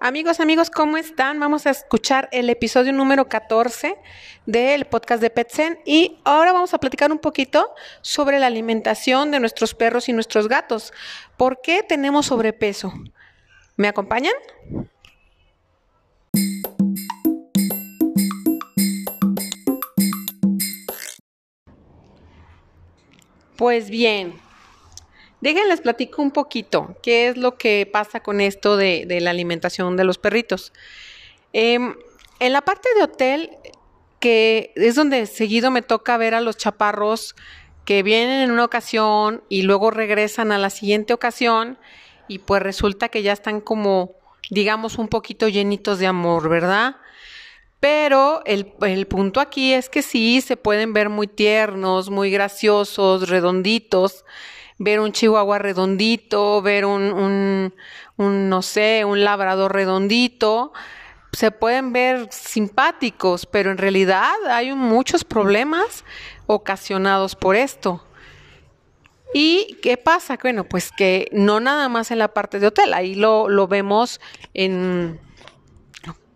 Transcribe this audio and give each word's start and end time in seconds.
Amigos, 0.00 0.38
amigos, 0.38 0.70
¿cómo 0.70 0.96
están? 0.96 1.40
Vamos 1.40 1.66
a 1.66 1.70
escuchar 1.70 2.28
el 2.30 2.48
episodio 2.50 2.92
número 2.92 3.28
14 3.28 3.96
del 4.46 4.84
podcast 4.84 5.20
de 5.20 5.28
PetSen 5.28 5.80
y 5.84 6.20
ahora 6.24 6.52
vamos 6.52 6.72
a 6.72 6.78
platicar 6.78 7.10
un 7.10 7.18
poquito 7.18 7.74
sobre 8.00 8.38
la 8.38 8.46
alimentación 8.46 9.32
de 9.32 9.40
nuestros 9.40 9.74
perros 9.74 10.08
y 10.08 10.12
nuestros 10.12 10.46
gatos. 10.46 10.92
¿Por 11.36 11.60
qué 11.62 11.82
tenemos 11.82 12.26
sobrepeso? 12.26 12.92
¿Me 13.76 13.88
acompañan? 13.88 14.34
Pues 23.56 23.90
bien, 23.90 24.40
Déjenles 25.40 25.80
platico 25.80 26.20
un 26.20 26.32
poquito 26.32 26.96
qué 27.02 27.28
es 27.28 27.36
lo 27.36 27.56
que 27.56 27.88
pasa 27.90 28.20
con 28.20 28.40
esto 28.40 28.76
de, 28.76 29.06
la 29.20 29.30
alimentación 29.30 29.96
de 29.96 30.04
los 30.04 30.18
perritos. 30.18 30.72
Em, 31.52 31.94
en 32.40 32.52
la 32.52 32.62
parte 32.62 32.88
de 32.96 33.04
hotel, 33.04 33.50
que 34.20 34.72
es 34.74 34.94
donde 34.96 35.26
seguido 35.26 35.70
me 35.70 35.82
toca 35.82 36.16
ver 36.16 36.34
a 36.34 36.40
los 36.40 36.56
chaparros 36.56 37.36
que 37.84 38.02
vienen 38.02 38.40
en 38.40 38.50
una 38.50 38.64
ocasión 38.64 39.42
y 39.48 39.62
luego 39.62 39.90
regresan 39.90 40.52
a 40.52 40.58
la 40.58 40.70
siguiente 40.70 41.14
ocasión 41.14 41.78
y 42.26 42.40
pues 42.40 42.62
resulta 42.62 43.08
que 43.08 43.22
ya 43.22 43.32
están 43.32 43.60
como, 43.60 44.16
digamos, 44.50 44.98
un 44.98 45.08
poquito 45.08 45.48
llenitos 45.48 45.98
de 45.98 46.06
amor, 46.06 46.48
¿verdad? 46.48 46.96
Pero 47.80 48.42
el, 48.44 48.72
el, 48.82 49.06
punto 49.06 49.40
aquí 49.40 49.72
es 49.72 49.88
que 49.88 50.02
sí, 50.02 50.40
se 50.40 50.56
pueden 50.56 50.92
ver 50.92 51.08
muy 51.08 51.28
tiernos, 51.28 52.10
muy 52.10 52.30
graciosos, 52.30 53.28
redonditos, 53.28 54.24
ver 54.78 55.00
un 55.00 55.12
chihuahua 55.12 55.58
redondito, 55.58 56.62
ver 56.62 56.84
un, 56.84 57.72
un, 58.16 58.48
no 58.48 58.62
sé, 58.62 59.04
un 59.04 59.24
labrador 59.24 59.72
redondito, 59.72 60.72
se 61.32 61.50
pueden 61.50 61.92
ver 61.92 62.28
simpáticos, 62.30 63.46
pero 63.46 63.70
en 63.70 63.78
realidad 63.78 64.32
hay 64.48 64.72
muchos 64.74 65.24
problemas 65.24 66.04
ocasionados 66.46 67.34
por 67.34 67.56
esto. 67.56 68.04
¿Y 69.34 69.78
qué 69.82 69.98
pasa? 69.98 70.38
Bueno, 70.40 70.64
pues 70.64 70.90
que 70.90 71.28
no 71.32 71.60
nada 71.60 71.88
más 71.88 72.10
en 72.10 72.18
la 72.18 72.28
parte 72.28 72.60
de 72.60 72.68
hotel, 72.68 72.94
ahí 72.94 73.14
lo, 73.14 73.48
lo 73.48 73.68
vemos 73.68 74.20
en, 74.54 75.20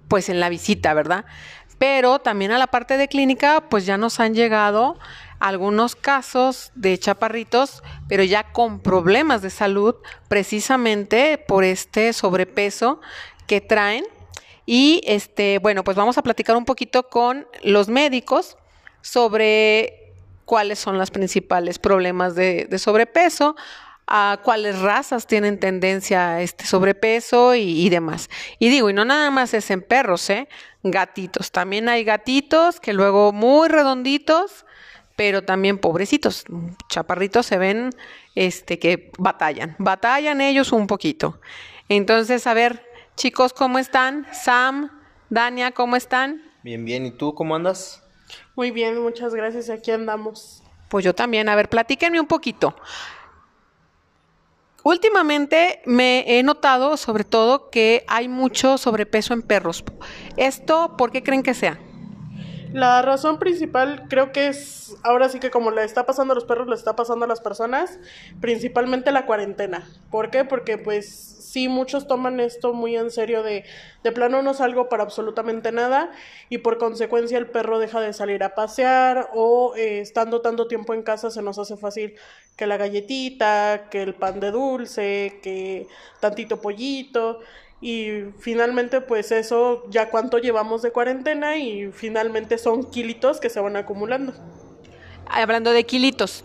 pues 0.08 0.28
en 0.28 0.40
la 0.40 0.50
visita, 0.50 0.92
¿verdad? 0.92 1.24
Pero 1.78 2.18
también 2.18 2.52
a 2.52 2.58
la 2.58 2.66
parte 2.66 2.98
de 2.98 3.08
clínica, 3.08 3.68
pues 3.70 3.86
ya 3.86 3.96
nos 3.96 4.20
han 4.20 4.34
llegado 4.34 4.98
algunos 5.42 5.96
casos 5.96 6.70
de 6.76 6.96
chaparritos, 6.98 7.82
pero 8.08 8.22
ya 8.22 8.52
con 8.52 8.78
problemas 8.78 9.42
de 9.42 9.50
salud, 9.50 9.96
precisamente 10.28 11.36
por 11.36 11.64
este 11.64 12.12
sobrepeso 12.12 13.00
que 13.48 13.60
traen. 13.60 14.04
Y 14.66 15.00
este, 15.04 15.58
bueno, 15.58 15.82
pues 15.82 15.96
vamos 15.96 16.16
a 16.16 16.22
platicar 16.22 16.54
un 16.54 16.64
poquito 16.64 17.08
con 17.08 17.48
los 17.64 17.88
médicos 17.88 18.56
sobre 19.00 20.12
cuáles 20.44 20.78
son 20.78 20.96
los 20.96 21.10
principales 21.10 21.80
problemas 21.80 22.36
de, 22.36 22.68
sobrepeso, 22.78 23.56
a 24.06 24.38
cuáles 24.44 24.78
razas 24.78 25.26
tienen 25.26 25.58
tendencia 25.58 26.34
a 26.34 26.42
este 26.42 26.66
sobrepeso 26.66 27.56
y, 27.56 27.88
demás. 27.88 28.30
Y 28.60 28.68
digo, 28.68 28.90
y 28.90 28.92
no 28.92 29.04
nada 29.04 29.32
más 29.32 29.54
es 29.54 29.72
en 29.72 29.82
perros, 29.82 30.30
¿eh? 30.30 30.48
Gatitos. 30.84 31.50
También 31.50 31.88
hay 31.88 32.04
gatitos 32.04 32.78
que 32.78 32.92
luego 32.92 33.32
muy 33.32 33.68
redonditos 33.68 34.66
pero 35.16 35.42
también 35.42 35.78
pobrecitos, 35.78 36.44
chaparritos 36.88 37.46
se 37.46 37.58
ven 37.58 37.90
este 38.34 38.78
que 38.78 39.12
batallan, 39.18 39.76
batallan 39.78 40.40
ellos 40.40 40.72
un 40.72 40.86
poquito. 40.86 41.40
Entonces, 41.88 42.46
a 42.46 42.54
ver, 42.54 42.86
chicos, 43.16 43.52
¿cómo 43.52 43.78
están? 43.78 44.26
Sam, 44.32 44.90
Dania, 45.28 45.72
¿cómo 45.72 45.96
están? 45.96 46.42
Bien, 46.62 46.84
bien, 46.84 47.06
¿y 47.06 47.10
tú 47.10 47.34
cómo 47.34 47.54
andas? 47.54 48.02
Muy 48.54 48.70
bien, 48.70 49.00
muchas 49.02 49.34
gracias, 49.34 49.68
aquí 49.70 49.90
andamos. 49.90 50.62
Pues 50.88 51.04
yo 51.04 51.14
también, 51.14 51.48
a 51.48 51.54
ver, 51.54 51.68
platíquenme 51.68 52.20
un 52.20 52.26
poquito. 52.26 52.74
Últimamente 54.84 55.80
me 55.86 56.24
he 56.26 56.42
notado, 56.42 56.96
sobre 56.96 57.24
todo, 57.24 57.70
que 57.70 58.04
hay 58.08 58.28
mucho 58.28 58.78
sobrepeso 58.78 59.32
en 59.32 59.42
perros. 59.42 59.84
¿Esto 60.36 60.96
por 60.96 61.12
qué 61.12 61.22
creen 61.22 61.42
que 61.42 61.54
sea? 61.54 61.78
La 62.72 63.02
razón 63.02 63.38
principal 63.38 64.06
creo 64.08 64.32
que 64.32 64.46
es, 64.46 64.96
ahora 65.02 65.28
sí 65.28 65.38
que 65.40 65.50
como 65.50 65.70
le 65.70 65.84
está 65.84 66.06
pasando 66.06 66.32
a 66.32 66.34
los 66.34 66.44
perros, 66.44 66.68
le 66.68 66.74
está 66.74 66.96
pasando 66.96 67.26
a 67.26 67.28
las 67.28 67.40
personas, 67.40 67.98
principalmente 68.40 69.12
la 69.12 69.26
cuarentena. 69.26 69.86
¿Por 70.10 70.30
qué? 70.30 70.44
Porque 70.44 70.78
pues 70.78 71.32
sí, 71.52 71.68
muchos 71.68 72.06
toman 72.06 72.40
esto 72.40 72.72
muy 72.72 72.96
en 72.96 73.10
serio 73.10 73.42
de, 73.42 73.64
de 74.02 74.12
plano 74.12 74.40
no 74.40 74.54
salgo 74.54 74.88
para 74.88 75.02
absolutamente 75.02 75.70
nada 75.70 76.10
y 76.48 76.58
por 76.58 76.78
consecuencia 76.78 77.36
el 77.36 77.46
perro 77.46 77.78
deja 77.78 78.00
de 78.00 78.14
salir 78.14 78.42
a 78.42 78.54
pasear 78.54 79.28
o 79.34 79.74
eh, 79.76 80.00
estando 80.00 80.40
tanto 80.40 80.66
tiempo 80.66 80.94
en 80.94 81.02
casa 81.02 81.30
se 81.30 81.42
nos 81.42 81.58
hace 81.58 81.76
fácil 81.76 82.14
que 82.56 82.66
la 82.66 82.78
galletita, 82.78 83.88
que 83.90 84.02
el 84.02 84.14
pan 84.14 84.40
de 84.40 84.50
dulce, 84.50 85.40
que 85.42 85.88
tantito 86.20 86.60
pollito 86.60 87.40
y 87.82 88.26
finalmente 88.38 89.00
pues 89.00 89.32
eso 89.32 89.84
ya 89.90 90.08
cuánto 90.08 90.38
llevamos 90.38 90.82
de 90.82 90.92
cuarentena 90.92 91.56
y 91.56 91.90
finalmente 91.92 92.56
son 92.56 92.88
kilitos 92.88 93.40
que 93.40 93.50
se 93.50 93.60
van 93.60 93.76
acumulando. 93.76 94.32
Hablando 95.26 95.72
de 95.72 95.84
kilitos, 95.84 96.44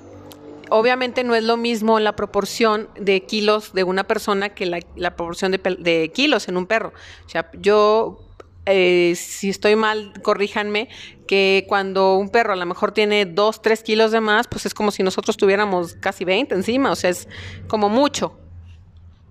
obviamente 0.70 1.24
no 1.24 1.36
es 1.36 1.44
lo 1.44 1.56
mismo 1.56 2.00
la 2.00 2.16
proporción 2.16 2.90
de 3.00 3.22
kilos 3.22 3.72
de 3.74 3.84
una 3.84 4.06
persona 4.06 4.50
que 4.50 4.66
la, 4.66 5.16
proporción 5.16 5.52
de, 5.52 6.12
kilos 6.14 6.48
en 6.48 6.58
un 6.58 6.66
perro. 6.66 6.92
O 7.28 7.30
sea, 7.30 7.52
yo, 7.54 8.18
eh, 8.66 9.14
si 9.16 9.50
estoy 9.50 9.76
mal, 9.76 10.14
corríjanme, 10.24 10.90
que 11.28 11.66
cuando 11.68 12.16
un 12.16 12.30
perro 12.30 12.54
a 12.54 12.56
lo 12.56 12.66
mejor 12.66 12.94
tiene 12.94 13.26
2, 13.26 13.62
3 13.62 13.84
kilos 13.84 14.12
de 14.12 14.22
más, 14.22 14.48
pues 14.48 14.66
es 14.66 14.74
como 14.74 14.90
si 14.90 15.04
nosotros 15.04 15.38
tuviéramos 15.38 15.94
casi 15.94 16.26
20 16.26 16.56
encima, 16.56 16.92
o 16.92 16.96
sea, 16.96 17.12
es 17.12 17.28
como 17.68 17.90
mucho. 17.90 18.40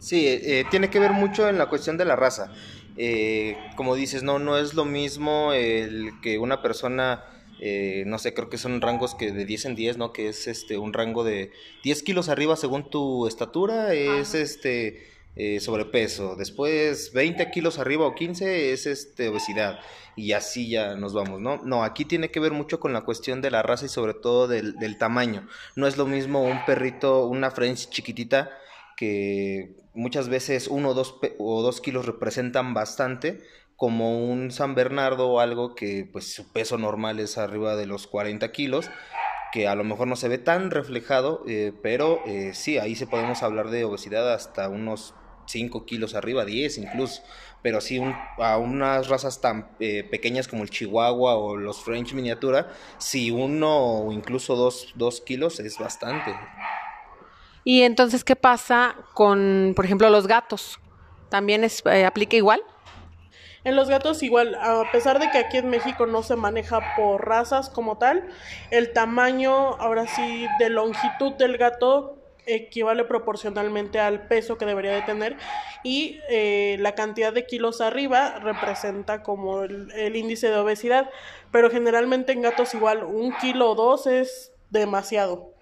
Sí, 0.07 0.25
eh, 0.29 0.65
tiene 0.71 0.89
que 0.89 1.01
ver 1.01 1.11
mucho 1.11 1.49
en 1.49 1.59
la 1.59 1.67
cuestión 1.67 1.97
de 1.97 2.05
la 2.05 2.15
raza. 2.15 2.53
Eh, 2.97 3.57
como 3.75 3.97
dices, 3.97 4.23
no, 4.23 4.39
no 4.39 4.57
es 4.57 4.75
lo 4.75 4.85
mismo 4.85 5.53
el 5.53 6.13
que 6.23 6.39
una 6.39 6.63
persona, 6.63 7.25
eh, 7.61 8.05
no 8.07 8.21
sé, 8.21 8.33
creo 8.33 8.49
que 8.49 8.57
son 8.57 8.81
rangos 8.81 9.17
que 9.17 9.33
de 9.33 9.45
10 9.45 9.65
en 9.65 9.75
10, 9.75 9.97
¿no? 9.97 10.13
Que 10.13 10.29
es 10.29 10.47
este 10.47 10.79
un 10.79 10.93
rango 10.93 11.25
de 11.25 11.51
10 11.83 12.05
kilos 12.05 12.29
arriba 12.29 12.55
según 12.55 12.89
tu 12.89 13.27
estatura, 13.27 13.95
es 13.95 14.37
este 14.37 15.11
sobrepeso. 15.59 16.37
Después 16.37 17.13
20 17.13 17.51
kilos 17.51 17.81
arriba 17.81 18.07
o 18.07 18.15
15 18.15 18.73
es 18.73 18.87
este 18.87 19.27
obesidad. 19.27 19.81
Y 20.15 20.33
así 20.35 20.71
ya 20.71 20.95
nos 20.95 21.15
vamos, 21.15 21.41
¿no? 21.41 21.61
No, 21.65 21.83
aquí 21.83 22.05
tiene 22.05 22.31
que 22.31 22.39
ver 22.39 22.53
mucho 22.53 22.79
con 22.79 22.93
la 22.93 23.01
cuestión 23.01 23.41
de 23.43 23.51
la 23.51 23.63
raza 23.63 23.87
y 23.87 23.89
sobre 23.89 24.15
todo 24.15 24.47
del, 24.47 24.77
del 24.77 24.99
tamaño. 24.99 25.49
No 25.75 25.89
es 25.89 25.97
lo 25.97 26.07
mismo 26.07 26.45
un 26.45 26.65
perrito, 26.65 27.27
una 27.27 27.51
French 27.51 27.91
chiquitita 27.91 28.57
que 28.97 29.77
muchas 29.95 30.29
veces 30.29 30.69
uno 30.69 30.91
o 30.91 30.95
dos, 30.95 31.17
o 31.39 31.63
dos 31.63 31.81
kilos 31.81 32.07
representan 32.07 32.75
bastante, 32.75 33.43
como 33.77 34.25
un 34.25 34.51
San 34.51 34.75
Bernardo 34.75 35.29
o 35.29 35.41
algo 35.41 35.75
que 35.75 36.09
pues 36.11 36.33
su 36.33 36.53
peso 36.53 36.79
normal 36.79 37.21
es 37.21 37.37
arriba 37.39 37.77
de 37.77 37.87
los 37.87 38.07
40 38.07 38.51
kilos, 38.51 38.91
que 39.53 39.69
a 39.69 39.75
lo 39.75 39.85
mejor 39.85 40.09
no 40.09 40.17
se 40.17 40.29
ve 40.29 40.39
tan 40.39 40.71
reflejado, 40.71 41.45
eh, 41.47 41.73
pero 41.83 42.23
eh, 42.27 42.53
sí, 42.55 42.79
ahí 42.79 42.97
se 42.97 43.07
podemos 43.07 43.43
hablar 43.43 43.69
de 43.69 43.85
obesidad 43.85 44.33
hasta 44.33 44.69
unos 44.69 45.15
5 45.47 45.85
kilos 45.87 46.15
arriba, 46.15 46.45
10 46.45 46.79
incluso, 46.79 47.23
pero 47.63 47.81
sí 47.81 48.01
a 48.39 48.57
unas 48.57 49.09
razas 49.09 49.41
tan 49.41 49.71
eh, 49.79 50.05
pequeñas 50.05 50.49
como 50.49 50.63
el 50.63 50.71
Chihuahua 50.71 51.37
o 51.37 51.57
los 51.57 51.83
French 51.83 52.15
miniatura, 52.15 52.73
si 52.99 53.31
uno 53.31 54.05
o 54.05 54.13
incluso 54.13 54.57
dos, 54.57 54.93
dos 54.97 55.21
kilos 55.21 55.61
es 55.61 55.79
bastante. 55.79 56.35
Y 57.69 57.83
entonces, 57.83 58.23
¿qué 58.23 58.37
pasa 58.37 58.95
con, 59.13 59.73
por 59.75 59.85
ejemplo, 59.85 60.09
los 60.09 60.29
gatos? 60.29 60.79
¿También 61.31 61.65
eh, 61.65 62.05
aplica 62.05 62.37
igual? 62.37 62.63
En 63.65 63.75
los 63.75 63.89
gatos 63.89 64.23
igual, 64.23 64.55
a 64.55 64.85
pesar 64.93 65.19
de 65.19 65.29
que 65.33 65.39
aquí 65.39 65.57
en 65.57 65.69
México 65.69 66.07
no 66.07 66.23
se 66.23 66.37
maneja 66.37 66.95
por 66.95 67.27
razas 67.27 67.69
como 67.69 67.99
tal, 67.99 68.29
el 68.71 68.93
tamaño, 68.93 69.53
ahora 69.81 70.07
sí, 70.07 70.47
de 70.61 70.71
longitud 70.71 71.33
del 71.33 71.59
gato 71.59 72.17
equivale 72.47 73.03
proporcionalmente 73.03 73.99
al 73.99 74.29
peso 74.29 74.59
que 74.59 74.65
debería 74.65 74.93
de 74.93 75.03
tener 75.03 75.37
y 75.83 76.21
eh, 76.29 76.77
la 76.79 76.95
cantidad 76.95 77.33
de 77.33 77.47
kilos 77.47 77.81
arriba 77.81 78.39
representa 78.39 79.25
como 79.25 79.65
el, 79.65 79.91
el, 79.91 80.15
índice 80.15 80.51
de 80.51 80.57
obesidad, 80.57 81.11
pero 81.51 81.69
generalmente 81.69 82.31
en 82.31 82.43
gatos 82.43 82.75
igual 82.75 83.03
un 83.03 83.37
kilo 83.39 83.73
o 83.73 83.75
dos 83.75 84.07
es 84.07 84.53
demasiado 84.71 85.56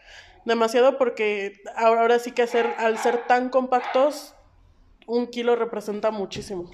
demasiado 0.45 0.99
porque 0.99 1.63
ahora 1.77 2.19
sí 2.19 2.33
que 2.33 2.43
hacer, 2.43 2.75
al 2.79 2.99
ser 2.99 3.27
tan 3.27 3.49
compactos, 3.49 4.35
un 5.07 5.27
kilo 5.27 5.57
representa 5.57 6.11
muchísimo. 6.11 6.71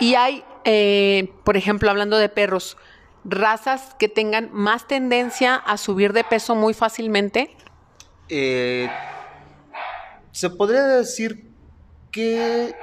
Y 0.00 0.14
hay, 0.14 0.44
eh, 0.64 1.32
por 1.44 1.56
ejemplo, 1.56 1.90
hablando 1.90 2.18
de 2.18 2.28
perros, 2.28 2.76
razas 3.24 3.94
que 3.98 4.08
tengan 4.08 4.50
más 4.52 4.86
tendencia 4.86 5.54
a 5.54 5.76
subir 5.76 6.12
de 6.12 6.24
peso 6.24 6.54
muy 6.54 6.74
fácilmente. 6.74 7.56
Eh, 8.28 8.88
se 10.32 10.50
podría 10.50 10.84
decir 10.84 11.48
que 12.10 12.74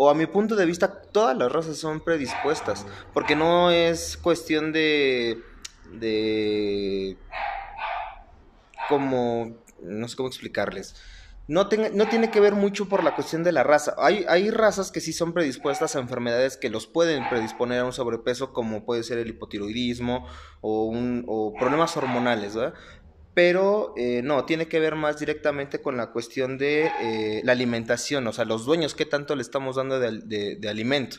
o 0.00 0.08
a 0.08 0.14
mi 0.14 0.26
punto 0.26 0.54
de 0.54 0.64
vista, 0.64 1.02
todas 1.02 1.36
las 1.36 1.50
razas 1.50 1.76
son 1.76 1.98
predispuestas, 1.98 2.86
porque 3.12 3.34
no 3.34 3.72
es 3.72 4.16
cuestión 4.16 4.70
de, 4.70 5.42
de, 5.90 7.16
como, 8.88 9.58
no 9.82 10.08
sé 10.08 10.16
cómo 10.16 10.28
explicarles. 10.28 10.94
No, 11.46 11.66
no 11.94 12.08
tiene 12.08 12.30
que 12.30 12.40
ver 12.40 12.54
mucho 12.54 12.90
por 12.90 13.02
la 13.02 13.14
cuestión 13.14 13.42
de 13.42 13.52
la 13.52 13.62
raza. 13.62 13.94
Hay, 13.96 14.26
hay 14.28 14.50
razas 14.50 14.92
que 14.92 15.00
sí 15.00 15.14
son 15.14 15.32
predispuestas 15.32 15.96
a 15.96 16.00
enfermedades 16.00 16.58
que 16.58 16.68
los 16.68 16.86
pueden 16.86 17.26
predisponer 17.30 17.80
a 17.80 17.84
un 17.86 17.94
sobrepeso, 17.94 18.52
como 18.52 18.84
puede 18.84 19.02
ser 19.02 19.16
el 19.16 19.28
hipotiroidismo 19.28 20.26
o, 20.60 20.84
un, 20.84 21.24
o 21.26 21.54
problemas 21.54 21.96
hormonales, 21.96 22.54
¿verdad? 22.54 22.74
pero 23.38 23.94
eh, 23.96 24.20
no, 24.24 24.46
tiene 24.46 24.66
que 24.66 24.80
ver 24.80 24.96
más 24.96 25.20
directamente 25.20 25.80
con 25.80 25.96
la 25.96 26.10
cuestión 26.10 26.58
de 26.58 26.90
eh, 27.00 27.40
la 27.44 27.52
alimentación, 27.52 28.26
o 28.26 28.32
sea, 28.32 28.44
los 28.44 28.64
dueños, 28.64 28.96
qué 28.96 29.04
tanto 29.04 29.36
le 29.36 29.42
estamos 29.42 29.76
dando 29.76 30.00
de, 30.00 30.58
alimento. 30.68 31.18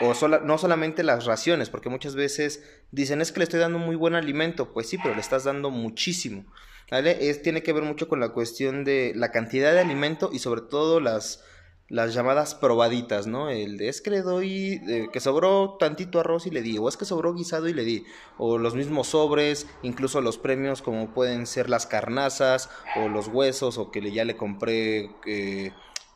O 0.00 0.14
no 0.28 0.58
solamente 0.58 1.02
las 1.02 1.24
raciones, 1.24 1.68
porque 1.68 1.88
muchas 1.88 2.14
veces 2.14 2.62
dicen 2.92 3.20
es 3.20 3.32
que 3.32 3.40
le 3.40 3.44
estoy 3.44 3.58
dando 3.58 3.80
muy 3.80 3.96
buen 3.96 4.14
alimento, 4.14 4.72
pues 4.72 4.88
sí, 4.88 4.96
pero 5.02 5.16
le 5.16 5.20
estás 5.20 5.42
dando 5.42 5.70
muchísimo. 5.70 6.44
¿Vale? 6.90 7.34
Tiene 7.34 7.62
que 7.62 7.72
ver 7.72 7.84
mucho 7.84 8.08
con 8.08 8.20
la 8.20 8.30
cuestión 8.30 8.84
de 8.84 9.12
la 9.14 9.30
cantidad 9.30 9.72
de 9.72 9.80
alimento 9.80 10.30
y 10.32 10.40
sobre 10.40 10.62
todo 10.62 11.00
las, 11.00 11.42
llamadas 11.88 12.54
probaditas, 12.54 13.26
¿no? 13.26 13.50
El 13.50 13.76
de 13.76 13.88
es 13.88 14.00
que 14.00 14.10
le 14.10 14.22
doy, 14.22 14.80
que 15.12 15.20
sobró 15.20 15.76
tantito 15.78 16.20
arroz 16.20 16.46
y 16.46 16.50
le 16.50 16.62
di, 16.62 16.78
o 16.78 16.88
es 16.88 16.96
que 16.96 17.04
sobró 17.04 17.34
guisado 17.34 17.68
y 17.68 17.74
le 17.74 17.84
di, 17.84 18.04
o 18.38 18.58
los 18.58 18.74
mismos 18.74 19.08
sobres, 19.08 19.66
incluso 19.82 20.20
los 20.20 20.38
premios 20.38 20.82
como 20.82 21.12
pueden 21.12 21.46
ser 21.46 21.68
las 21.68 21.86
carnazas 21.86 22.70
o 22.96 23.08
los 23.08 23.28
huesos, 23.28 23.78
o 23.78 23.90
que 23.90 24.12
ya 24.12 24.24
le 24.24 24.36
compré 24.36 25.10
eh, 25.26 25.72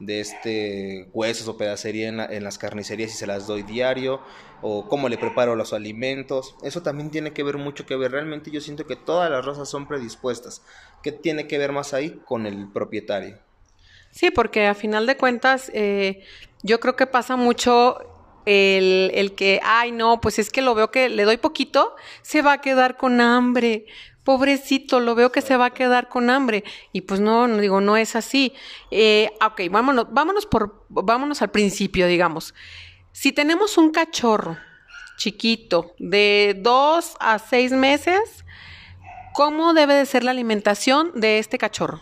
de 0.07 0.21
este 0.21 1.09
huesos 1.13 1.49
o 1.49 1.57
pedacería 1.57 2.09
en, 2.09 2.21
en, 2.21 2.45
las 2.45 2.59
carnicerías 2.59 3.13
y 3.13 3.17
se 3.17 3.27
las 3.27 3.47
doy 3.47 3.63
diario, 3.63 4.21
o 4.63 4.89
cómo 4.89 5.09
le 5.09 5.19
preparo 5.19 5.57
los 5.57 5.73
alimentos. 5.73 6.55
Eso 6.63 6.83
también 6.83 7.11
tiene 7.11 7.33
que 7.33 7.43
ver 7.43 7.59
mucho 7.59 7.87
que 7.87 7.97
ver. 7.97 8.13
Realmente 8.13 8.51
yo 8.51 8.61
siento 8.61 8.87
que 8.87 8.97
todas 8.97 9.31
las 9.31 9.45
razas 9.45 9.69
son 9.69 9.87
predispuestas. 9.87 10.63
¿Qué 11.03 11.13
tiene 11.13 11.47
que 11.47 11.59
ver 11.59 11.73
más 11.73 11.93
ahí 11.95 12.21
con 12.25 12.47
el 12.47 12.71
propietario? 12.73 13.39
Sí, 14.11 14.31
porque 14.31 14.67
a 14.67 14.75
final 14.75 15.07
de 15.07 15.17
cuentas 15.17 15.71
eh, 15.75 16.25
yo 16.63 16.81
creo 16.81 16.97
que 16.97 17.07
pasa 17.07 17.37
mucho 17.37 17.99
el, 18.47 19.11
el, 19.15 19.35
que, 19.35 19.61
ay 19.63 19.93
no, 19.93 20.21
pues 20.21 20.39
es 20.39 20.51
que 20.51 20.63
lo 20.63 20.75
veo 20.75 20.91
que 20.91 21.09
le 21.09 21.25
doy 21.25 21.37
poquito, 21.37 21.97
se 22.23 22.41
va 22.41 22.55
a 22.55 22.61
quedar 22.61 22.97
con 22.97 23.21
hambre. 23.21 23.87
Pobrecito, 24.25 25.01
lo 25.01 25.15
veo 25.15 25.31
que 25.31 25.43
se 25.43 25.57
va 25.57 25.67
a 25.67 25.75
quedar 25.75 26.09
con 26.09 26.31
hambre. 26.31 26.65
Y 26.93 27.03
pues 27.03 27.21
no, 27.21 27.47
no 27.47 27.59
digo, 27.59 27.81
no 27.81 27.97
es 27.97 28.17
así. 28.17 28.55
Eh, 28.91 29.31
ok, 29.45 29.63
vámonos, 29.71 30.07
vámonos 30.11 30.47
por, 30.47 30.87
vámonos 30.89 31.43
al 31.43 31.51
principio, 31.51 32.07
digamos. 32.07 32.55
Si 33.13 33.33
tenemos 33.33 33.79
un 33.79 33.91
cachorro 33.91 34.57
chiquito 35.17 35.95
de 35.99 36.57
dos 36.59 37.17
a 37.21 37.39
seis 37.39 37.71
meses, 37.73 38.45
¿cómo 39.35 39.75
debe 39.75 39.95
de 39.95 40.07
ser 40.07 40.25
la 40.25 40.31
alimentación 40.31 41.13
de 41.15 41.39
este 41.39 41.59
cachorro? 41.59 42.01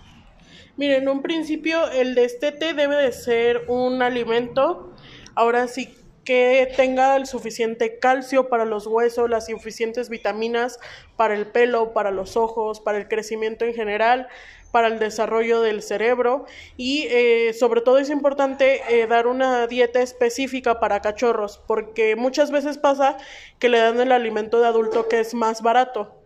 Miren, 0.76 1.02
en 1.02 1.08
un 1.08 1.22
principio 1.22 1.90
el 1.90 2.14
destete 2.14 2.72
debe 2.72 2.96
de 2.96 3.12
ser 3.12 3.64
un 3.68 4.00
alimento, 4.00 4.94
ahora 5.34 5.68
sí 5.68 5.94
que 6.24 6.72
tenga 6.76 7.16
el 7.16 7.26
suficiente 7.26 7.98
calcio 7.98 8.48
para 8.48 8.64
los 8.64 8.86
huesos, 8.86 9.28
las 9.28 9.46
suficientes 9.46 10.08
vitaminas 10.08 10.78
para 11.16 11.34
el 11.34 11.46
pelo, 11.46 11.92
para 11.92 12.10
los 12.10 12.36
ojos, 12.36 12.80
para 12.80 12.98
el 12.98 13.08
crecimiento 13.08 13.64
en 13.64 13.74
general, 13.74 14.28
para 14.70 14.88
el 14.88 14.98
desarrollo 14.98 15.60
del 15.60 15.82
cerebro. 15.82 16.46
Y 16.76 17.06
eh, 17.10 17.52
sobre 17.52 17.80
todo 17.80 17.98
es 17.98 18.10
importante 18.10 18.82
eh, 18.88 19.06
dar 19.06 19.26
una 19.26 19.66
dieta 19.66 20.00
específica 20.00 20.80
para 20.80 21.00
cachorros 21.00 21.60
porque 21.66 22.16
muchas 22.16 22.50
veces 22.50 22.78
pasa 22.78 23.16
que 23.58 23.68
le 23.68 23.78
dan 23.78 24.00
el 24.00 24.12
alimento 24.12 24.60
de 24.60 24.66
adulto 24.66 25.08
que 25.08 25.20
es 25.20 25.34
más 25.34 25.62
barato. 25.62 26.18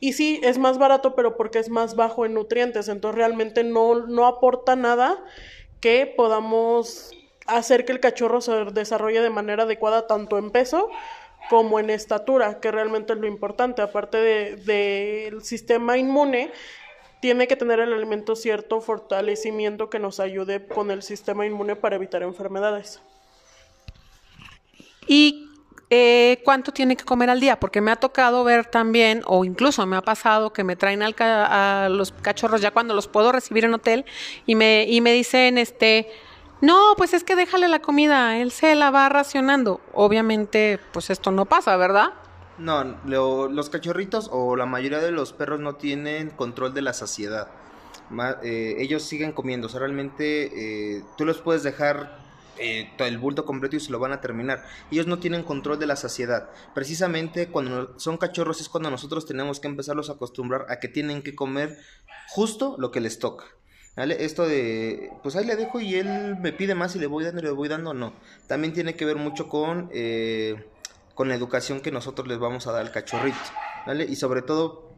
Y 0.00 0.12
sí, 0.12 0.40
es 0.42 0.58
más 0.58 0.76
barato, 0.76 1.14
pero 1.14 1.36
porque 1.36 1.60
es 1.60 1.70
más 1.70 1.96
bajo 1.96 2.26
en 2.26 2.34
nutrientes, 2.34 2.88
entonces 2.88 3.16
realmente 3.16 3.64
no, 3.64 4.06
no 4.06 4.26
aporta 4.26 4.76
nada 4.76 5.24
que 5.80 6.12
podamos 6.14 7.10
hacer 7.46 7.84
que 7.84 7.92
el 7.92 8.00
cachorro 8.00 8.40
se 8.40 8.52
desarrolle 8.66 9.20
de 9.20 9.30
manera 9.30 9.64
adecuada 9.64 10.06
tanto 10.06 10.38
en 10.38 10.50
peso 10.50 10.90
como 11.50 11.78
en 11.78 11.90
estatura, 11.90 12.60
que 12.60 12.70
realmente 12.70 13.12
es 13.12 13.18
lo 13.18 13.26
importante, 13.26 13.82
aparte 13.82 14.16
del 14.18 14.64
de, 14.64 15.36
sistema 15.42 15.98
inmune, 15.98 16.50
tiene 17.20 17.46
que 17.46 17.56
tener 17.56 17.80
el 17.80 17.92
alimento 17.92 18.34
cierto 18.36 18.80
fortalecimiento 18.80 19.90
que 19.90 19.98
nos 19.98 20.20
ayude 20.20 20.66
con 20.66 20.90
el 20.90 21.02
sistema 21.02 21.46
inmune 21.46 21.76
para 21.76 21.96
evitar 21.96 22.22
enfermedades. 22.22 23.00
¿Y 25.06 25.48
eh, 25.90 26.40
cuánto 26.44 26.72
tiene 26.72 26.96
que 26.96 27.04
comer 27.04 27.30
al 27.30 27.40
día, 27.40 27.60
porque 27.60 27.80
me 27.80 27.90
ha 27.90 27.96
tocado 27.96 28.42
ver 28.42 28.66
también, 28.66 29.22
o 29.26 29.44
incluso 29.44 29.84
me 29.86 29.96
ha 29.96 30.02
pasado 30.02 30.52
que 30.52 30.64
me 30.64 30.76
traen 30.76 31.02
al 31.02 31.14
a 31.18 31.88
los 31.90 32.10
cachorros 32.10 32.60
ya 32.60 32.70
cuando 32.70 32.94
los 32.94 33.06
puedo 33.06 33.32
recibir 33.32 33.64
en 33.64 33.74
hotel 33.74 34.04
y 34.46 34.54
me, 34.54 34.86
y 34.88 35.00
me 35.00 35.12
dicen, 35.12 35.58
este, 35.58 36.08
no, 36.64 36.94
pues 36.96 37.12
es 37.12 37.24
que 37.24 37.36
déjale 37.36 37.68
la 37.68 37.80
comida, 37.80 38.38
él 38.38 38.50
se 38.50 38.74
la 38.74 38.90
va 38.90 39.08
racionando. 39.08 39.80
Obviamente, 39.92 40.80
pues 40.92 41.10
esto 41.10 41.30
no 41.30 41.44
pasa, 41.44 41.76
¿verdad? 41.76 42.14
No, 42.58 42.84
los 43.04 43.68
cachorritos 43.68 44.30
o 44.32 44.56
la 44.56 44.64
mayoría 44.64 45.00
de 45.00 45.10
los 45.10 45.32
perros 45.32 45.60
no 45.60 45.74
tienen 45.74 46.30
control 46.30 46.72
de 46.72 46.82
la 46.82 46.92
saciedad. 46.92 47.48
Eh, 48.42 48.76
ellos 48.78 49.02
siguen 49.02 49.32
comiendo, 49.32 49.66
o 49.66 49.70
sea, 49.70 49.80
realmente 49.80 50.96
eh, 50.96 51.02
tú 51.18 51.24
los 51.24 51.38
puedes 51.38 51.62
dejar 51.62 52.22
eh, 52.58 52.88
el 52.98 53.18
bulto 53.18 53.44
completo 53.44 53.76
y 53.76 53.80
se 53.80 53.90
lo 53.90 53.98
van 53.98 54.12
a 54.12 54.20
terminar. 54.20 54.64
Ellos 54.90 55.06
no 55.06 55.18
tienen 55.18 55.42
control 55.42 55.78
de 55.78 55.86
la 55.86 55.96
saciedad. 55.96 56.48
Precisamente 56.74 57.48
cuando 57.48 57.98
son 57.98 58.16
cachorros 58.16 58.60
es 58.60 58.68
cuando 58.68 58.90
nosotros 58.90 59.26
tenemos 59.26 59.60
que 59.60 59.68
empezarlos 59.68 60.08
a 60.08 60.14
acostumbrar 60.14 60.66
a 60.70 60.78
que 60.78 60.88
tienen 60.88 61.22
que 61.22 61.34
comer 61.34 61.76
justo 62.28 62.76
lo 62.78 62.90
que 62.90 63.00
les 63.00 63.18
toca. 63.18 63.44
Esto 63.96 64.46
de, 64.46 65.12
pues 65.22 65.36
ahí 65.36 65.44
le 65.44 65.54
dejo 65.54 65.80
y 65.80 65.94
él 65.94 66.36
me 66.40 66.52
pide 66.52 66.74
más 66.74 66.96
y 66.96 66.98
le 66.98 67.06
voy 67.06 67.24
dando 67.24 67.40
y 67.40 67.44
le 67.44 67.50
voy 67.50 67.68
dando, 67.68 67.94
no. 67.94 68.12
También 68.48 68.72
tiene 68.72 68.94
que 68.94 69.04
ver 69.04 69.16
mucho 69.16 69.48
con, 69.48 69.88
eh, 69.92 70.64
con 71.14 71.28
la 71.28 71.34
educación 71.34 71.80
que 71.80 71.92
nosotros 71.92 72.26
les 72.26 72.38
vamos 72.38 72.66
a 72.66 72.72
dar 72.72 72.80
al 72.80 72.90
cachorrito. 72.90 73.38
¿Vale? 73.86 74.04
Y 74.04 74.16
sobre 74.16 74.42
todo 74.42 74.94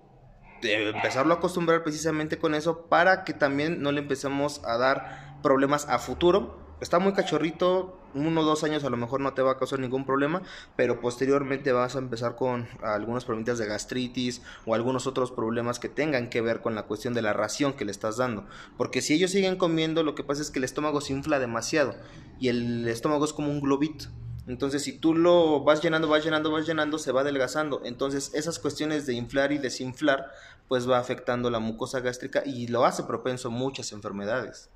empezarlo 0.62 1.34
a 1.34 1.36
acostumbrar 1.36 1.82
precisamente 1.82 2.38
con 2.38 2.54
eso 2.54 2.86
para 2.86 3.24
que 3.24 3.34
también 3.34 3.82
no 3.82 3.92
le 3.92 4.00
empecemos 4.00 4.62
a 4.64 4.78
dar 4.78 5.40
problemas 5.42 5.86
a 5.88 5.98
futuro 5.98 6.66
está 6.80 6.98
muy 6.98 7.12
cachorrito, 7.12 7.98
uno 8.16 8.40
o 8.40 8.44
dos 8.44 8.64
años 8.64 8.84
a 8.84 8.90
lo 8.90 8.96
mejor 8.96 9.20
no 9.20 9.34
te 9.34 9.42
va 9.42 9.52
a 9.52 9.58
causar 9.58 9.78
ningún 9.78 10.04
problema, 10.04 10.42
pero 10.74 11.00
posteriormente 11.00 11.72
vas 11.72 11.96
a 11.96 11.98
empezar 11.98 12.36
con 12.36 12.66
algunos 12.82 13.24
problemas 13.24 13.58
de 13.58 13.66
gastritis 13.66 14.42
o 14.64 14.74
algunos 14.74 15.06
otros 15.06 15.30
problemas 15.30 15.78
que 15.78 15.88
tengan 15.88 16.30
que 16.30 16.40
ver 16.40 16.60
con 16.60 16.74
la 16.74 16.84
cuestión 16.84 17.14
de 17.14 17.22
la 17.22 17.32
ración 17.32 17.74
que 17.74 17.84
le 17.84 17.92
estás 17.92 18.16
dando. 18.16 18.46
Porque 18.76 19.02
si 19.02 19.14
ellos 19.14 19.30
siguen 19.30 19.56
comiendo, 19.56 20.02
lo 20.02 20.14
que 20.14 20.24
pasa 20.24 20.42
es 20.42 20.50
que 20.50 20.58
el 20.58 20.64
estómago 20.64 21.00
se 21.00 21.12
infla 21.12 21.38
demasiado 21.38 21.94
y 22.40 22.48
el 22.48 22.88
estómago 22.88 23.24
es 23.24 23.32
como 23.32 23.50
un 23.50 23.60
globito. 23.60 24.06
Entonces, 24.46 24.84
si 24.84 24.92
tú 24.92 25.12
lo 25.12 25.64
vas 25.64 25.82
llenando, 25.82 26.06
vas 26.06 26.24
llenando, 26.24 26.52
vas 26.52 26.66
llenando, 26.66 26.98
se 26.98 27.10
va 27.10 27.22
adelgazando. 27.22 27.82
Entonces, 27.84 28.30
esas 28.32 28.60
cuestiones 28.60 29.04
de 29.04 29.14
inflar 29.14 29.50
y 29.50 29.58
desinflar, 29.58 30.30
pues 30.68 30.88
va 30.88 30.98
afectando 30.98 31.50
la 31.50 31.58
mucosa 31.58 31.98
gástrica 32.00 32.42
y 32.46 32.68
lo 32.68 32.84
hace 32.84 33.02
propenso 33.02 33.48
a 33.48 33.50
muchas 33.50 33.90
enfermedades. 33.90 34.70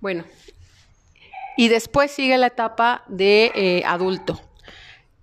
Bueno, 0.00 0.24
y 1.56 1.68
después 1.68 2.10
sigue 2.10 2.36
la 2.38 2.48
etapa 2.48 3.04
de 3.08 3.52
eh, 3.54 3.82
adulto. 3.86 4.40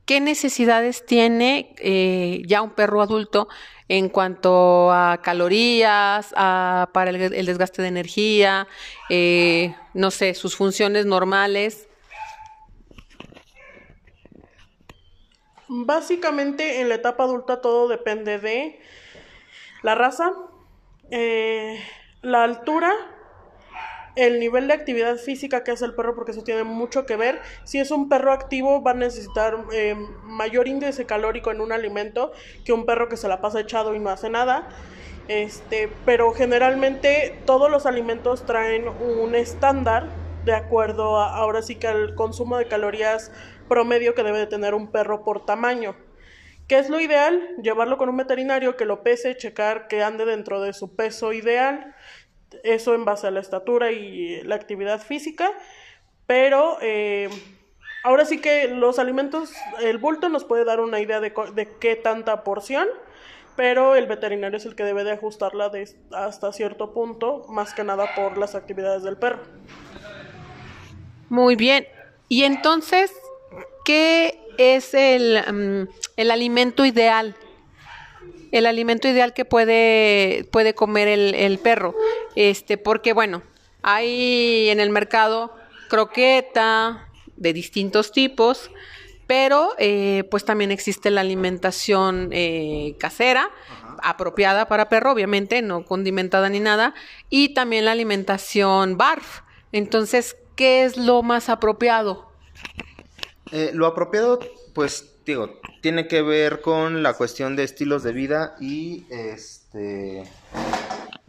¿Qué 0.05 0.19
necesidades 0.19 1.05
tiene 1.05 1.75
eh, 1.77 2.41
ya 2.45 2.61
un 2.61 2.71
perro 2.71 3.01
adulto 3.01 3.47
en 3.87 4.09
cuanto 4.09 4.91
a 4.91 5.19
calorías, 5.21 6.29
para 6.33 7.09
el, 7.09 7.45
desgaste 7.45 7.81
de 7.81 7.89
energía, 7.89 8.67
eh, 9.09 9.75
no 9.93 10.11
sé, 10.11 10.33
sus 10.33 10.55
funciones 10.55 11.05
normales? 11.05 11.87
Básicamente 15.67 16.81
en 16.81 16.89
la 16.89 16.95
etapa 16.95 17.23
adulta 17.23 17.61
todo 17.61 17.87
depende 17.87 18.39
de 18.39 18.79
la 19.83 19.95
raza, 19.95 20.31
la 21.09 22.43
altura 22.43 22.93
el 24.15 24.39
nivel 24.39 24.67
de 24.67 24.73
actividad 24.73 25.17
física 25.17 25.63
que 25.63 25.71
hace 25.71 25.85
el 25.85 25.93
perro, 25.93 26.15
porque 26.15 26.31
eso 26.31 26.43
tiene 26.43 26.63
mucho 26.63 27.05
que 27.05 27.15
ver. 27.15 27.41
Si 27.63 27.79
es 27.79 27.91
un 27.91 28.09
perro 28.09 28.33
activo, 28.33 28.81
va 28.81 28.91
a 28.91 28.95
necesitar 28.95 29.57
eh, 29.73 29.95
mayor 30.23 30.67
índice 30.67 31.05
calórico 31.05 31.51
en 31.51 31.61
un 31.61 31.71
alimento 31.71 32.31
que 32.65 32.73
un 32.73 32.85
perro 32.85 33.07
que 33.07 33.17
se 33.17 33.27
la 33.27 33.41
pasa 33.41 33.59
echado 33.59 33.95
y 33.95 33.99
no 33.99 34.09
hace 34.09 34.29
nada. 34.29 34.69
Este, 35.27 35.89
pero 36.05 36.31
generalmente 36.33 37.39
todos 37.45 37.69
los 37.71 37.85
alimentos 37.85 38.45
traen 38.45 38.87
un 38.87 39.35
estándar 39.35 40.07
de 40.43 40.53
acuerdo 40.53 41.19
a, 41.19 41.35
ahora 41.35 41.61
sí 41.61 41.75
que 41.75 41.87
al 41.87 42.15
consumo 42.15 42.57
de 42.57 42.67
calorías 42.67 43.31
promedio 43.69 44.15
que 44.15 44.23
debe 44.23 44.39
de 44.39 44.47
tener 44.47 44.73
un 44.73 44.91
perro 44.91 45.23
por 45.23 45.45
tamaño. 45.45 45.95
¿Qué 46.67 46.79
es 46.79 46.89
lo 46.89 46.99
ideal? 46.99 47.55
Llevarlo 47.61 47.97
con 47.97 48.09
un 48.09 48.17
veterinario 48.17 48.77
que 48.77 48.85
lo 48.85 49.03
pese, 49.03 49.35
checar 49.35 49.87
que 49.87 50.03
ande 50.03 50.25
dentro 50.25 50.61
de 50.61 50.73
su 50.73 50.95
peso 50.95 51.33
ideal 51.33 51.95
eso 52.63 52.93
en 52.93 53.05
base 53.05 53.27
a 53.27 53.31
la 53.31 53.39
estatura 53.39 53.91
y 53.91 54.41
la 54.43 54.55
actividad 54.55 55.01
física, 55.01 55.51
Pero 56.27 56.77
eh, 56.81 57.29
ahora 58.03 58.25
sí 58.25 58.39
que 58.39 58.67
los 58.67 58.99
alimentos, 58.99 59.51
el 59.81 59.97
bulto 59.97 60.29
nos 60.29 60.45
puede 60.45 60.63
dar 60.63 60.79
una 60.79 60.99
idea 60.99 61.19
de, 61.19 61.33
de 61.53 61.67
qué 61.79 61.95
tanta 61.95 62.43
porción 62.43 62.87
pero 63.55 63.95
el 63.95 64.07
veterinario 64.07 64.57
es 64.57 64.65
el 64.65 64.75
que 64.75 64.83
debe 64.83 65.03
de 65.03 65.11
ajustarla 65.11 65.69
de 65.69 65.89
hasta 66.11 66.51
cierto 66.53 66.93
punto, 66.93 67.45
más 67.49 67.73
que 67.73 67.83
nada 67.83 68.15
por 68.15 68.37
las 68.37 68.55
actividades 68.55 69.03
del 69.03 69.17
perro. 69.17 69.41
Muy 71.29 71.55
bien. 71.55 71.87
Y 72.27 72.43
entonces, 72.43 73.11
¿qué 73.85 74.39
es 74.57 74.93
el, 74.93 75.37
mm, 75.37 75.89
el 76.17 76.31
alimento 76.31 76.85
ideal? 76.85 77.35
El 78.51 78.65
alimento 78.65 79.07
ideal 79.07 79.33
que 79.33 79.45
puede, 79.45 80.45
puede 80.51 80.73
comer 80.73 81.07
el, 81.07 81.35
el 81.35 81.57
perro. 81.59 81.95
Este, 82.35 82.77
porque 82.77 83.13
bueno, 83.13 83.43
hay 83.81 84.69
en 84.69 84.79
el 84.79 84.89
mercado 84.89 85.55
croqueta 85.89 87.07
de 87.35 87.53
distintos 87.53 88.11
tipos 88.11 88.71
pero 89.31 89.69
eh, 89.77 90.25
pues 90.29 90.43
también 90.43 90.71
existe 90.71 91.09
la 91.09 91.21
alimentación 91.21 92.31
eh, 92.33 92.97
casera, 92.99 93.49
apropiada 94.03 94.67
para 94.67 94.89
perro, 94.89 95.13
obviamente, 95.13 95.61
no 95.61 95.85
condimentada 95.85 96.49
ni 96.49 96.59
nada, 96.59 96.93
y 97.29 97.53
también 97.53 97.85
la 97.85 97.93
alimentación 97.93 98.97
BARF. 98.97 99.43
Entonces, 99.71 100.35
¿qué 100.57 100.83
es 100.83 100.97
lo 100.97 101.23
más 101.23 101.47
apropiado? 101.47 102.29
Eh, 103.53 103.71
lo 103.73 103.87
apropiado, 103.87 104.41
pues, 104.73 105.15
digo, 105.25 105.61
tiene 105.81 106.09
que 106.09 106.21
ver 106.21 106.59
con 106.59 107.01
la 107.01 107.13
cuestión 107.13 107.55
de 107.55 107.63
estilos 107.63 108.03
de 108.03 108.11
vida 108.11 108.57
y 108.59 109.05
este 109.09 110.25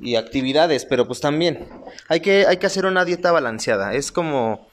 y 0.02 0.16
actividades, 0.16 0.84
pero 0.84 1.06
pues 1.06 1.20
también 1.20 1.66
hay 2.08 2.20
que, 2.20 2.46
hay 2.46 2.58
que 2.58 2.66
hacer 2.66 2.84
una 2.84 3.04
dieta 3.04 3.32
balanceada. 3.32 3.94
Es 3.94 4.12
como 4.12 4.68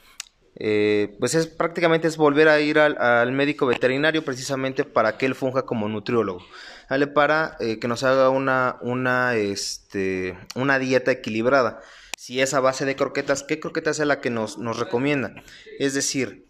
eh, 0.56 1.16
pues 1.18 1.34
es 1.34 1.46
prácticamente 1.46 2.06
es 2.06 2.18
volver 2.18 2.48
a 2.48 2.60
ir 2.60 2.78
al, 2.78 3.32
médico 3.32 3.66
veterinario 3.66 4.24
precisamente 4.24 4.84
para 4.84 5.16
que 5.16 5.24
él 5.24 5.34
funja 5.34 5.62
como 5.62 5.88
nutriólogo, 5.88 6.44
¿vale? 6.90 7.06
Para 7.06 7.56
eh, 7.60 7.78
que 7.78 7.88
nos 7.88 8.02
haga 8.02 8.28
una, 8.28 8.76
una, 8.82 9.36
este, 9.36 10.36
una 10.54 10.78
dieta 10.78 11.12
equilibrada. 11.12 11.80
Si 12.18 12.42
es 12.42 12.52
a 12.52 12.60
base 12.60 12.84
de 12.84 12.96
croquetas, 12.96 13.42
¿qué 13.42 13.58
croquetas 13.58 14.00
es 14.00 14.06
la 14.06 14.20
que 14.20 14.28
nos, 14.28 14.58
nos 14.58 14.78
recomienda? 14.78 15.32
Es 15.78 15.94
decir, 15.94 16.44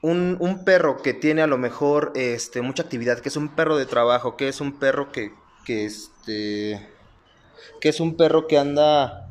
un, 0.00 0.38
un, 0.40 0.64
perro 0.64 1.02
que 1.02 1.12
tiene 1.12 1.42
a 1.42 1.46
lo 1.46 1.58
mejor 1.58 2.12
este, 2.14 2.62
mucha 2.62 2.84
actividad, 2.84 3.18
que 3.18 3.28
es 3.28 3.36
un 3.36 3.54
perro 3.54 3.76
de 3.76 3.84
trabajo, 3.84 4.36
que 4.38 4.48
es 4.48 4.62
un 4.62 4.78
perro 4.78 5.12
que, 5.12 5.32
que, 5.66 5.84
este, 5.84 6.88
que 7.80 7.88
es 7.88 8.00
un 8.00 8.16
perro 8.16 8.46
que 8.46 8.58
anda 8.58 9.24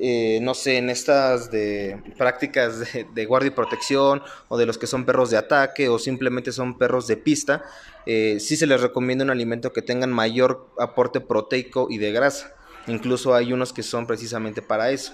eh, 0.00 0.40
no 0.42 0.54
sé, 0.54 0.78
en 0.78 0.90
estas 0.90 1.52
de 1.52 2.02
prácticas 2.18 2.80
de, 3.14 3.26
guardia 3.26 3.48
y 3.48 3.50
protección 3.50 4.22
o 4.48 4.58
de 4.58 4.66
los 4.66 4.76
que 4.76 4.88
son 4.88 5.04
perros 5.04 5.30
de 5.30 5.36
ataque 5.36 5.88
o 5.88 5.98
simplemente 5.98 6.50
son 6.50 6.78
perros 6.78 7.06
de 7.06 7.16
pista, 7.16 7.64
eh, 8.04 8.38
sí 8.40 8.56
se 8.56 8.66
les 8.66 8.80
recomienda 8.80 9.24
un 9.24 9.30
alimento 9.30 9.72
que 9.72 9.82
tengan 9.82 10.12
mayor 10.12 10.68
aporte 10.78 11.20
proteico 11.20 11.86
y 11.90 11.98
de 11.98 12.10
grasa. 12.10 12.52
Incluso 12.88 13.34
hay 13.34 13.52
unos 13.52 13.72
que 13.72 13.82
son 13.82 14.06
precisamente 14.06 14.62
para 14.62 14.90
eso. 14.90 15.12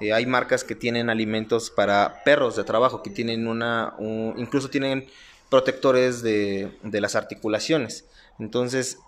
Eh, 0.00 0.12
hay 0.12 0.26
marcas 0.26 0.62
que 0.64 0.76
tienen 0.76 1.10
alimentos 1.10 1.70
para 1.70 2.22
perros 2.24 2.56
de 2.56 2.64
trabajo, 2.64 3.02
que 3.02 3.10
tienen 3.10 3.48
una, 3.48 3.94
incluso 4.36 4.70
tienen 4.70 5.06
protectores 5.50 6.22
de, 6.22 6.72
de 6.82 7.00
las 7.00 7.16
articulaciones. 7.16 8.06
Entonces, 8.38 8.98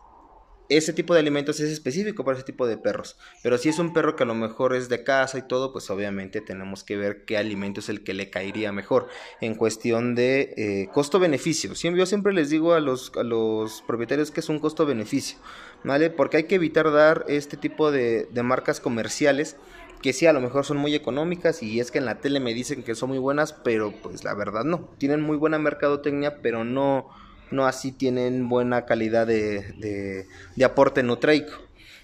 ese 0.77 0.93
tipo 0.93 1.15
de 1.15 1.21
alimentos 1.21 1.61
es 1.61 1.71
específico 1.71 2.25
para 2.25 2.37
ese 2.37 2.47
tipo 2.47 2.67
de 2.67 2.77
perros. 2.77 3.17
Pero 3.43 3.59
si 3.59 3.69
es 3.69 3.79
un 3.79 3.93
perro 3.93 4.17
que 4.17 4.23
a 4.23 4.27
lo 4.27 4.35
mejor 4.35 4.75
es 4.75 4.89
de 4.89 5.05
casa 5.05 5.39
y 5.39 5.43
todo, 5.43 5.73
pues 5.73 5.91
obviamente 5.91 6.41
tenemos 6.41 6.85
que 6.85 6.97
ver 6.97 7.25
qué 7.25 7.37
alimento 7.37 7.81
es 7.81 7.89
el 7.89 8.03
que 8.05 8.15
le 8.15 8.31
caería 8.31 8.73
mejor 8.73 9.09
en 9.41 9.55
cuestión 9.55 10.15
de 10.15 10.55
eh, 10.57 10.89
costo-beneficio. 10.93 11.73
Yo 11.75 12.07
siempre 12.07 12.33
les 12.33 12.51
digo 12.51 12.75
a 12.75 12.81
los, 12.81 13.13
a 13.17 13.23
los 13.23 13.83
propietarios 13.83 14.31
que 14.31 14.41
es 14.41 14.49
un 14.49 14.59
costo-beneficio, 14.59 15.39
¿vale? 15.85 16.11
Porque 16.11 16.39
hay 16.39 16.45
que 16.45 16.57
evitar 16.57 16.91
dar 16.91 17.25
este 17.29 17.57
tipo 17.57 17.91
de, 17.91 18.29
de 18.31 18.43
marcas 18.43 18.81
comerciales 18.81 19.57
que 20.03 20.13
sí 20.13 20.27
a 20.27 20.33
lo 20.33 20.41
mejor 20.41 20.65
son 20.65 20.79
muy 20.79 20.95
económicas 20.95 21.63
y 21.63 21.81
es 21.81 21.91
que 21.91 21.99
en 21.99 22.07
la 22.07 22.19
tele 22.19 22.41
me 22.41 22.53
dicen 22.53 22.83
que 22.83 22.97
son 22.97 23.11
muy 23.11 23.19
buenas, 23.19 23.53
pero 23.53 23.93
pues 24.03 24.25
la 24.25 24.35
verdad 24.35 24.65
no. 24.65 24.89
Tienen 24.99 25.21
muy 25.21 25.37
buena 25.37 25.59
mercadotecnia, 25.59 26.43
pero 26.43 26.65
no 26.65 27.09
no 27.51 27.67
así 27.67 27.93
tienen 27.93 28.49
buena 28.49 28.85
calidad 28.87 29.27
de, 29.27 30.27
aporte 30.65 31.03
nutraico. 31.03 31.53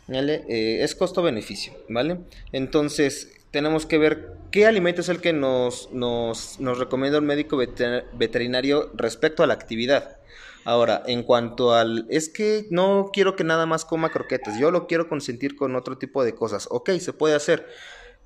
¿vale? 0.06 0.44
Eh, 0.48 0.82
es 0.82 0.94
costo-beneficio, 0.94 1.74
¿vale? 1.88 2.18
Entonces, 2.52 3.38
tenemos 3.50 3.86
que 3.86 3.98
ver 3.98 4.32
qué 4.50 4.66
alimento 4.66 5.00
es 5.00 5.08
el 5.08 5.20
que 5.20 5.32
nos, 5.32 5.90
nos, 5.92 6.58
nos 6.60 6.78
recomienda 6.78 7.18
un 7.18 7.26
médico 7.26 7.56
veterinario 7.56 8.90
respecto 8.94 9.42
a 9.42 9.46
la 9.46 9.54
actividad. 9.54 10.18
Ahora, 10.64 11.02
en 11.06 11.22
cuanto 11.22 11.72
al, 11.72 12.06
es 12.10 12.28
que 12.28 12.66
no 12.70 13.10
quiero 13.12 13.36
que 13.36 13.44
nada 13.44 13.64
más 13.64 13.84
coma 13.86 14.10
croquetas, 14.10 14.58
yo 14.58 14.70
lo 14.70 14.86
quiero 14.86 15.08
consentir 15.08 15.56
con 15.56 15.74
otro 15.76 15.96
tipo 15.96 16.24
de 16.24 16.34
cosas. 16.34 16.68
Ok, 16.70 16.90
se 17.00 17.14
puede 17.14 17.34
hacer. 17.34 17.66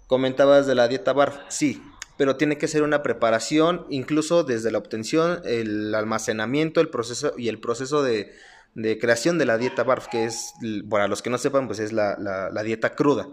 Comentabas 0.08 0.66
de 0.66 0.74
la 0.74 0.88
dieta 0.88 1.12
BARF, 1.12 1.36
sí, 1.48 1.80
pero 2.16 2.36
tiene 2.36 2.58
que 2.58 2.68
ser 2.68 2.82
una 2.82 3.02
preparación, 3.02 3.86
incluso 3.90 4.44
desde 4.44 4.70
la 4.70 4.78
obtención, 4.78 5.40
el 5.44 5.94
almacenamiento, 5.94 6.80
el 6.80 6.88
proceso 6.88 7.32
y 7.36 7.48
el 7.48 7.58
proceso 7.58 8.02
de, 8.02 8.32
creación 9.00 9.38
de 9.38 9.46
la 9.46 9.58
dieta 9.58 9.82
BARF, 9.82 10.08
que 10.08 10.24
es, 10.24 10.52
para 10.88 11.08
los 11.08 11.22
que 11.22 11.30
no 11.30 11.38
sepan, 11.38 11.66
pues 11.66 11.78
es 11.78 11.92
la, 11.92 12.16
la, 12.18 12.62
dieta 12.62 12.94
cruda. 12.94 13.28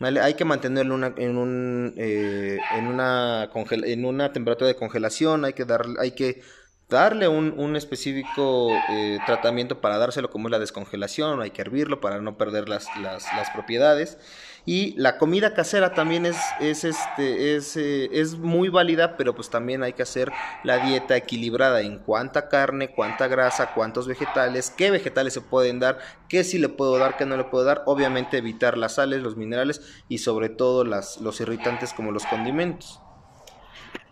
Hay 0.00 0.34
que 0.34 0.44
mantenerlo 0.44 0.96
en, 1.16 1.38
un, 1.38 1.94
eh, 1.96 2.58
en, 2.76 2.86
una 2.86 3.50
en 3.54 4.04
una 4.04 4.32
temperatura 4.32 4.68
de 4.68 4.76
congelación, 4.76 5.44
hay 5.44 5.52
que, 5.52 5.64
dar, 5.64 5.86
hay 6.00 6.10
que 6.12 6.42
darle 6.88 7.28
un, 7.28 7.54
un 7.56 7.76
específico 7.76 8.70
eh, 8.90 9.18
tratamiento 9.26 9.80
para 9.80 9.98
dárselo 9.98 10.30
como 10.30 10.48
es 10.48 10.52
la 10.52 10.58
descongelación, 10.58 11.40
hay 11.40 11.50
que 11.50 11.62
hervirlo 11.62 12.00
para 12.00 12.20
no 12.20 12.36
perder 12.36 12.68
las, 12.68 12.86
las, 13.00 13.24
las 13.36 13.50
propiedades. 13.50 14.18
Y 14.66 14.94
la 14.96 15.18
comida 15.18 15.52
casera 15.52 15.92
también 15.92 16.24
es, 16.24 16.38
es, 16.58 16.84
este, 16.84 17.54
es, 17.54 17.76
eh, 17.76 18.08
es 18.12 18.38
muy 18.38 18.70
válida, 18.70 19.16
pero 19.18 19.34
pues 19.34 19.50
también 19.50 19.82
hay 19.82 19.92
que 19.92 20.02
hacer 20.02 20.32
la 20.62 20.78
dieta 20.78 21.16
equilibrada 21.16 21.82
en 21.82 21.98
cuánta 21.98 22.48
carne, 22.48 22.88
cuánta 22.88 23.28
grasa, 23.28 23.74
cuántos 23.74 24.06
vegetales, 24.06 24.70
qué 24.70 24.90
vegetales 24.90 25.34
se 25.34 25.42
pueden 25.42 25.80
dar, 25.80 25.98
qué 26.30 26.44
sí 26.44 26.58
le 26.58 26.70
puedo 26.70 26.96
dar, 26.96 27.18
qué 27.18 27.26
no 27.26 27.36
le 27.36 27.44
puedo 27.44 27.64
dar. 27.64 27.82
Obviamente 27.84 28.38
evitar 28.38 28.78
las 28.78 28.94
sales, 28.94 29.22
los 29.22 29.36
minerales 29.36 29.82
y 30.08 30.18
sobre 30.18 30.48
todo 30.48 30.84
las, 30.84 31.20
los 31.20 31.40
irritantes 31.42 31.92
como 31.92 32.10
los 32.10 32.24
condimentos. 32.24 33.00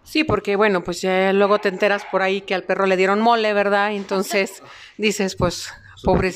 Sí, 0.05 0.25
porque 0.25 0.57
bueno, 0.57 0.85
pues 0.85 1.01
ya 1.01 1.33
luego 1.33 1.61
te 1.61 1.71
enteras 1.71 2.05
por 2.11 2.21
ahí 2.21 2.43
que 2.43 2.55
al 2.55 2.65
perro 2.65 2.85
le 2.85 2.99
dieron 2.99 3.23
mole, 3.23 3.55
¿verdad? 3.55 3.93
Entonces 3.93 4.63
dices, 4.99 5.37
pues 5.37 5.73
pobre, 6.03 6.33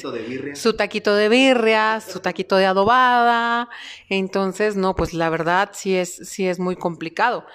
su 0.54 0.73
taquito 0.75 1.14
de 1.14 1.28
birria, 1.28 2.00
su 2.00 2.20
taquito 2.20 2.56
de 2.56 2.66
adobada. 2.66 3.68
Entonces, 4.08 4.76
no, 4.76 4.94
pues 4.94 5.14
la 5.14 5.30
verdad 5.30 5.70
sí 5.73 5.96
es, 5.96 6.16
sí 6.16 6.46
es 6.46 6.58
muy 6.58 6.76
complicado. 6.76 7.46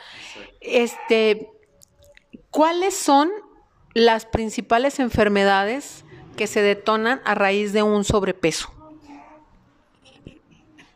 Este, 0.59 1.49
¿cuáles 2.49 2.95
son 2.95 3.29
las 3.93 4.25
principales 4.25 4.99
enfermedades 4.99 6.05
que 6.35 6.47
se 6.47 6.61
detonan 6.61 7.21
a 7.25 7.35
raíz 7.35 7.73
de 7.73 7.83
un 7.83 8.03
sobrepeso? 8.03 8.80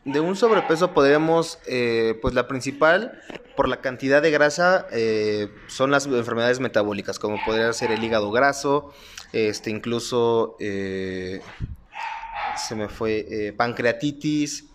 De 0.06 0.20
un 0.20 0.36
sobrepeso 0.36 0.94
podríamos, 0.94 1.58
eh, 1.66 2.16
pues 2.22 2.32
la 2.32 2.46
principal, 2.46 3.20
por 3.56 3.66
la 3.66 3.80
cantidad 3.80 4.22
de 4.22 4.30
grasa, 4.30 4.86
eh, 4.92 5.48
son 5.66 5.90
las 5.90 6.06
enfermedades 6.06 6.60
metabólicas, 6.60 7.18
como 7.18 7.44
podría 7.44 7.72
ser 7.72 7.90
el 7.90 8.04
hígado 8.04 8.30
graso, 8.30 8.94
este, 9.32 9.70
incluso 9.70 10.56
eh, 10.60 11.40
se 12.56 12.76
me 12.76 12.88
fue 12.88 13.52
pancreatitis, 13.56 14.66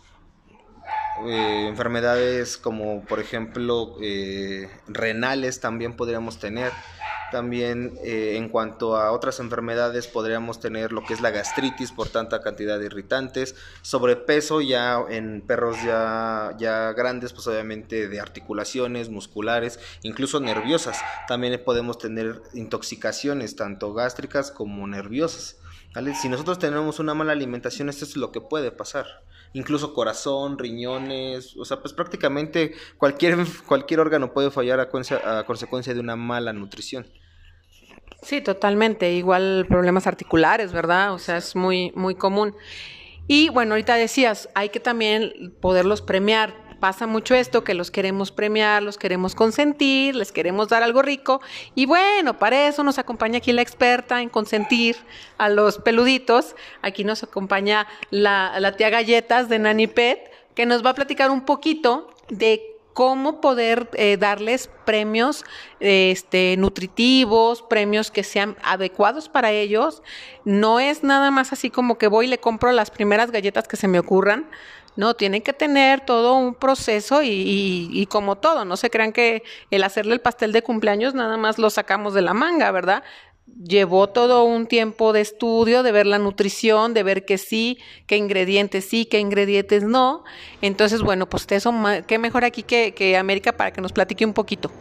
enfermedades 1.25 2.57
como 2.57 3.05
por 3.05 3.21
ejemplo 3.21 3.95
renales 4.89 5.61
también 5.61 5.95
podríamos 5.95 6.39
tener. 6.39 6.73
También 7.31 7.97
en 8.03 8.49
cuanto 8.49 8.97
a 8.97 9.11
otras 9.11 9.39
enfermedades 9.39 10.07
podríamos 10.07 10.59
tener 10.59 10.91
lo 10.91 11.03
que 11.03 11.13
es 11.13 11.21
la 11.21 11.31
gastritis 11.31 11.91
por 11.91 12.09
tanta 12.09 12.41
cantidad 12.41 12.77
de 12.77 12.87
irritantes, 12.87 13.55
sobrepeso 13.81 14.61
ya 14.61 14.99
en 15.09 15.41
perros 15.41 15.77
ya, 15.85 16.55
ya 16.59 16.91
grandes, 16.91 17.33
pues 17.33 17.47
obviamente 17.47 18.09
de 18.09 18.19
articulaciones, 18.19 19.09
musculares, 19.09 19.79
incluso 20.03 20.39
nerviosas. 20.39 20.99
También 21.27 21.61
podemos 21.63 21.97
tener 21.97 22.41
intoxicaciones 22.53 23.55
tanto 23.55 23.93
gástricas 23.93 24.51
como 24.51 24.85
nerviosas. 24.87 25.57
Si 26.21 26.29
nosotros 26.29 26.59
tenemos 26.59 26.99
una 26.99 27.13
mala 27.13 27.33
alimentación, 27.33 27.89
esto 27.89 28.05
es 28.05 28.15
lo 28.15 28.31
que 28.31 28.39
puede 28.39 28.71
pasar. 28.71 29.05
Incluso 29.53 29.93
corazón, 29.93 30.57
riñones, 30.57 31.57
o 31.57 31.65
sea, 31.65 31.81
pues 31.81 31.93
prácticamente 31.93 32.73
cualquier, 32.97 33.37
cualquier 33.65 33.99
órgano 33.99 34.31
puede 34.31 34.49
fallar 34.51 34.79
a 34.79 34.89
consecuencia 35.45 35.93
de 35.93 35.99
una 35.99 36.15
mala 36.15 36.53
nutrición. 36.53 37.05
Sí, 38.21 38.41
totalmente. 38.41 39.11
Igual 39.13 39.65
problemas 39.67 40.05
articulares, 40.07 40.71
¿verdad? 40.71 41.13
O 41.13 41.19
sea, 41.19 41.37
es 41.37 41.55
muy, 41.55 41.91
muy 41.95 42.15
común. 42.15 42.55
Y 43.27 43.49
bueno, 43.49 43.73
ahorita 43.73 43.95
decías, 43.95 44.49
hay 44.53 44.69
que 44.69 44.79
también 44.79 45.55
poderlos 45.59 46.01
premiar. 46.01 46.53
pasa 46.79 47.05
mucho 47.05 47.35
esto, 47.35 47.63
que 47.63 47.75
los 47.75 47.91
queremos 47.91 48.31
premiar, 48.31 48.81
los 48.81 48.97
queremos 48.97 49.35
consentir, 49.35 50.15
les 50.15 50.31
queremos 50.31 50.67
dar 50.67 50.81
algo 50.81 51.03
rico. 51.03 51.39
Y 51.75 51.85
bueno, 51.85 52.39
para 52.39 52.67
eso 52.67 52.83
nos 52.83 52.97
acompaña 52.97 53.37
aquí 53.37 53.53
la 53.53 53.61
experta 53.61 54.19
en 54.21 54.29
consentir 54.29 54.97
a 55.37 55.47
los 55.47 55.77
peluditos. 55.77 56.55
Aquí 56.81 57.03
nos 57.03 57.21
acompaña 57.21 57.87
la, 58.09 58.59
la 58.59 58.75
tía 58.75 58.89
Galletas 58.89 59.47
de 59.47 59.59
Nani 59.59 59.85
Pet, 59.87 60.31
que 60.55 60.65
nos 60.65 60.83
va 60.83 60.89
a 60.89 60.95
platicar 60.95 61.29
un 61.29 61.45
poquito 61.45 62.09
de 62.29 62.70
cómo 62.93 63.41
poder 63.41 63.89
eh, 63.93 64.17
darles 64.17 64.69
premios 64.85 65.43
este, 65.79 66.55
nutritivos, 66.57 67.61
premios 67.61 68.11
que 68.11 68.23
sean 68.23 68.57
adecuados 68.63 69.29
para 69.29 69.51
ellos. 69.51 70.03
No 70.45 70.79
es 70.79 71.03
nada 71.03 71.31
más 71.31 71.53
así 71.53 71.69
como 71.69 71.97
que 71.97 72.07
voy 72.07 72.25
y 72.25 72.29
le 72.29 72.39
compro 72.39 72.71
las 72.71 72.91
primeras 72.91 73.31
galletas 73.31 73.67
que 73.67 73.77
se 73.77 73.87
me 73.87 73.99
ocurran. 73.99 74.49
No, 74.97 75.13
tienen 75.13 75.41
que 75.41 75.53
tener 75.53 76.01
todo 76.01 76.35
un 76.35 76.53
proceso 76.53 77.23
y, 77.23 77.89
y, 77.91 78.05
como 78.07 78.37
todo, 78.37 78.65
no 78.65 78.75
se 78.75 78.89
crean 78.89 79.13
que 79.13 79.41
el 79.69 79.83
hacerle 79.83 80.13
el 80.13 80.19
pastel 80.19 80.51
de 80.51 80.63
cumpleaños 80.63 81.13
nada 81.13 81.37
más 81.37 81.57
lo 81.57 81.69
sacamos 81.69 82.13
de 82.13 82.21
la 82.21 82.33
manga, 82.33 82.71
¿verdad? 82.71 83.03
Llevó 83.63 84.07
todo 84.07 84.43
un 84.43 84.67
tiempo 84.67 85.13
de 85.13 85.21
estudio, 85.21 85.83
de 85.83 85.91
ver 85.91 86.07
la 86.07 86.19
nutrición, 86.19 86.93
de 86.93 87.03
ver 87.03 87.25
que 87.25 87.37
sí, 87.37 87.79
qué 88.07 88.17
ingredientes 88.17 88.85
sí, 88.85 89.05
qué 89.05 89.19
ingredientes 89.19 89.83
no. 89.83 90.23
Entonces, 90.61 91.01
bueno, 91.01 91.27
pues 91.27 91.45
eso, 91.49 91.73
qué 92.07 92.17
mejor 92.17 92.45
aquí 92.45 92.63
que, 92.63 92.93
que 92.93 93.17
América 93.17 93.53
para 93.53 93.71
que 93.71 93.81
nos 93.81 93.91
platique 93.91 94.25
un 94.25 94.33
poquito. 94.33 94.71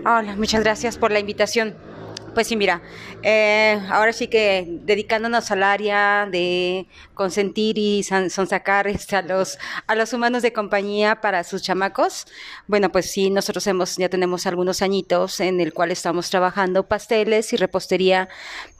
Hola, 0.00 0.36
muchas 0.36 0.62
gracias 0.62 0.96
por 0.96 1.10
la 1.10 1.18
invitación. 1.18 1.74
Pues 2.34 2.46
sí, 2.46 2.56
mira, 2.56 2.82
eh, 3.22 3.80
ahora 3.90 4.12
sí 4.12 4.28
que 4.28 4.64
dedicándonos 4.84 5.50
al 5.50 5.62
área 5.62 6.26
de 6.30 6.86
consentir 7.14 7.78
y 7.78 8.02
sonsacar 8.02 8.86
este, 8.88 9.16
a 9.16 9.22
los 9.22 9.58
a 9.86 9.94
los 9.94 10.12
humanos 10.12 10.42
de 10.42 10.52
compañía 10.52 11.20
para 11.20 11.42
sus 11.44 11.62
chamacos, 11.62 12.26
bueno, 12.66 12.90
pues 12.92 13.10
sí, 13.10 13.30
nosotros 13.30 13.66
hemos 13.66 13.96
ya 13.96 14.08
tenemos 14.08 14.46
algunos 14.46 14.82
añitos 14.82 15.40
en 15.40 15.60
el 15.60 15.72
cual 15.72 15.90
estamos 15.90 16.30
trabajando 16.30 16.86
pasteles 16.86 17.52
y 17.52 17.56
repostería 17.56 18.28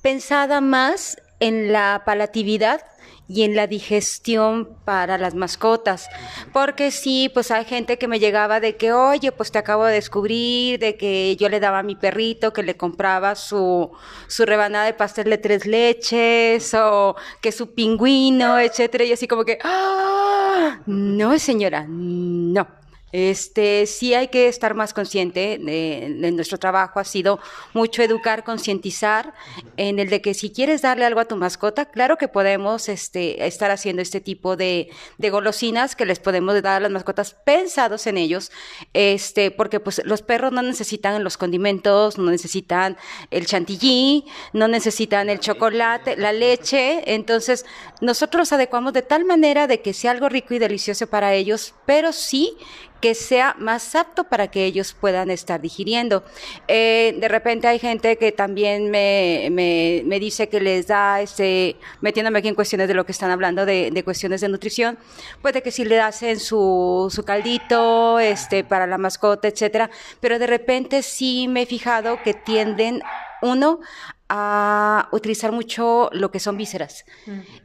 pensada 0.03 0.61
más 0.61 1.17
en 1.41 1.73
la 1.73 2.03
palatividad 2.05 2.83
y 3.29 3.43
en 3.43 3.55
la 3.55 3.67
digestión 3.67 4.69
para 4.85 5.19
las 5.19 5.35
mascotas. 5.35 6.09
Porque 6.53 6.91
sí, 6.91 7.31
pues 7.33 7.51
hay 7.51 7.65
gente 7.67 7.99
que 7.99 8.09
me 8.09 8.19
llegaba 8.19 8.59
de 8.61 8.77
que, 8.77 8.93
oye, 8.93 9.33
pues 9.33 9.53
te 9.53 9.59
acabo 9.59 9.85
de 9.85 9.95
descubrir, 9.95 10.79
de 10.79 10.97
que 10.97 11.37
yo 11.37 11.49
le 11.49 11.61
daba 11.61 11.81
a 11.81 11.83
mi 11.83 11.95
perrito 11.95 12.53
que 12.53 12.63
le 12.63 12.77
compraba 12.77 13.35
su, 13.35 13.91
su 14.29 14.47
rebanada 14.47 14.87
de 14.87 14.95
pastel 14.95 15.29
de 15.31 15.39
tres 15.39 15.67
leches, 15.67 16.73
o 16.75 17.17
que 17.43 17.53
su 17.53 17.75
pingüino, 17.75 18.59
etcétera, 18.59 19.05
y 19.05 19.13
así 19.13 19.29
como 19.29 19.45
que, 19.45 19.59
¡ah! 19.63 20.81
No, 20.87 21.39
señora, 21.39 21.85
no. 21.89 22.78
Este, 23.13 23.87
sí 23.87 24.15
hay 24.15 24.29
que 24.29 24.49
estar 24.49 24.75
más 24.75 24.93
consciente 24.93 25.59
de, 25.59 26.31
nuestro 26.33 26.59
trabajo, 26.59 27.01
ha 27.01 27.05
sido 27.05 27.41
mucho 27.73 28.03
educar, 28.03 28.45
concientizar 28.45 29.33
en 29.77 29.99
el 29.99 30.11
de 30.11 30.21
que 30.21 30.35
si 30.35 30.51
quieres 30.51 30.83
darle 30.83 31.07
algo 31.07 31.21
a 31.21 31.25
tu 31.25 31.37
mascota, 31.37 31.87
claro 31.87 32.17
que 32.19 32.29
podemos 32.29 32.89
este, 32.89 33.47
estar 33.47 33.71
haciendo 33.71 34.03
este 34.03 34.21
tipo 34.21 34.57
de, 34.57 34.91
de 35.17 35.31
golosinas 35.31 35.97
que 35.97 36.05
les 36.05 36.19
podemos 36.19 36.61
dar 36.63 36.77
a 36.77 36.81
las 36.81 36.91
mascotas 36.91 37.35
pensados 37.45 38.07
en 38.07 38.19
ellos, 38.19 38.53
este, 38.93 39.51
porque 39.51 39.81
pues 39.81 40.03
los 40.05 40.23
perros 40.23 40.53
no 40.53 40.63
necesitan 40.63 41.25
los 41.25 41.39
condimentos, 41.39 42.19
no 42.19 42.31
necesitan 42.31 42.99
el 43.31 43.47
chantilly, 43.47 44.27
no 44.53 44.69
necesitan 44.69 45.31
el 45.31 45.41
chocolate, 45.41 46.17
la 46.17 46.33
leche, 46.33 47.15
entonces 47.15 47.65
nosotros 48.01 48.41
los 48.41 48.53
adecuamos 48.53 48.93
de 48.93 49.03
tal 49.03 49.25
manera 49.25 49.67
de 49.67 49.81
que 49.81 49.95
sea 49.95 50.11
algo 50.11 50.29
rico 50.29 50.55
y 50.55 50.59
delicioso 50.59 51.07
para 51.07 51.35
ellos, 51.35 51.75
pero 51.87 52.13
sí 52.13 52.57
que 53.01 53.15
sea 53.15 53.55
más 53.59 53.95
apto 53.95 54.25
para 54.25 54.49
que 54.49 54.65
ellos 54.65 54.95
puedan 54.99 55.31
estar 55.31 55.61
digiriendo. 55.61 56.25
Eh, 56.67 57.17
de 57.21 57.29
repente 57.29 57.69
hay 57.69 57.79
gente 57.79 58.17
que 58.17 58.33
también 58.33 58.91
me, 58.91 59.49
me, 59.51 60.03
me, 60.05 60.21
dice 60.21 60.49
que 60.49 60.61
les 60.61 60.87
da, 60.87 61.21
este, 61.21 61.77
metiéndome 62.01 62.41
aquí 62.41 62.49
en 62.49 62.55
cuestiones 62.55 62.89
de 62.89 62.95
lo 62.95 63.07
que 63.07 63.13
están 63.13 63.31
hablando, 63.31 63.67
de, 63.67 63.91
de 63.93 64.05
cuestiones 64.05 64.41
de 64.41 64.49
nutrición, 64.49 64.99
puede 65.43 65.63
que 65.63 65.71
si 65.71 65.85
le 65.85 66.01
hacen 66.01 66.41
su, 66.41 67.09
su 67.15 67.25
caldito, 67.25 68.19
este, 68.19 68.65
para 68.65 68.87
la 68.87 68.99
mascota, 68.99 69.49
etcétera, 69.49 69.91
pero 70.21 70.39
de 70.39 70.47
repente 70.47 71.03
sí 71.03 71.47
me 71.49 71.63
he 71.63 71.67
fijado 71.67 72.23
que 72.23 72.35
tienden 72.35 73.03
uno 73.43 73.81
a 74.29 75.09
utilizar 75.13 75.53
mucho 75.53 76.11
lo 76.13 76.31
que 76.31 76.39
son 76.39 76.57
vísceras. 76.57 77.05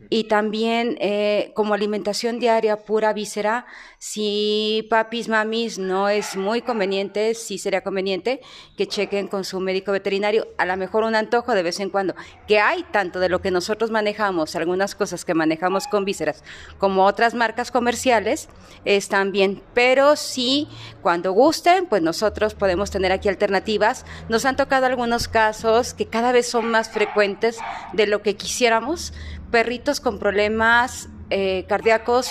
Y 0.09 0.25
también 0.25 0.97
eh, 1.01 1.51
como 1.55 1.73
alimentación 1.73 2.39
diaria 2.39 2.77
pura 2.77 3.11
víscera, 3.11 3.65
si 3.99 4.87
papis, 4.89 5.27
mamis, 5.27 5.77
no 5.77 6.07
es 6.07 6.37
muy 6.37 6.61
conveniente, 6.61 7.33
sí 7.33 7.57
sería 7.57 7.81
conveniente 7.81 8.41
que 8.77 8.87
chequen 8.87 9.27
con 9.27 9.43
su 9.43 9.59
médico 9.59 9.91
veterinario, 9.91 10.47
a 10.57 10.65
lo 10.65 10.77
mejor 10.77 11.03
un 11.03 11.15
antojo 11.15 11.53
de 11.53 11.63
vez 11.63 11.79
en 11.79 11.89
cuando, 11.89 12.15
que 12.47 12.59
hay 12.59 12.83
tanto 12.91 13.19
de 13.19 13.29
lo 13.29 13.41
que 13.41 13.51
nosotros 13.51 13.91
manejamos, 13.91 14.55
algunas 14.55 14.95
cosas 14.95 15.25
que 15.25 15.33
manejamos 15.33 15.87
con 15.87 16.05
vísceras, 16.05 16.43
como 16.77 17.05
otras 17.05 17.33
marcas 17.33 17.71
comerciales, 17.71 18.47
están 18.85 19.31
bien, 19.31 19.61
pero 19.73 20.15
sí, 20.15 20.67
cuando 21.01 21.33
gusten, 21.33 21.87
pues 21.87 22.01
nosotros 22.01 22.53
podemos 22.53 22.91
tener 22.91 23.11
aquí 23.11 23.27
alternativas. 23.27 24.05
Nos 24.29 24.45
han 24.45 24.55
tocado 24.55 24.85
algunos 24.85 25.27
casos 25.27 25.93
que 25.93 26.07
cada 26.07 26.31
vez 26.31 26.52
son 26.53 26.69
más 26.69 26.91
frecuentes 26.91 27.57
de 27.93 28.05
lo 28.05 28.21
que 28.21 28.35
quisiéramos. 28.35 29.11
Perritos 29.49 29.99
con 29.99 30.19
problemas 30.19 31.09
eh, 31.31 31.65
cardíacos, 31.67 32.29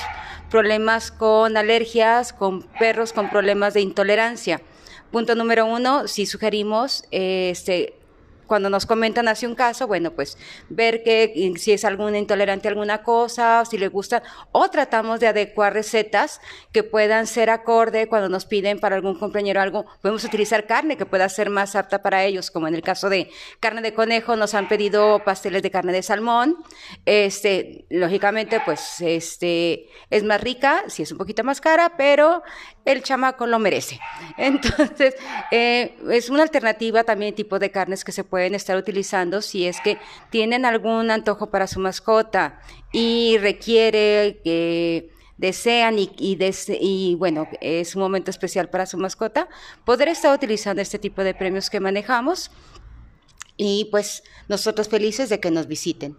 problemas 0.49 1.11
con 1.11 1.57
alergias, 1.57 2.33
con 2.33 2.63
perros 2.79 3.13
con 3.13 3.31
problemas 3.31 3.75
de 3.75 3.81
intolerancia. 3.81 4.63
Punto 5.11 5.35
número 5.35 5.67
uno, 5.67 6.07
si 6.07 6.27
sugerimos 6.27 7.05
este, 7.11 7.95
cuando 8.53 8.69
nos 8.69 8.85
comentan 8.85 9.29
hace 9.29 9.47
un 9.47 9.55
caso, 9.55 9.87
bueno, 9.87 10.11
pues 10.11 10.37
ver 10.69 11.03
que 11.03 11.33
eh, 11.35 11.55
si 11.57 11.73
es 11.73 11.87
algún 11.87 12.15
intolerante 12.15 12.69
a 12.69 12.73
alguna 12.73 13.03
cosa, 13.03 13.65
si 13.65 13.79
le 13.79 13.89
gusta, 13.89 14.23
o 14.53 14.69
tratamos 14.69 15.21
de 15.21 15.27
adecuar 15.27 15.73
recetas 15.73 16.39
que 16.71 16.83
puedan 16.83 17.27
ser 17.27 17.49
acorde 17.49 18.09
cuando 18.09 18.29
nos 18.29 18.45
piden 18.45 18.79
para 18.79 18.97
algún 18.97 19.19
compañero 19.19 19.63
algo, 19.63 19.87
podemos 20.03 20.23
utilizar 20.25 20.67
carne 20.67 20.99
que 20.99 21.07
pueda 21.07 21.31
ser 21.31 21.49
más 21.49 21.75
apta 21.75 22.03
para 22.03 22.25
ellos, 22.25 22.51
como 22.51 22.69
en 22.69 22.75
el 22.75 22.83
caso 22.83 23.09
de 23.09 23.31
carne 23.59 23.81
de 23.81 23.95
conejo, 23.95 24.37
nos 24.37 24.53
han 24.53 24.69
pedido 24.69 25.25
pasteles 25.25 25.63
de 25.63 25.71
carne 25.71 25.95
de 25.95 26.03
salmón, 26.03 26.59
este, 27.07 27.87
lógicamente, 27.89 28.61
pues, 28.67 29.01
este, 29.01 29.87
es 30.11 30.25
más 30.25 30.43
rica, 30.43 30.85
si 30.89 31.05
es 31.05 31.11
un 31.11 31.17
poquito 31.17 31.43
más 31.43 31.63
cara, 31.63 31.95
pero 31.97 32.43
el 32.85 33.03
chamaco 33.03 33.47
lo 33.47 33.59
merece. 33.59 34.01
Entonces, 34.37 35.15
eh, 35.51 35.97
es 36.11 36.31
una 36.31 36.43
alternativa 36.43 37.05
también 37.05 37.35
tipo 37.35 37.59
de 37.59 37.71
carnes 37.71 38.05
que 38.05 38.13
se 38.13 38.25
pueden 38.25 38.55
estar 38.55 38.77
utilizando 38.77 39.43
si 39.43 39.67
es 39.67 39.81
que 39.81 39.99
tienen 40.31 40.65
algún 40.65 41.11
antojo 41.11 41.51
para 41.51 41.67
su 41.67 41.81
mascota 41.81 42.61
y 42.93 43.39
requiere 43.39 44.41
que 44.45 45.11
desean 45.37 45.99
y, 45.99 46.11
y, 46.19 47.15
bueno, 47.17 47.49
es 47.61 47.97
un 47.97 48.03
momento 48.03 48.31
especial 48.31 48.69
para 48.69 48.87
su 48.87 48.97
mascota, 48.97 49.49
poder 49.85 50.09
estar 50.09 50.35
utilizando 50.35 50.83
este 50.83 50.99
tipo 50.99 51.25
de 51.25 51.35
premios 51.35 51.69
que 51.69 51.81
manejamos 51.81 52.53
y 53.57 53.89
pues 53.91 54.23
nosotros 54.49 54.89
felices 54.89 55.29
de 55.29 55.41
que 55.41 55.51
nos 55.51 55.67
visiten. 55.67 56.17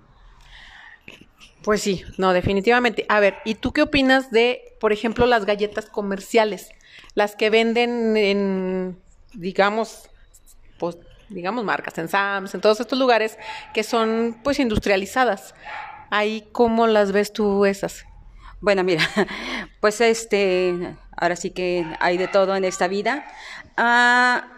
Pues 1.64 1.82
sí, 1.82 2.04
no, 2.18 2.34
definitivamente. 2.34 3.06
A 3.08 3.20
ver, 3.20 3.38
¿y 3.46 3.56
tú 3.56 3.72
qué 3.72 3.82
opinas 3.82 4.32
de, 4.32 4.76
por 4.80 4.92
ejemplo, 4.92 5.26
las 5.26 5.46
galletas 5.46 5.86
comerciales? 5.86 6.70
Las 7.16 7.36
que 7.36 7.50
venden 7.50 8.18
en, 8.18 8.98
digamos, 9.34 10.10
pues, 10.78 10.98
digamos, 11.30 11.64
marcas, 11.64 11.98
en 11.98 12.10
Sams, 12.10 12.54
en 12.54 12.62
todos 12.62 12.82
estos 12.82 13.00
lugares 13.00 13.38
que 13.74 13.84
son, 13.84 14.40
pues, 14.44 14.60
industrializadas. 14.60 15.56
Ahí, 16.10 16.48
¿cómo 16.52 16.86
las 16.86 17.14
ves 17.14 17.32
tú 17.32 17.66
esas? 17.66 18.06
Bueno, 18.60 18.84
mira, 18.84 19.04
pues 19.80 20.02
este, 20.02 20.96
ahora 21.16 21.36
sí 21.38 21.52
que 21.52 21.86
hay 22.00 22.18
de 22.18 22.28
todo 22.28 22.56
en 22.56 22.66
esta 22.66 22.88
vida. 22.88 23.26
Ah, 23.78 24.53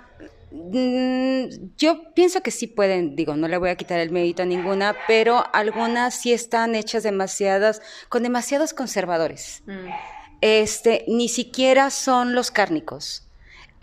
yo 1.77 2.13
pienso 2.13 2.41
que 2.41 2.51
sí 2.51 2.67
pueden, 2.67 3.15
digo, 3.15 3.35
no 3.35 3.47
le 3.47 3.57
voy 3.57 3.69
a 3.69 3.75
quitar 3.75 3.99
el 3.99 4.11
mérito 4.11 4.43
a 4.43 4.45
ninguna, 4.45 4.95
pero 5.07 5.43
algunas 5.53 6.15
sí 6.15 6.33
están 6.33 6.75
hechas 6.75 7.03
demasiadas, 7.03 7.81
con 8.09 8.23
demasiados 8.23 8.73
conservadores. 8.73 9.63
Mm. 9.65 9.89
Este, 10.41 11.05
ni 11.07 11.29
siquiera 11.29 11.89
son 11.89 12.33
los 12.33 12.51
cárnicos. 12.51 13.25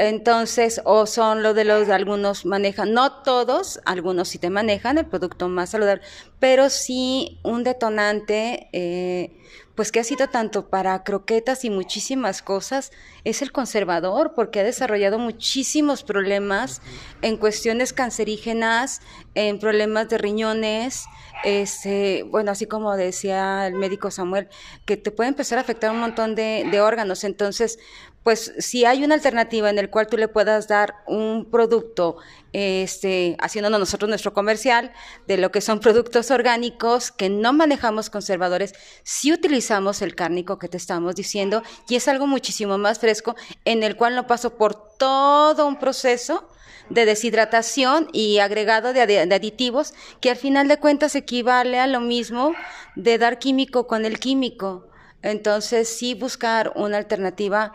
Entonces, 0.02 0.80
o 0.84 1.06
son 1.06 1.44
lo 1.44 1.54
de 1.54 1.62
los 1.62 1.88
algunos 1.88 2.44
manejan, 2.44 2.92
no 2.92 3.22
todos, 3.22 3.78
algunos 3.84 4.30
sí 4.30 4.38
te 4.38 4.50
manejan 4.50 4.98
el 4.98 5.06
producto 5.06 5.48
más 5.48 5.70
saludable, 5.70 6.02
pero 6.40 6.70
sí 6.70 7.38
un 7.44 7.62
detonante, 7.62 8.68
eh, 8.72 9.38
pues 9.76 9.92
que 9.92 10.00
ha 10.00 10.04
sido 10.04 10.26
tanto 10.26 10.68
para 10.68 11.04
croquetas 11.04 11.64
y 11.64 11.70
muchísimas 11.70 12.42
cosas, 12.42 12.90
es 13.22 13.42
el 13.42 13.52
conservador, 13.52 14.32
porque 14.34 14.58
ha 14.58 14.64
desarrollado 14.64 15.20
muchísimos 15.20 16.02
problemas 16.02 16.82
en 17.22 17.36
cuestiones 17.36 17.92
cancerígenas, 17.92 19.02
en 19.36 19.60
problemas 19.60 20.08
de 20.08 20.18
riñones, 20.18 21.04
este, 21.44 22.24
bueno, 22.24 22.50
así 22.50 22.66
como 22.66 22.96
decía 22.96 23.68
el 23.68 23.74
médico 23.74 24.10
Samuel, 24.10 24.48
que 24.84 24.96
te 24.96 25.12
puede 25.12 25.28
empezar 25.28 25.58
a 25.58 25.60
afectar 25.60 25.92
un 25.92 26.00
montón 26.00 26.34
de, 26.34 26.66
de 26.70 26.80
órganos. 26.80 27.22
Entonces, 27.22 27.78
pues 28.22 28.52
si 28.58 28.84
hay 28.84 29.04
una 29.04 29.14
alternativa 29.14 29.68
en 29.68 29.78
el 29.78 29.90
cual 29.90 30.06
tú 30.06 30.16
le 30.16 30.28
puedas 30.28 30.68
dar 30.68 30.94
un 31.06 31.48
producto, 31.50 32.16
este, 32.52 33.36
haciéndonos 33.40 33.80
nosotros 33.80 34.08
nuestro 34.08 34.32
comercial 34.32 34.92
de 35.26 35.38
lo 35.38 35.50
que 35.50 35.60
son 35.60 35.80
productos 35.80 36.30
orgánicos, 36.30 37.10
que 37.10 37.28
no 37.28 37.52
manejamos 37.52 38.10
conservadores, 38.10 38.74
si 39.02 39.32
utilizamos 39.32 40.02
el 40.02 40.14
cárnico 40.14 40.58
que 40.58 40.68
te 40.68 40.76
estamos 40.76 41.16
diciendo 41.16 41.62
y 41.88 41.96
es 41.96 42.06
algo 42.08 42.26
muchísimo 42.26 42.78
más 42.78 42.98
fresco 42.98 43.34
en 43.64 43.82
el 43.82 43.96
cual 43.96 44.14
no 44.14 44.26
paso 44.26 44.56
por 44.56 44.96
todo 44.96 45.66
un 45.66 45.78
proceso 45.78 46.48
de 46.90 47.06
deshidratación 47.06 48.08
y 48.12 48.38
agregado 48.38 48.92
de, 48.92 49.06
de 49.06 49.34
aditivos 49.34 49.94
que 50.20 50.30
al 50.30 50.36
final 50.36 50.68
de 50.68 50.78
cuentas 50.78 51.14
equivale 51.16 51.80
a 51.80 51.86
lo 51.86 52.00
mismo 52.00 52.54
de 52.96 53.18
dar 53.18 53.38
químico 53.38 53.86
con 53.86 54.04
el 54.04 54.18
químico. 54.20 54.88
Entonces 55.22 55.88
sí 55.88 56.14
buscar 56.14 56.72
una 56.74 56.98
alternativa 56.98 57.72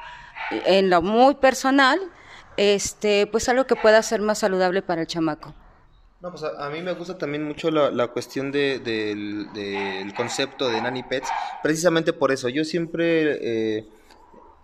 en 0.52 0.90
lo 0.90 1.02
muy 1.02 1.36
personal, 1.36 2.00
este, 2.58 3.28
pues 3.28 3.48
algo 3.50 3.66
que 3.66 3.76
pueda 3.76 4.02
ser 4.02 4.22
más 4.22 4.40
saludable 4.40 4.82
para 4.82 5.02
el 5.02 5.08
chamaco. 5.08 5.54
No, 6.20 6.32
pues 6.32 6.44
a, 6.44 6.70
mí 6.70 6.82
me 6.82 6.94
gusta 6.94 7.18
también 7.18 7.44
mucho 7.44 7.70
la, 7.70 7.92
la 7.92 8.08
cuestión 8.08 8.52
de, 8.52 8.80
del 8.80 10.14
concepto 10.16 10.68
de 10.68 10.82
Nanny 10.82 11.04
Pets, 11.04 11.30
precisamente 11.62 12.12
por 12.12 12.32
eso. 12.32 12.50
Yo 12.50 12.64
siempre 12.64 13.38
eh, 13.78 13.88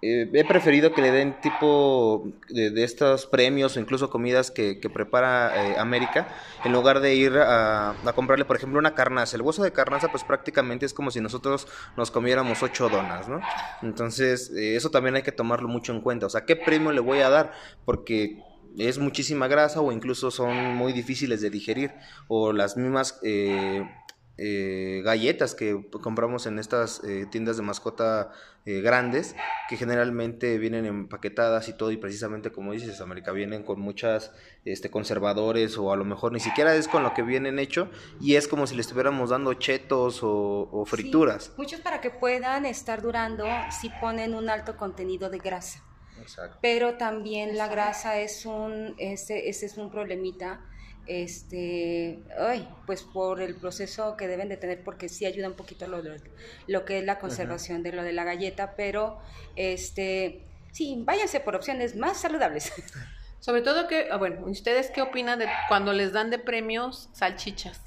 eh, 0.06 0.30
he 0.34 0.44
preferido 0.44 0.94
que 0.94 1.02
le 1.02 1.12
den 1.12 1.39
tipo 1.39 2.28
de, 2.50 2.84
estos 2.84 3.26
premios 3.26 3.78
o 3.78 3.80
incluso 3.80 4.10
comidas 4.10 4.52
que, 4.52 4.76
prepara 4.94 5.54
eh, 5.56 5.80
América 5.80 6.28
en 6.66 6.74
lugar 6.74 7.00
de 7.00 7.16
ir 7.16 7.38
a, 7.38 7.96
comprarle, 8.13 8.44
por 8.44 8.58
ejemplo, 8.58 8.80
una 8.80 8.96
carnaza. 8.96 9.38
El 9.38 9.44
hueso 9.44 9.63
de 9.63 9.72
carnaza, 9.72 10.10
pues 10.10 10.26
prácticamente 10.26 10.86
es 10.86 10.94
como 10.94 11.10
si 11.10 11.22
nosotros 11.22 11.70
nos 11.96 12.12
comiéramos 12.12 12.62
ocho 12.63 12.89
donas, 12.89 13.30
¿no? 13.30 13.39
Entonces, 13.82 14.52
eh, 14.54 14.76
eso 14.76 14.92
también 14.92 15.16
hay 15.16 15.24
que 15.24 15.32
tomarlo 15.32 15.70
mucho 15.70 15.94
en 15.94 16.02
cuenta. 16.02 16.26
O 16.26 16.30
sea, 16.30 16.44
¿qué 16.44 16.58
premio 16.58 16.92
le 16.92 17.00
voy 17.00 17.20
a 17.20 17.30
dar? 17.30 17.54
Porque 17.86 18.44
es 18.78 18.98
muchísima 19.00 19.48
grasa 19.48 19.80
o 19.80 19.94
incluso 19.94 20.32
son 20.32 20.76
muy 20.76 20.92
difíciles 20.92 21.39
de 21.39 21.50
digerir 21.50 21.94
o 22.28 22.52
las 22.52 22.76
mismas 22.76 23.22
eh, 23.24 23.89
galletas 24.38 25.54
que 25.54 25.86
compramos 26.02 26.48
en 26.48 26.58
estas 26.58 27.04
eh, 27.04 27.28
tiendas 27.30 27.58
de 27.58 27.63
mascota 27.63 28.32
eh, 28.65 28.82
grandes, 28.82 29.36
que 29.69 29.78
generalmente 29.78 30.58
vienen 30.58 30.86
empaquetadas 30.86 31.67
y 31.67 31.74
todo, 31.74 31.91
y 31.91 31.98
precisamente 31.98 32.52
como 32.52 32.72
dices, 32.72 33.02
América, 33.02 33.32
vienen 33.32 33.63
con 33.63 33.80
muchas 33.80 34.32
este, 34.65 34.89
conservadores 34.89 35.78
o 35.78 35.91
a 35.91 35.98
lo 35.98 36.06
mejor 36.06 36.32
ni 36.32 36.39
siquiera 36.39 36.74
es 36.74 36.88
con 36.88 37.04
lo 37.04 37.13
que 37.13 37.24
vienen 37.24 37.60
hecho 37.60 37.89
y 38.22 38.36
es 38.36 38.48
como 38.48 38.65
si 38.65 38.76
le 38.76 38.82
estuviéramos 38.82 39.32
dando 39.32 39.54
chetos 39.54 40.22
o, 40.24 40.86
frituras. 40.86 41.52
muchos 41.58 41.82
para 41.82 42.02
que 42.02 42.10
puedan 42.10 42.65
estar 42.65 43.02
durando 43.02 43.46
si 43.82 43.89
ponen 44.02 44.34
un 44.34 44.50
alto 44.50 44.78
contenido 44.78 45.30
de 45.30 45.39
grasa. 45.39 45.84
Pero 46.62 46.96
también 46.96 47.58
la 47.58 47.67
grasa 47.67 48.19
es 48.19 48.46
un, 48.46 48.96
ese, 48.98 49.50
ese 49.50 49.65
es 49.65 49.78
un 49.78 49.91
problemita 49.91 50.62
este, 51.06 52.20
ay, 52.39 52.68
pues 52.86 53.04
por 53.04 53.42
el 53.42 53.56
proceso 53.56 54.16
que 54.18 54.28
deben 54.28 54.50
de 54.50 54.58
tener, 54.58 54.84
porque 54.84 55.10
sí 55.10 55.26
ayuda 55.26 55.48
un 55.50 55.56
poquito 55.56 55.88
lo, 55.88 56.02
lo 56.68 56.86
que 56.86 57.00
es 57.00 57.06
la 57.06 57.20
conservación 57.20 57.84
de 57.84 57.92
lo 57.92 58.04
de 58.04 58.13
la 58.13 58.24
galleta, 58.24 58.76
pero 58.76 59.20
este, 59.56 60.46
sí, 60.72 61.04
váyanse 61.06 61.39
por 61.39 61.56
opciones 61.56 61.96
más 61.96 62.22
saludables. 62.22 62.72
Sobre 63.39 63.62
todo 63.62 63.88
que, 63.88 64.08
ah, 64.10 64.18
bueno, 64.18 64.46
¿ustedes 64.46 64.89
qué 64.92 65.02
opinan 65.02 65.38
de 65.39 65.48
cuando 65.68 65.92
les 65.92 66.13
dan 66.13 66.30
de 66.30 66.39
premios 66.39 67.10
salchichas? 67.12 67.82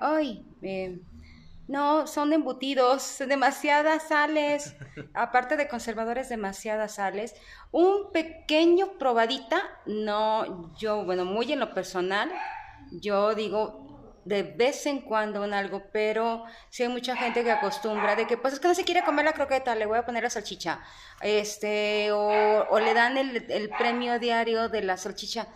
Ay, 0.00 0.44
eh, 0.62 0.98
no, 1.68 2.06
son 2.06 2.32
embutidos, 2.32 3.18
demasiadas 3.26 4.08
sales, 4.08 4.76
aparte 5.14 5.56
de 5.56 5.68
conservadores, 5.68 6.28
demasiadas 6.28 6.94
sales. 6.94 7.34
Un 7.72 8.12
pequeño 8.12 8.98
probadita, 8.98 9.62
no, 9.86 10.72
yo, 10.76 11.04
bueno, 11.04 11.24
muy 11.24 11.52
en 11.52 11.60
lo 11.60 11.74
personal, 11.74 12.30
yo 12.92 13.34
digo 13.34 13.84
de 14.24 14.42
vez 14.42 14.86
en 14.86 15.02
cuando 15.02 15.44
en 15.44 15.54
algo, 15.54 15.84
pero 15.92 16.44
sí 16.68 16.82
hay 16.82 16.88
mucha 16.88 17.16
gente 17.16 17.44
que 17.44 17.52
acostumbra 17.52 18.16
de 18.16 18.26
que, 18.26 18.36
pues 18.36 18.54
es 18.54 18.60
que 18.60 18.66
no 18.66 18.74
se 18.74 18.84
quiere 18.84 19.04
comer 19.04 19.24
la 19.24 19.32
croqueta, 19.32 19.76
le 19.76 19.86
voy 19.86 19.98
a 19.98 20.04
poner 20.04 20.24
la 20.24 20.30
salchicha, 20.30 20.80
este, 21.20 22.10
o, 22.10 22.78
le 22.80 22.92
dan 22.92 23.16
el, 23.18 23.48
el 23.48 23.70
premio 23.70 24.18
diario 24.18 24.68
de 24.68 24.82
la 24.82 24.96
salchicha. 24.96 25.46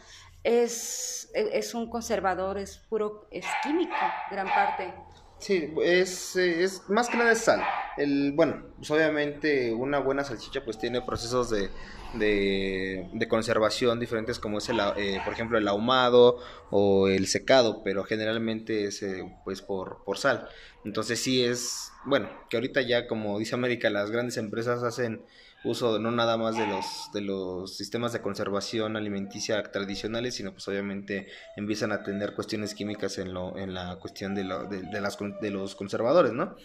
Es, 0.43 1.31
es 1.35 1.75
un 1.75 1.91
conservador, 1.91 2.59
es 2.59 2.79
puro, 2.79 3.29
es 3.31 3.45
químico, 3.63 3.95
gran 4.31 4.47
parte. 4.49 4.95
Sí, 5.41 5.73
es, 5.83 6.37
es 6.37 6.83
más 6.91 7.09
que 7.09 7.17
nada 7.17 7.33
es 7.33 7.39
sal. 7.39 7.63
El, 7.97 8.33
bueno, 8.33 8.63
pues 8.77 8.91
obviamente 8.91 9.73
una 9.73 9.99
buena 9.99 10.23
salchicha 10.23 10.63
pues 10.63 10.79
tiene 10.79 11.01
procesos 11.01 11.49
de, 11.49 11.71
de, 12.15 13.27
conservación 13.27 13.99
diferentes 13.99 14.39
como 14.39 14.59
es 14.59 14.69
el, 14.69 14.79
eh, 14.99 15.19
por 15.25 15.33
ejemplo 15.33 15.57
el 15.57 15.67
ahumado 15.67 16.37
o 16.71 17.09
el 17.09 17.27
secado, 17.27 17.83
pero 17.83 18.05
generalmente 18.05 18.85
es 18.85 19.03
eh, 19.03 19.25
pues 19.45 19.63
por, 19.63 20.05
por 20.05 20.19
sal. 20.19 20.47
Entonces 20.85 21.23
sí 21.23 21.43
es, 21.43 21.91
bueno, 22.05 22.29
que 22.51 22.59
ahorita 22.59 22.83
ya 22.83 23.07
como 23.07 23.39
dice 23.39 23.55
América, 23.55 23.89
las 23.89 24.11
grandes 24.11 24.37
empresas 24.37 24.83
hacen 24.83 25.23
uso 25.65 25.99
no 25.99 26.11
nada 26.11 26.37
más 26.37 26.57
de 26.57 26.67
los, 26.67 27.11
de 27.13 27.21
los 27.21 27.77
sistemas 27.77 28.13
de 28.13 28.23
conservación 28.23 28.97
alimenticia 28.97 29.63
tradicionales, 29.63 30.35
sino 30.35 30.53
pues 30.53 30.67
obviamente 30.69 31.29
empiezan 31.57 31.93
a 31.93 32.03
tener 32.03 32.35
cuestiones 32.35 32.75
químicas 32.75 33.19
en, 33.19 33.35
lo, 33.35 33.57
en 33.59 33.75
la 33.75 33.97
cuestión 33.97 34.35
de, 34.35 34.45
lo, 34.45 34.65
de, 34.65 35.01
las, 35.01 35.19
de 35.41 35.51
los 35.51 35.75
conservadores, 35.75 36.33
¿no? 36.33 36.57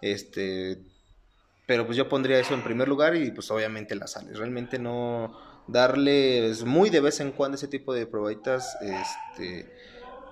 Este, 0.00 0.78
pero 1.66 1.86
pues 1.86 1.96
yo 1.96 2.08
pondría 2.08 2.38
eso 2.38 2.54
en 2.54 2.62
primer 2.62 2.88
lugar 2.88 3.16
y 3.16 3.30
pues 3.30 3.50
obviamente 3.50 3.94
las 3.96 4.12
sales. 4.12 4.38
Realmente 4.38 4.78
no 4.78 5.36
darles 5.66 6.64
muy 6.64 6.90
de 6.90 7.00
vez 7.00 7.20
en 7.20 7.32
cuando 7.32 7.56
ese 7.56 7.68
tipo 7.68 7.94
de 7.94 8.06
probaditas, 8.06 8.76
este, 8.82 9.72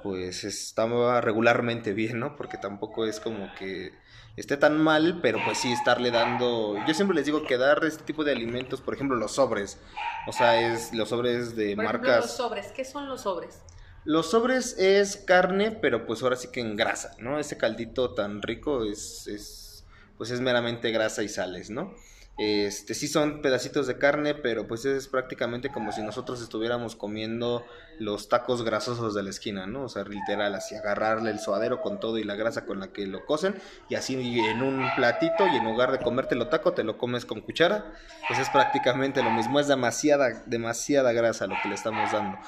pues 0.02 0.44
estaba 0.44 1.20
regularmente 1.20 1.92
bien, 1.92 2.20
¿no? 2.20 2.36
Porque 2.36 2.58
tampoco 2.58 3.06
es 3.06 3.18
como 3.18 3.52
que 3.58 3.92
esté 4.36 4.56
tan 4.56 4.78
mal, 4.78 5.20
pero 5.22 5.38
pues 5.44 5.58
sí 5.58 5.72
estarle 5.72 6.10
dando, 6.10 6.76
yo 6.86 6.94
siempre 6.94 7.14
les 7.14 7.26
digo 7.26 7.44
que 7.44 7.58
dar 7.58 7.84
este 7.84 8.04
tipo 8.04 8.24
de 8.24 8.32
alimentos, 8.32 8.80
por 8.80 8.94
ejemplo 8.94 9.16
los 9.16 9.32
sobres, 9.32 9.78
o 10.26 10.32
sea, 10.32 10.60
es 10.60 10.92
los 10.94 11.10
sobres 11.10 11.54
de 11.56 11.74
por 11.76 11.84
marcas... 11.84 12.08
Ejemplo, 12.08 12.26
los 12.26 12.36
sobres, 12.36 12.72
¿qué 12.72 12.84
son 12.84 13.08
los 13.08 13.22
sobres? 13.22 13.60
Los 14.04 14.30
sobres 14.30 14.76
es 14.78 15.16
carne, 15.16 15.70
pero 15.70 16.06
pues 16.06 16.22
ahora 16.22 16.36
sí 16.36 16.48
que 16.48 16.60
en 16.60 16.76
grasa, 16.76 17.14
¿no? 17.18 17.38
Ese 17.38 17.56
caldito 17.56 18.14
tan 18.14 18.42
rico 18.42 18.84
es, 18.84 19.28
es 19.28 19.84
pues 20.18 20.30
es 20.30 20.40
meramente 20.40 20.90
grasa 20.90 21.22
y 21.22 21.28
sales, 21.28 21.70
¿no? 21.70 21.94
Este, 22.38 22.94
sí 22.94 23.08
son 23.08 23.42
pedacitos 23.42 23.86
de 23.86 23.98
carne, 23.98 24.34
pero 24.34 24.66
pues 24.66 24.86
es 24.86 25.06
prácticamente 25.06 25.70
como 25.70 25.92
si 25.92 26.02
nosotros 26.02 26.40
estuviéramos 26.40 26.96
comiendo 26.96 27.64
los 27.98 28.30
tacos 28.30 28.64
grasosos 28.64 29.14
de 29.14 29.22
la 29.22 29.30
esquina, 29.30 29.66
¿no? 29.66 29.84
O 29.84 29.88
sea, 29.88 30.04
literal, 30.04 30.54
así 30.54 30.74
agarrarle 30.74 31.30
el 31.30 31.38
suadero 31.40 31.82
con 31.82 32.00
todo 32.00 32.16
y 32.16 32.24
la 32.24 32.34
grasa 32.34 32.64
con 32.64 32.80
la 32.80 32.88
que 32.88 33.06
lo 33.06 33.26
cocen 33.26 33.54
y 33.90 33.96
así 33.96 34.14
en 34.14 34.62
un 34.62 34.82
platito 34.96 35.46
y 35.46 35.56
en 35.56 35.64
lugar 35.64 35.92
de 35.92 35.98
comerte 35.98 36.34
lo 36.34 36.48
taco 36.48 36.72
te 36.72 36.84
lo 36.84 36.96
comes 36.96 37.26
con 37.26 37.42
cuchara, 37.42 37.92
pues 38.26 38.38
es 38.38 38.48
prácticamente 38.48 39.22
lo 39.22 39.30
mismo, 39.30 39.60
es 39.60 39.68
demasiada, 39.68 40.42
demasiada 40.46 41.12
grasa 41.12 41.46
lo 41.46 41.56
que 41.62 41.68
le 41.68 41.74
estamos 41.74 42.10
dando. 42.12 42.38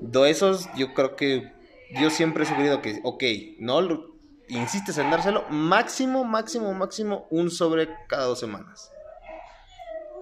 De 0.00 0.30
esos, 0.30 0.68
yo 0.76 0.94
creo 0.94 1.16
que 1.16 1.52
yo 2.00 2.10
siempre 2.10 2.44
he 2.44 2.46
sugerido 2.46 2.80
que, 2.80 3.00
ok, 3.02 3.24
no 3.58 4.12
insistes 4.48 4.98
en 4.98 5.10
dárselo, 5.10 5.44
máximo, 5.50 6.24
máximo, 6.24 6.72
máximo 6.74 7.26
un 7.30 7.50
sobre 7.50 7.88
cada 8.08 8.24
dos 8.24 8.38
semanas. 8.38 8.91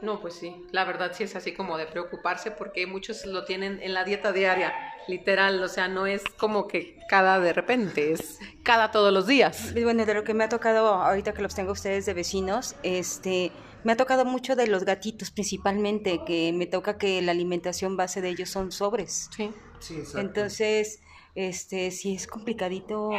No, 0.02 0.20
pues 0.20 0.34
sí, 0.34 0.64
la 0.72 0.84
verdad 0.84 1.12
sí 1.14 1.24
es 1.24 1.36
así 1.36 1.52
como 1.52 1.76
de 1.76 1.86
preocuparse 1.86 2.50
porque 2.50 2.86
muchos 2.86 3.26
lo 3.26 3.44
tienen 3.44 3.80
en 3.82 3.92
la 3.92 4.04
dieta 4.04 4.32
diaria, 4.32 4.72
literal, 5.08 5.62
o 5.62 5.68
sea, 5.68 5.88
no 5.88 6.06
es 6.06 6.22
como 6.38 6.66
que 6.66 6.98
cada 7.08 7.38
de 7.40 7.52
repente, 7.52 8.12
es 8.12 8.38
cada 8.62 8.90
todos 8.90 9.12
los 9.12 9.26
días. 9.26 9.74
Bueno, 9.74 10.06
de 10.06 10.14
lo 10.14 10.24
que 10.24 10.32
me 10.32 10.44
ha 10.44 10.48
tocado 10.48 10.94
ahorita 10.94 11.34
que 11.34 11.42
los 11.42 11.54
tengo 11.54 11.72
ustedes 11.72 12.06
de 12.06 12.14
vecinos, 12.14 12.76
este, 12.82 13.52
me 13.84 13.92
ha 13.92 13.96
tocado 13.96 14.24
mucho 14.24 14.56
de 14.56 14.66
los 14.66 14.84
gatitos 14.84 15.30
principalmente, 15.30 16.20
que 16.24 16.52
me 16.52 16.66
toca 16.66 16.96
que 16.96 17.20
la 17.22 17.32
alimentación 17.32 17.96
base 17.96 18.20
de 18.20 18.30
ellos 18.30 18.48
son 18.48 18.72
sobres. 18.72 19.28
Sí, 19.36 19.50
sí, 19.80 19.96
exacto. 19.96 20.20
Entonces, 20.20 21.00
este, 21.34 21.90
sí 21.90 22.14
es 22.14 22.26
complicadito 22.26 23.10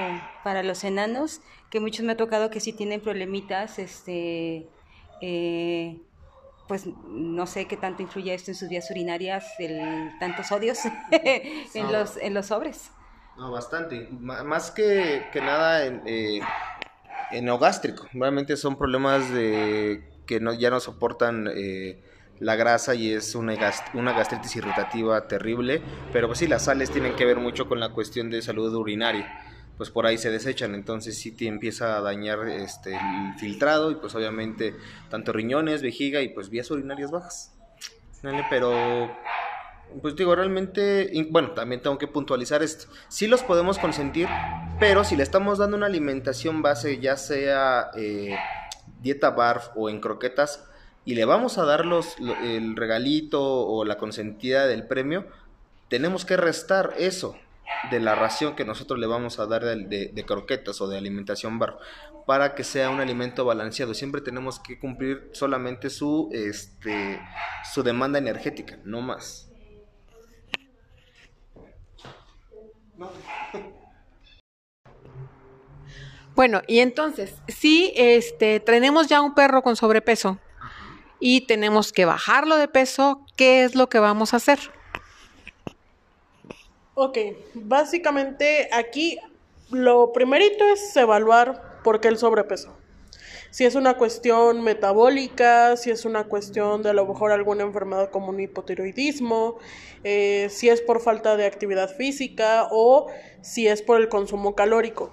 para 0.44 0.63
los 0.63 0.84
enanos, 0.84 1.41
que 1.70 1.80
muchos 1.80 2.06
me 2.06 2.13
ha 2.13 2.17
tocado 2.17 2.50
que 2.50 2.60
sí 2.60 2.74
tienen 2.74 3.02
problemitas, 3.02 3.80
este, 3.80 4.67
eh, 5.22 6.00
pues 6.72 6.88
no 7.06 7.48
sé 7.48 7.68
qué 7.68 7.76
tanto 7.76 8.02
influye 8.02 8.34
esto 8.34 8.50
en 8.50 8.56
sus 8.56 8.70
vías 8.70 8.90
urinarias, 8.90 9.46
el 9.60 10.10
tantos 10.22 10.48
sodios 10.48 10.78
en, 11.12 11.92
los, 11.92 12.16
en 12.16 12.34
los 12.34 12.46
sobres. 12.46 12.92
No, 13.36 13.52
bastante. 13.52 14.08
más 14.22 14.72
que, 14.72 15.28
que 15.34 15.42
nada 15.42 15.86
en, 15.86 16.02
eh, 16.06 16.40
enogástrico. 17.32 18.08
Realmente 18.14 18.56
son 18.56 18.78
problemas 18.78 19.30
de 19.34 20.10
que 20.26 20.40
no, 20.40 20.54
ya 20.54 20.70
no 20.70 20.80
soportan 20.80 21.50
eh, 21.54 22.06
la 22.40 22.56
grasa 22.56 22.96
y 22.96 23.12
es 23.12 23.36
una, 23.36 23.54
una 23.94 24.14
gastritis 24.14 24.56
irritativa 24.56 25.28
terrible. 25.28 25.82
Pero 26.14 26.28
pues 26.28 26.40
sí, 26.40 26.48
las 26.48 26.64
sales 26.64 26.90
tienen 26.90 27.18
que 27.18 27.26
ver 27.26 27.40
mucho 27.40 27.68
con 27.68 27.82
la 27.82 27.90
cuestión 27.90 28.30
de 28.30 28.42
salud 28.42 28.74
urinaria 28.74 29.51
pues 29.82 29.89
por 29.89 30.06
ahí 30.06 30.20
se 30.20 30.30
desechan, 30.30 30.76
entonces 30.76 31.17
sí 31.17 31.36
empieza 31.39 31.98
a 31.98 32.02
dañar 32.02 32.48
este, 32.50 32.94
el 32.94 33.34
filtrado 33.39 33.89
y 33.89 33.96
pues 33.96 34.13
obviamente 34.13 34.76
tanto 35.10 35.34
riñones, 35.34 35.82
vejiga 35.82 36.22
y 36.22 36.30
pues 36.30 36.52
vías 36.52 36.70
urinarias 36.70 37.10
bajas. 37.10 37.52
Pero, 38.52 39.12
pues 40.00 40.15
digo, 40.15 40.36
realmente, 40.36 41.12
bueno, 41.32 41.54
también 41.54 41.82
tengo 41.82 41.98
que 41.98 42.08
puntualizar 42.08 42.62
esto. 42.62 42.94
Sí 43.08 43.26
los 43.26 43.41
podemos 43.41 43.80
consentir, 43.80 44.28
pero 44.80 45.04
si 45.04 45.15
le 45.15 45.24
estamos 45.24 45.58
dando 45.58 45.78
una 45.78 45.88
alimentación 45.88 46.62
base, 46.62 47.00
ya 47.00 47.17
sea 47.17 47.89
eh, 47.96 48.38
dieta 49.02 49.32
barf 49.32 49.70
o 49.76 49.89
en 49.89 50.00
croquetas, 50.00 50.63
y 51.06 51.15
le 51.15 51.26
vamos 51.26 51.58
a 51.58 51.65
dar 51.65 51.88
los, 51.88 52.17
el 52.44 52.76
regalito 52.76 53.41
o 53.41 53.84
la 53.84 53.98
consentida 53.98 54.67
del 54.67 54.86
premio, 54.86 55.26
tenemos 55.89 56.24
que 56.24 56.38
restar 56.38 56.94
eso 57.00 57.36
de 57.90 58.00
la 58.00 58.16
ración 58.16 58.56
que 58.56 58.66
nosotros 58.66 59.00
le 59.00 59.08
vamos 59.08 59.40
a 59.40 59.48
dar 59.48 59.64
de, 59.64 60.26
croquetas 60.26 60.82
o 60.82 60.88
de 60.88 60.98
alimentación 60.98 61.60
bar 61.60 61.78
para 62.28 62.54
que 62.56 62.64
sea 62.64 62.90
un 62.90 63.00
alimento 63.00 63.46
balanceado. 63.46 63.94
Siempre 63.94 64.22
tenemos 64.22 64.60
que 64.60 64.80
cumplir 64.80 65.30
solamente 65.34 65.90
su, 65.90 66.30
este, 66.32 67.20
su 67.74 67.84
demanda 67.84 68.20
energética, 68.20 68.80
no 68.84 69.02
más. 69.02 69.50
Bueno, 76.36 76.62
y 76.68 76.80
entonces, 76.80 77.36
si 77.48 77.92
este, 77.96 78.60
tenemos 78.60 79.08
ya 79.08 79.22
un 79.22 79.34
perro 79.34 79.62
con 79.62 79.76
sobrepeso 79.76 80.40
y 81.20 81.42
tenemos 81.42 81.92
que 81.92 82.06
bajarlo 82.06 82.58
de 82.58 82.68
peso, 82.68 83.26
¿qué 83.36 83.64
es 83.64 83.76
lo 83.76 83.90
que 83.90 84.00
vamos 84.00 84.34
a 84.34 84.38
hacer? 84.38 84.60
Ok, 86.93 87.17
básicamente 87.54 88.67
aquí 88.73 89.17
lo 89.69 90.12
primerito 90.12 90.65
es 90.65 90.93
evaluar 90.97 91.80
por 91.86 92.01
qué 92.01 92.10
el 92.10 92.17
sobrepeso. 92.17 92.75
Si 93.49 93.63
es 93.63 93.75
una 93.75 93.95
cuestión 93.95 94.62
metabólica, 94.62 95.77
si 95.77 95.89
es 95.89 96.04
una 96.04 96.25
cuestión 96.25 96.84
de 96.84 96.89
a 96.89 96.93
lo 96.93 97.06
mejor 97.06 97.32
alguna 97.32 97.63
enfermedad 97.63 98.10
como 98.10 98.30
un 98.30 98.39
hipotiroidismo, 98.41 99.58
eh, 100.04 100.47
si 100.49 100.67
es 100.67 100.82
por 100.82 101.01
falta 101.01 101.38
de 101.38 101.45
actividad 101.45 101.89
física 101.95 102.67
o 102.71 103.08
si 103.41 103.67
es 103.67 103.82
por 103.82 103.99
el 103.99 104.10
consumo 104.10 104.56
calórico. 104.56 105.12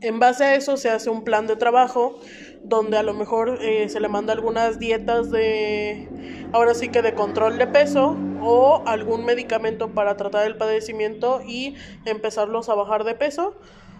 En 0.00 0.20
base 0.20 0.44
a 0.44 0.54
eso 0.54 0.76
se 0.76 0.90
hace 0.90 1.10
un 1.10 1.24
plan 1.24 1.48
de 1.48 1.56
trabajo 1.56 2.20
donde 2.68 2.96
a 2.96 3.02
lo 3.02 3.14
mejor 3.14 3.58
eh, 3.62 3.88
se 3.88 4.00
le 4.00 4.08
manda 4.08 4.32
algunas 4.32 4.78
dietas 4.78 5.30
de, 5.30 6.08
ahora 6.52 6.74
sí 6.74 6.88
que 6.88 7.00
de 7.00 7.14
control 7.14 7.58
de 7.58 7.66
peso 7.66 8.16
o 8.40 8.82
algún 8.86 9.24
medicamento 9.24 9.90
para 9.90 10.16
tratar 10.16 10.46
el 10.46 10.56
padecimiento 10.56 11.42
y 11.46 11.76
empezarlos 12.04 12.68
a 12.68 12.74
bajar 12.74 13.04
de 13.04 13.14
peso 13.14 13.54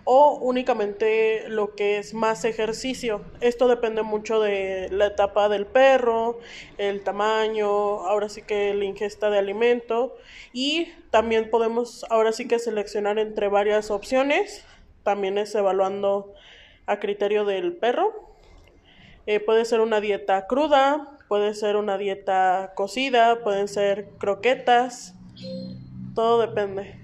o 0.05 0.39
únicamente 0.41 1.49
lo 1.49 1.75
que 1.75 1.99
es 1.99 2.15
más 2.15 2.45
ejercicio. 2.45 3.23
Esto 3.41 3.67
depende 3.67 4.03
mucho 4.03 4.41
de 4.41 4.89
la 4.91 5.07
etapa 5.07 5.49
del 5.49 5.67
perro, 5.67 6.39
el 6.79 7.03
tamaño, 7.03 7.69
ahora 7.69 8.29
sí 8.29 8.43
que 8.43 8.73
la 8.75 8.85
ingesta 8.85 9.31
de 9.31 9.39
alimento 9.39 10.17
y 10.53 10.89
también 11.11 11.51
podemos 11.51 12.05
ahora 12.09 12.33
sí 12.33 12.47
que 12.47 12.59
seleccionar 12.59 13.19
entre 13.19 13.49
varias 13.49 13.91
opciones, 13.91 14.65
también 15.03 15.39
es 15.39 15.55
evaluando 15.55 16.35
a 16.87 17.01
criterio 17.01 17.45
del 17.45 17.73
perro 17.73 18.36
eh, 19.27 19.41
puede 19.41 19.65
ser 19.65 19.81
una 19.81 20.01
dieta 20.01 20.47
cruda, 20.47 21.19
puede 21.29 21.55
ser 21.55 21.77
una 21.77 21.99
dieta 21.99 22.73
cocida, 22.75 23.43
pueden 23.43 23.69
ser 23.69 24.11
croquetas, 24.19 25.15
todo 26.15 26.41
depende. 26.41 27.01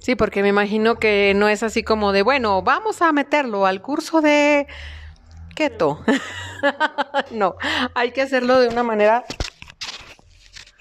Sí, 0.00 0.14
porque 0.14 0.42
me 0.42 0.48
imagino 0.48 1.00
que 1.00 1.32
no 1.34 1.48
es 1.48 1.62
así 1.62 1.82
como 1.82 2.12
de, 2.12 2.22
bueno, 2.22 2.62
vamos 2.62 3.02
a 3.02 3.12
meterlo 3.12 3.66
al 3.66 3.82
curso 3.82 4.20
de 4.20 4.66
keto. 5.56 6.00
no, 7.32 7.56
hay 7.94 8.12
que 8.12 8.22
hacerlo 8.22 8.60
de 8.60 8.68
una 8.68 8.84
manera 8.84 9.24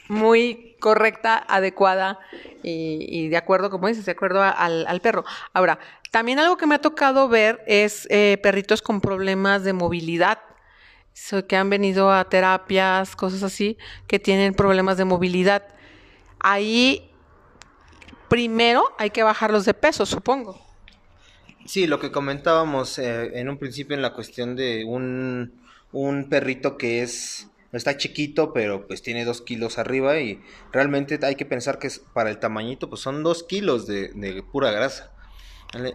muy 0.10 0.76
correcta, 0.80 1.44
adecuada 1.48 2.20
y, 2.62 3.30
de 3.30 3.38
acuerdo, 3.38 3.72
como 3.72 3.88
dices, 3.88 4.06
de 4.06 4.12
acuerdo 4.12 4.44
al, 4.44 4.86
al, 4.88 5.02
perro. 5.02 5.24
Ahora, 5.54 5.80
también 6.16 6.40
algo 6.40 6.56
que 6.56 6.66
me 6.66 6.76
ha 6.76 6.80
tocado 6.80 7.28
ver 7.28 7.62
es 7.68 8.08
eh, 8.10 8.40
perritos 8.42 8.82
con 8.82 9.02
problemas 9.02 9.66
de 9.66 9.74
movilidad, 9.74 10.40
que 11.46 11.58
han 11.58 11.70
venido 11.70 12.10
a 12.10 12.30
terapias, 12.30 13.18
cosas 13.18 13.44
así, 13.44 13.78
que 14.08 14.18
tienen 14.18 14.54
problemas 14.54 14.96
de 14.96 15.04
movilidad. 15.04 15.68
Ahí, 16.40 17.12
primero 18.30 18.86
hay 18.98 19.10
que 19.10 19.24
bajarlos 19.24 19.66
de 19.66 19.74
peso, 19.74 20.06
supongo. 20.06 20.58
Sí, 21.66 21.86
lo 21.86 22.00
que 22.00 22.14
comentábamos 22.14 22.98
eh, 22.98 23.38
en 23.38 23.50
un 23.50 23.58
principio 23.58 23.94
en 23.94 24.02
la 24.02 24.14
cuestión 24.14 24.56
de 24.56 24.86
un, 24.86 25.52
perrito 26.30 26.78
que 26.78 27.02
es 27.02 27.50
está 27.74 27.98
chiquito, 27.98 28.54
pero 28.54 28.88
pues 28.88 29.02
tiene 29.02 29.26
dos 29.26 29.42
kilos 29.42 29.78
arriba 29.80 30.18
y 30.22 30.42
realmente 30.72 31.20
hay 31.24 31.36
que 31.36 31.46
pensar 31.46 31.78
que 31.78 31.90
para 32.14 32.30
el 32.30 32.40
tamañito 32.40 32.88
pues 32.88 33.02
son 33.02 33.22
dos 33.22 33.44
kilos 33.44 33.86
de, 33.86 34.46
pura 34.54 34.72
grasa. 34.72 35.12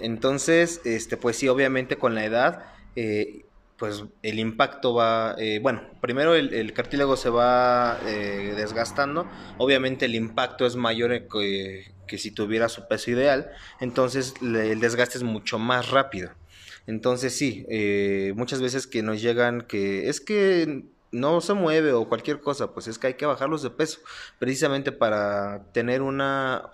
Entonces, 0.01 0.81
este, 0.85 1.16
pues 1.16 1.37
sí, 1.37 1.49
obviamente 1.49 1.97
con 1.97 2.14
la 2.14 2.25
edad, 2.25 2.64
eh, 2.97 3.45
pues 3.79 4.05
el 4.23 4.38
impacto 4.38 4.93
va, 4.93 5.35
eh, 5.38 5.59
bueno, 5.62 5.83
primero 6.03 6.35
el, 6.35 6.73
cartílago 6.75 7.16
se 7.16 7.31
va 7.31 7.99
eh, 8.07 8.53
desgastando, 8.55 9.27
obviamente 9.57 10.05
el 10.05 10.14
impacto 10.14 10.66
es 10.66 10.77
mayor 10.77 11.29
que, 11.29 11.90
que 12.07 12.19
si 12.19 12.31
tuviera 12.31 12.69
su 12.69 12.87
peso 12.88 13.11
ideal, 13.11 13.51
entonces 13.81 14.35
el 14.43 14.81
desgaste 14.81 15.16
es 15.16 15.25
mucho 15.25 15.59
más 15.59 15.90
rápido. 15.90 16.31
Entonces 16.87 17.35
sí, 17.37 17.66
muchas 18.35 18.61
veces 18.61 18.87
que 18.87 19.03
nos 19.03 19.23
llegan 19.23 19.62
que 19.62 20.09
es 20.09 20.21
que 20.21 20.85
no 21.12 21.40
se 21.40 21.55
mueve 21.55 21.93
o 21.93 22.09
cualquier 22.09 22.40
cosa, 22.40 22.73
pues 22.73 22.87
es 22.87 22.99
que 22.99 23.09
hay 23.09 23.14
que 23.14 23.27
bajarlos 23.27 23.62
de 23.62 23.71
peso, 23.71 24.01
precisamente 24.38 24.93
para 24.93 25.64
tener 25.73 26.03
una 26.03 26.71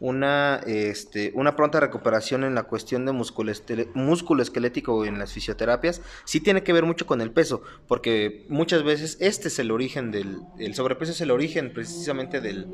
una, 0.00 0.60
este, 0.66 1.32
una 1.34 1.56
pronta 1.56 1.80
recuperación 1.80 2.44
en 2.44 2.54
la 2.54 2.64
cuestión 2.64 3.04
de 3.04 3.12
músculo, 3.12 3.52
músculo 3.94 4.42
esquelético 4.42 5.04
en 5.04 5.18
las 5.18 5.32
fisioterapias, 5.32 6.00
sí 6.24 6.40
tiene 6.40 6.62
que 6.62 6.72
ver 6.72 6.84
mucho 6.84 7.06
con 7.06 7.20
el 7.20 7.30
peso, 7.30 7.62
porque 7.86 8.46
muchas 8.48 8.84
veces 8.84 9.16
este 9.20 9.48
es 9.48 9.58
el 9.58 9.70
origen 9.70 10.10
del, 10.10 10.38
el 10.58 10.74
sobrepeso 10.74 11.12
es 11.12 11.20
el 11.20 11.30
origen 11.30 11.72
precisamente 11.72 12.40
del, 12.40 12.66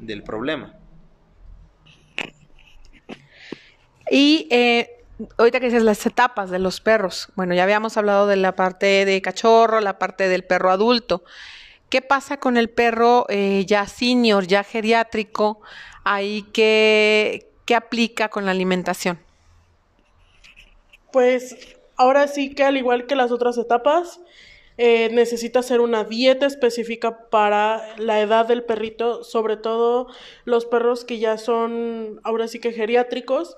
del 0.00 0.22
problema. 0.22 0.74
Y 4.10 4.48
eh, 4.50 4.90
ahorita 5.38 5.60
que 5.60 5.66
dices 5.66 5.84
las 5.84 6.04
etapas 6.04 6.50
de 6.50 6.58
los 6.58 6.80
perros, 6.80 7.28
bueno, 7.36 7.54
ya 7.54 7.62
habíamos 7.62 7.96
hablado 7.96 8.26
de 8.26 8.36
la 8.36 8.56
parte 8.56 9.04
de 9.04 9.22
cachorro, 9.22 9.80
la 9.80 9.98
parte 9.98 10.28
del 10.28 10.44
perro 10.44 10.70
adulto. 10.70 11.24
¿Qué 11.88 12.02
pasa 12.02 12.38
con 12.38 12.56
el 12.56 12.70
perro 12.70 13.26
eh, 13.28 13.64
ya 13.66 13.86
senior, 13.86 14.46
ya 14.46 14.64
geriátrico? 14.64 15.60
Ahí, 16.04 16.44
¿qué, 16.52 17.50
¿qué 17.64 17.74
aplica 17.74 18.28
con 18.28 18.44
la 18.44 18.50
alimentación? 18.50 19.18
Pues 21.12 21.76
ahora 21.96 22.28
sí 22.28 22.54
que 22.54 22.64
al 22.64 22.76
igual 22.76 23.06
que 23.06 23.14
las 23.14 23.30
otras 23.30 23.58
etapas, 23.58 24.20
eh, 24.78 25.10
necesita 25.12 25.58
hacer 25.58 25.80
una 25.80 26.04
dieta 26.04 26.46
específica 26.46 27.28
para 27.28 27.94
la 27.98 28.20
edad 28.20 28.46
del 28.46 28.64
perrito, 28.64 29.22
sobre 29.22 29.56
todo 29.56 30.08
los 30.44 30.64
perros 30.64 31.04
que 31.04 31.18
ya 31.18 31.36
son 31.36 32.20
ahora 32.24 32.48
sí 32.48 32.58
que 32.58 32.72
geriátricos 32.72 33.54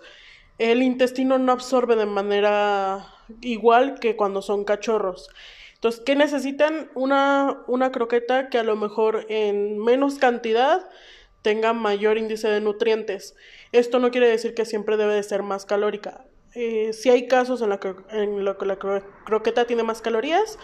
el 0.59 0.83
intestino 0.83 1.39
no 1.39 1.53
absorbe 1.53 1.97
de 1.97 2.07
manera 2.07 3.09
igual 3.41 3.99
que 3.99 4.17
cuando 4.17 4.43
son 4.43 4.65
cachorros. 4.65 5.29
Entonces, 5.75 6.01
¿qué 6.05 6.17
necesitan? 6.17 6.91
Una, 6.95 7.63
una 7.67 7.93
croqueta 7.93 8.49
que 8.49 8.59
a 8.59 8.63
lo 8.63 8.77
mejor 8.77 9.27
en 9.29 9.79
menos 9.79 10.17
cantidad 10.17 10.89
tenga 11.45 11.75
mayor 11.75 12.17
índice 12.17 12.49
de 12.49 12.63
nutrientes. 12.63 13.37
Esto 13.71 13.99
no 13.99 14.11
quiere 14.11 14.27
decir 14.29 14.55
que 14.55 14.65
siempre 14.65 14.97
debe 14.97 15.13
de 15.13 15.23
ser 15.23 15.43
más 15.43 15.67
calórica. 15.67 16.25
Eh, 16.55 16.95
si 16.95 17.11
hay 17.11 17.29
casos 17.29 17.61
en 17.61 17.69
los 17.69 17.79
que, 17.81 18.67
la 18.67 18.79
croqueta 19.27 19.67
tiene 19.67 19.83
más 19.83 20.01
calorías, 20.01 20.59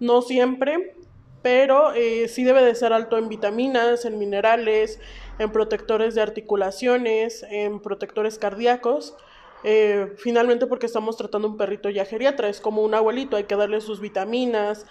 no 0.00 0.22
siempre, 0.22 0.94
pero 1.42 1.92
eh, 1.92 2.28
sí 2.28 2.44
debe 2.44 2.62
de 2.64 2.74
ser 2.74 2.94
alto 2.94 3.18
en 3.18 3.28
vitaminas, 3.28 4.06
en 4.06 4.18
minerales, 4.18 5.00
en 5.38 5.52
protectores 5.52 6.14
de 6.14 6.22
articulaciones, 6.22 7.44
en 7.50 7.78
protectores 7.80 8.38
cardíacos, 8.38 9.14
Eh, 9.64 10.12
finalmente 10.18 10.66
porque 10.66 10.86
estamos 10.86 11.16
tratando 11.16 11.48
un 11.48 11.56
perrito 11.56 11.88
ya 11.90 12.04
geriatra, 12.04 12.48
es 12.48 12.60
como 12.60 12.82
un 12.82 12.94
abuelito, 12.94 13.36
hay 13.36 13.44
que 13.44 13.56
darle 13.56 13.80
sus 13.80 14.00
vitaminas, 14.00 14.86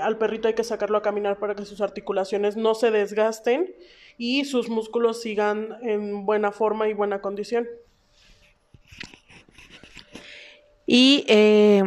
al 0.00 0.16
perrito 0.16 0.48
hay 0.48 0.54
que 0.54 0.64
sacarlo 0.64 0.98
a 0.98 1.02
caminar 1.02 1.38
para 1.38 1.54
que 1.54 1.64
sus 1.64 1.80
articulaciones 1.80 2.56
no 2.56 2.74
se 2.74 2.90
desgasten 2.90 3.74
y 4.18 4.44
sus 4.44 4.68
músculos 4.68 5.22
sigan 5.22 5.78
en 5.82 6.26
buena 6.26 6.50
forma 6.50 6.88
y 6.88 6.92
buena 6.92 7.20
condición. 7.20 7.66
Y 10.86 11.24
eh, 11.28 11.84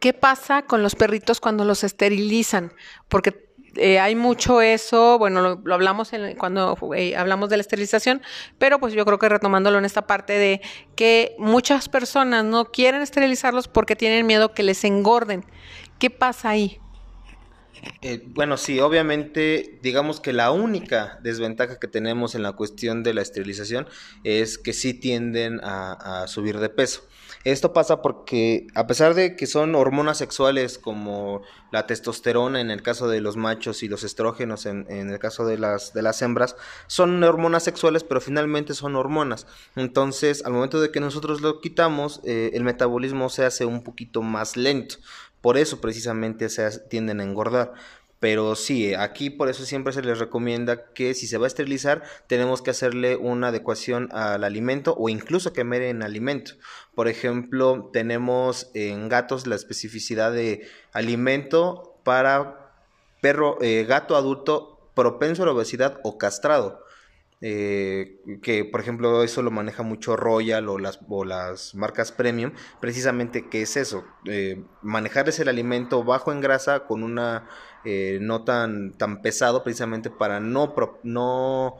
¿qué 0.00 0.12
pasa 0.14 0.62
con 0.62 0.82
los 0.82 0.94
perritos 0.94 1.40
cuando 1.40 1.64
los 1.64 1.84
esterilizan? 1.84 2.72
Porque 3.08 3.46
eh, 3.76 3.98
hay 3.98 4.14
mucho 4.14 4.62
eso, 4.62 5.18
bueno, 5.18 5.58
lo, 5.62 5.74
hablamos 5.74 6.10
cuando 6.38 6.78
eh, 6.96 7.16
hablamos 7.16 7.50
de 7.50 7.58
la 7.58 7.60
esterilización, 7.60 8.22
pero 8.58 8.78
pues 8.78 8.94
yo 8.94 9.04
creo 9.04 9.18
que 9.18 9.28
retomándolo 9.28 9.76
en 9.76 9.84
esta 9.84 10.06
parte 10.06 10.38
de 10.38 10.62
que 10.94 11.34
muchas 11.38 11.90
personas 11.90 12.44
no 12.44 12.66
quieren 12.66 13.02
esterilizarlos 13.02 13.68
porque 13.68 13.96
tienen 13.96 14.24
miedo 14.24 14.54
que 14.54 14.62
les 14.62 14.84
engorden. 14.84 15.44
¿Qué 15.98 16.08
pasa 16.10 16.50
ahí? 16.50 16.80
Eh, 18.02 18.22
bueno, 18.26 18.56
sí, 18.56 18.80
obviamente, 18.80 19.78
digamos 19.82 20.20
que 20.20 20.32
la 20.32 20.50
única 20.50 21.18
desventaja 21.22 21.78
que 21.78 21.88
tenemos 21.88 22.34
en 22.34 22.42
la 22.42 22.52
cuestión 22.52 23.02
de 23.02 23.14
la 23.14 23.22
esterilización 23.22 23.88
es 24.24 24.58
que 24.58 24.72
sí 24.72 24.94
tienden 24.94 25.60
a, 25.62 26.26
subir 26.28 26.58
de 26.58 26.68
peso. 26.68 27.02
Esto 27.44 27.72
pasa 27.72 28.02
porque 28.02 28.66
a 28.74 28.86
pesar 28.86 29.14
de 29.14 29.36
que 29.36 29.46
son 29.46 29.74
hormonas 29.76 30.18
sexuales 30.18 30.78
como 30.78 31.42
la 31.70 31.86
testosterona 31.86 32.60
en 32.60 32.70
el 32.72 32.82
caso 32.82 33.08
de 33.08 33.20
los 33.20 33.36
machos 33.36 33.84
y 33.84 33.88
los 33.88 34.02
estrógenos 34.02 34.66
en, 34.66 34.86
el 34.88 35.18
caso 35.20 35.46
de 35.46 35.56
las, 35.56 35.92
de 35.92 36.02
las 36.02 36.22
hembras, 36.22 36.56
son 36.88 37.22
hormonas 37.22 37.62
sexuales 37.62 38.02
pero 38.02 38.20
finalmente 38.20 38.74
son 38.74 38.96
hormonas. 38.96 39.46
Entonces 39.76 40.44
al 40.44 40.54
momento 40.54 40.80
de 40.80 40.90
que 40.90 41.00
nosotros 41.00 41.40
lo 41.40 41.60
quitamos, 41.60 42.20
eh, 42.24 42.50
el 42.54 42.64
metabolismo 42.64 43.28
se 43.28 43.44
hace 43.44 43.64
un 43.64 43.82
poquito 43.82 44.22
más 44.22 44.56
lento. 44.56 44.96
Por 45.46 45.58
eso 45.58 45.80
precisamente 45.80 46.48
se 46.48 46.68
tienden 46.88 47.20
a 47.20 47.22
engordar. 47.22 47.72
Pero 48.18 48.56
sí, 48.56 48.94
aquí 48.94 49.30
por 49.30 49.48
eso 49.48 49.64
siempre 49.64 49.92
se 49.92 50.02
les 50.02 50.18
recomienda 50.18 50.92
que 50.92 51.14
si 51.14 51.28
se 51.28 51.38
va 51.38 51.44
a 51.44 51.46
esterilizar, 51.46 52.02
tenemos 52.26 52.62
que 52.62 52.72
hacerle 52.72 53.14
una 53.14 53.46
adecuación 53.46 54.08
al 54.10 54.42
alimento 54.42 54.96
o 54.98 55.08
incluso 55.08 55.52
que 55.52 55.60
en 55.60 56.02
alimento. 56.02 56.54
Por 56.96 57.06
ejemplo, 57.06 57.90
tenemos 57.92 58.72
en 58.74 59.08
gatos 59.08 59.46
la 59.46 59.54
especificidad 59.54 60.32
de 60.32 60.68
alimento 60.90 61.94
para 62.02 62.72
perro, 63.20 63.58
eh, 63.60 63.84
gato 63.84 64.16
adulto 64.16 64.90
propenso 64.94 65.44
a 65.44 65.46
la 65.46 65.52
obesidad 65.52 66.00
o 66.02 66.18
castrado. 66.18 66.84
Eh, 67.42 68.18
que 68.42 68.64
por 68.64 68.80
ejemplo 68.80 69.22
eso 69.22 69.42
lo 69.42 69.50
maneja 69.50 69.82
mucho 69.82 70.16
Royal 70.16 70.70
o 70.70 70.78
las, 70.78 71.00
o 71.08 71.24
las 71.24 71.74
marcas 71.74 72.10
premium, 72.10 72.52
precisamente 72.80 73.48
que 73.50 73.60
es 73.60 73.76
eso, 73.76 74.04
eh, 74.24 74.64
manejarles 74.80 75.38
el 75.40 75.48
alimento 75.48 76.02
bajo 76.02 76.32
en 76.32 76.40
grasa 76.40 76.86
con 76.86 77.02
una 77.02 77.46
eh, 77.84 78.18
no 78.22 78.44
tan, 78.44 78.96
tan 78.96 79.20
pesado 79.20 79.62
precisamente 79.64 80.08
para 80.08 80.40
no, 80.40 80.74
no, 81.02 81.76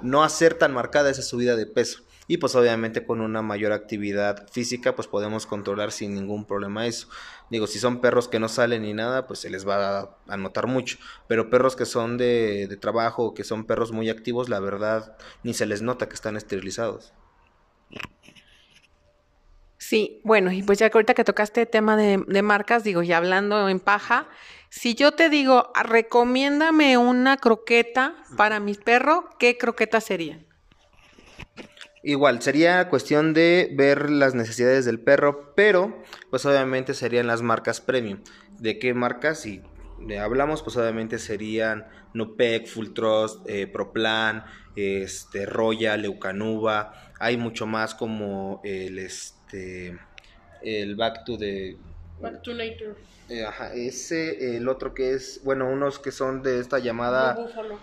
no 0.00 0.24
hacer 0.24 0.54
tan 0.54 0.72
marcada 0.72 1.10
esa 1.10 1.22
subida 1.22 1.54
de 1.54 1.66
peso 1.66 2.02
y 2.26 2.38
pues 2.38 2.54
obviamente 2.54 3.04
con 3.04 3.20
una 3.20 3.42
mayor 3.42 3.72
actividad 3.72 4.48
física 4.50 4.94
pues 4.94 5.08
podemos 5.08 5.46
controlar 5.46 5.92
sin 5.92 6.14
ningún 6.14 6.44
problema 6.46 6.86
eso. 6.86 7.08
Digo, 7.50 7.66
si 7.66 7.78
son 7.78 8.00
perros 8.00 8.28
que 8.28 8.40
no 8.40 8.48
salen 8.48 8.82
ni 8.82 8.94
nada, 8.94 9.26
pues 9.26 9.40
se 9.40 9.50
les 9.50 9.68
va 9.68 10.16
a, 10.26 10.36
notar 10.36 10.66
mucho, 10.66 10.98
pero 11.28 11.50
perros 11.50 11.76
que 11.76 11.84
son 11.84 12.16
de, 12.16 12.76
trabajo, 12.80 13.34
que 13.34 13.44
son 13.44 13.64
perros 13.64 13.92
muy 13.92 14.08
activos, 14.08 14.48
la 14.48 14.60
verdad 14.60 15.16
ni 15.42 15.54
se 15.54 15.66
les 15.66 15.82
nota 15.82 16.08
que 16.08 16.14
están 16.14 16.36
esterilizados. 16.36 17.12
Sí, 19.76 20.22
bueno, 20.24 20.50
y 20.50 20.62
pues 20.62 20.78
ya 20.78 20.88
que 20.88 20.96
ahorita 20.96 21.12
que 21.12 21.24
tocaste 21.24 21.62
el 21.62 21.68
tema 21.68 21.96
de, 21.96 22.24
de, 22.26 22.42
marcas, 22.42 22.84
digo, 22.84 23.02
ya 23.02 23.18
hablando 23.18 23.68
en 23.68 23.80
paja, 23.80 24.28
si 24.70 24.94
yo 24.94 25.12
te 25.12 25.28
digo, 25.28 25.70
recomiéndame 25.74 26.96
una 26.96 27.36
croqueta 27.36 28.16
para 28.38 28.60
mi 28.60 28.74
perro, 28.74 29.28
¿qué 29.38 29.58
croqueta 29.58 30.00
sería? 30.00 30.42
Igual, 32.06 32.42
sería 32.42 32.90
cuestión 32.90 33.32
de 33.32 33.72
ver 33.72 34.10
las 34.10 34.34
necesidades 34.34 34.84
del 34.84 35.00
perro, 35.00 35.54
pero 35.54 36.02
pues 36.28 36.44
obviamente 36.44 36.92
serían 36.92 37.26
las 37.26 37.40
marcas 37.40 37.80
premium. 37.80 38.20
¿De 38.58 38.78
qué 38.78 38.92
marcas? 38.92 39.40
Si 39.40 39.62
hablamos, 40.20 40.62
pues 40.62 40.76
obviamente 40.76 41.18
serían 41.18 41.86
Nupec, 42.12 42.66
Full 42.66 42.92
Trust, 42.92 43.48
eh, 43.48 43.66
Proplan, 43.66 44.44
este, 44.76 45.46
Royal, 45.46 46.02
Leucanuba. 46.02 46.92
Hay 47.20 47.38
mucho 47.38 47.64
más 47.66 47.94
como 47.94 48.60
el, 48.64 48.98
este, 48.98 49.98
el 50.60 50.96
Back 50.96 51.24
to 51.24 51.38
the... 51.38 51.78
Back 52.20 52.42
to 52.42 52.52
Nature. 52.52 52.96
Eh, 53.30 53.46
ajá, 53.46 53.72
ese, 53.72 54.58
el 54.58 54.68
otro 54.68 54.92
que 54.92 55.14
es, 55.14 55.40
bueno, 55.42 55.70
unos 55.70 55.98
que 55.98 56.12
son 56.12 56.42
de 56.42 56.60
esta 56.60 56.80
llamada... 56.80 57.38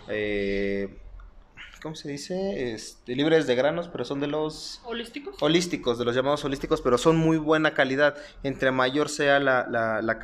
Eh, 0.10 0.95
¿cómo 1.81 1.95
se 1.95 2.09
dice? 2.09 2.73
Este, 2.73 3.15
libres 3.15 3.47
de 3.47 3.55
granos, 3.55 3.89
pero 3.89 4.05
son 4.05 4.19
de 4.19 4.27
los... 4.27 4.81
¿Holísticos? 4.85 5.35
Holísticos, 5.41 5.97
de 5.97 6.05
los 6.05 6.15
llamados 6.15 6.45
holísticos, 6.45 6.81
pero 6.81 6.97
son 6.97 7.17
muy 7.17 7.37
buena 7.37 7.73
calidad. 7.73 8.15
Entre 8.43 8.71
mayor 8.71 9.09
sea 9.09 9.39
la, 9.39 9.67
la, 9.69 10.01
la, 10.01 10.19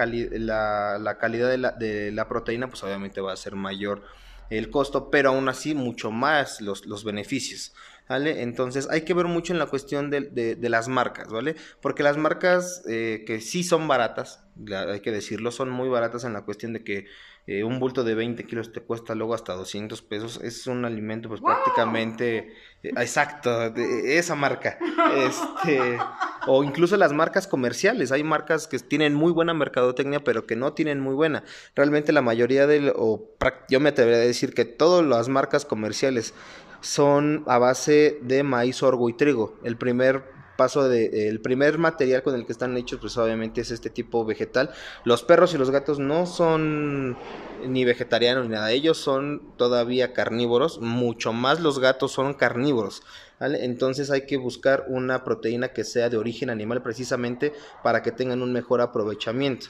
la, 0.98 1.18
calidad 1.18 1.50
de 1.50 1.58
la, 1.58 1.72
de 1.72 2.12
la 2.12 2.28
proteína, 2.28 2.68
pues 2.70 2.84
obviamente 2.84 3.22
va 3.22 3.34
a 3.34 3.38
ser 3.38 3.56
mayor 3.56 4.04
el 4.50 4.70
costo, 4.70 5.10
pero 5.10 5.30
aún 5.30 5.50
así 5.50 5.74
mucho 5.74 6.12
más 6.12 6.62
los, 6.62 6.86
los 6.86 7.04
beneficios. 7.04 7.74
¿Vale? 8.08 8.42
Entonces 8.42 8.88
hay 8.90 9.02
que 9.02 9.14
ver 9.14 9.26
mucho 9.26 9.52
en 9.52 9.60
la 9.60 9.66
cuestión 9.66 10.10
de, 10.10 10.22
de, 10.22 10.70
las 10.70 10.88
marcas, 10.88 11.28
¿vale? 11.28 11.58
Porque 11.82 12.04
las 12.04 12.16
marcas 12.16 12.82
eh, 12.88 13.26
que 13.28 13.42
sí 13.42 13.66
son 13.66 13.86
baratas, 13.90 14.46
hay 14.72 15.02
que 15.02 15.12
decirlo, 15.12 15.52
son 15.52 15.70
muy 15.70 15.90
baratas 15.90 16.24
en 16.24 16.32
la 16.32 16.46
cuestión 16.46 16.72
de 16.72 16.86
que 16.86 17.08
eh, 17.50 17.64
un 17.64 17.80
bulto 17.80 18.04
de 18.04 18.14
20 18.14 18.44
kilos 18.44 18.74
te 18.74 18.82
cuesta 18.82 19.16
luego 19.16 19.34
hasta 19.34 19.54
200 19.54 20.02
pesos. 20.02 20.42
Es 20.44 20.68
un 20.68 20.84
alimento 20.84 21.30
pues 21.30 21.40
prácticamente 21.40 22.54
eh, 22.84 22.92
exacto, 22.98 23.70
de 23.70 24.18
esa 24.18 24.36
marca. 24.36 24.78
Este, 25.16 25.98
o 26.46 26.64
incluso 26.64 26.98
las 26.98 27.14
marcas 27.14 27.48
comerciales. 27.48 28.12
Hay 28.12 28.22
marcas 28.24 28.68
que 28.68 28.78
tienen 28.80 29.14
muy 29.14 29.32
buena 29.32 29.54
mercadotecnia 29.54 30.20
pero 30.26 30.46
que 30.46 30.58
no 30.58 30.74
tienen 30.74 31.00
muy 31.00 31.16
buena. 31.16 31.46
Realmente 31.74 32.12
la 32.12 32.22
mayoría 32.22 32.68
de, 32.68 32.92
o 32.94 33.32
yo 33.70 33.80
me 33.80 33.90
atrevería 33.90 34.20
a 34.20 34.26
decir 34.26 34.54
que 34.54 34.66
todas 34.66 35.06
las 35.06 35.30
marcas 35.30 35.64
comerciales 35.64 36.34
son 36.82 37.46
a 37.48 37.58
base 37.58 38.20
de 38.22 38.44
maíz, 38.44 38.78
sorgo 38.78 39.10
y 39.10 39.14
trigo. 39.14 39.58
El 39.64 39.78
primer 39.78 40.37
paso 40.58 40.90
de 40.90 41.30
el 41.30 41.40
primer 41.40 41.78
material 41.78 42.24
con 42.24 42.36
el 42.36 42.46
que 42.46 42.52
están 42.52 42.76
hechos 42.76 43.00
pues 43.00 43.18
obviamente 43.18 43.62
es 43.62 43.72
este 43.72 43.90
tipo 43.90 44.26
vegetal. 44.26 44.72
Los 45.06 45.24
perros 45.24 45.54
y 45.54 45.58
los 45.58 45.72
gatos 45.72 46.00
no 46.00 46.26
son 46.26 47.18
ni 47.66 47.86
vegetarianos 47.86 48.48
ni 48.48 48.56
nada. 48.56 48.72
Ellos 48.72 48.98
son 48.98 49.54
todavía 49.56 50.14
carnívoros 50.14 50.82
mucho 50.82 51.32
más 51.32 51.62
los 51.62 51.80
gatos 51.80 52.12
son 52.12 52.34
carnívoros 52.34 53.04
entonces 53.40 54.10
hay 54.10 54.26
que 54.26 54.38
buscar 54.38 54.86
una 54.88 55.24
proteína 55.24 55.70
que 55.70 55.84
sea 55.84 56.10
de 56.10 56.18
origen 56.18 56.50
animal 56.50 56.82
precisamente 56.82 57.54
para 57.84 58.02
que 58.02 58.12
tengan 58.12 58.42
un 58.42 58.52
mejor 58.52 58.82
aprovechamiento. 58.82 59.68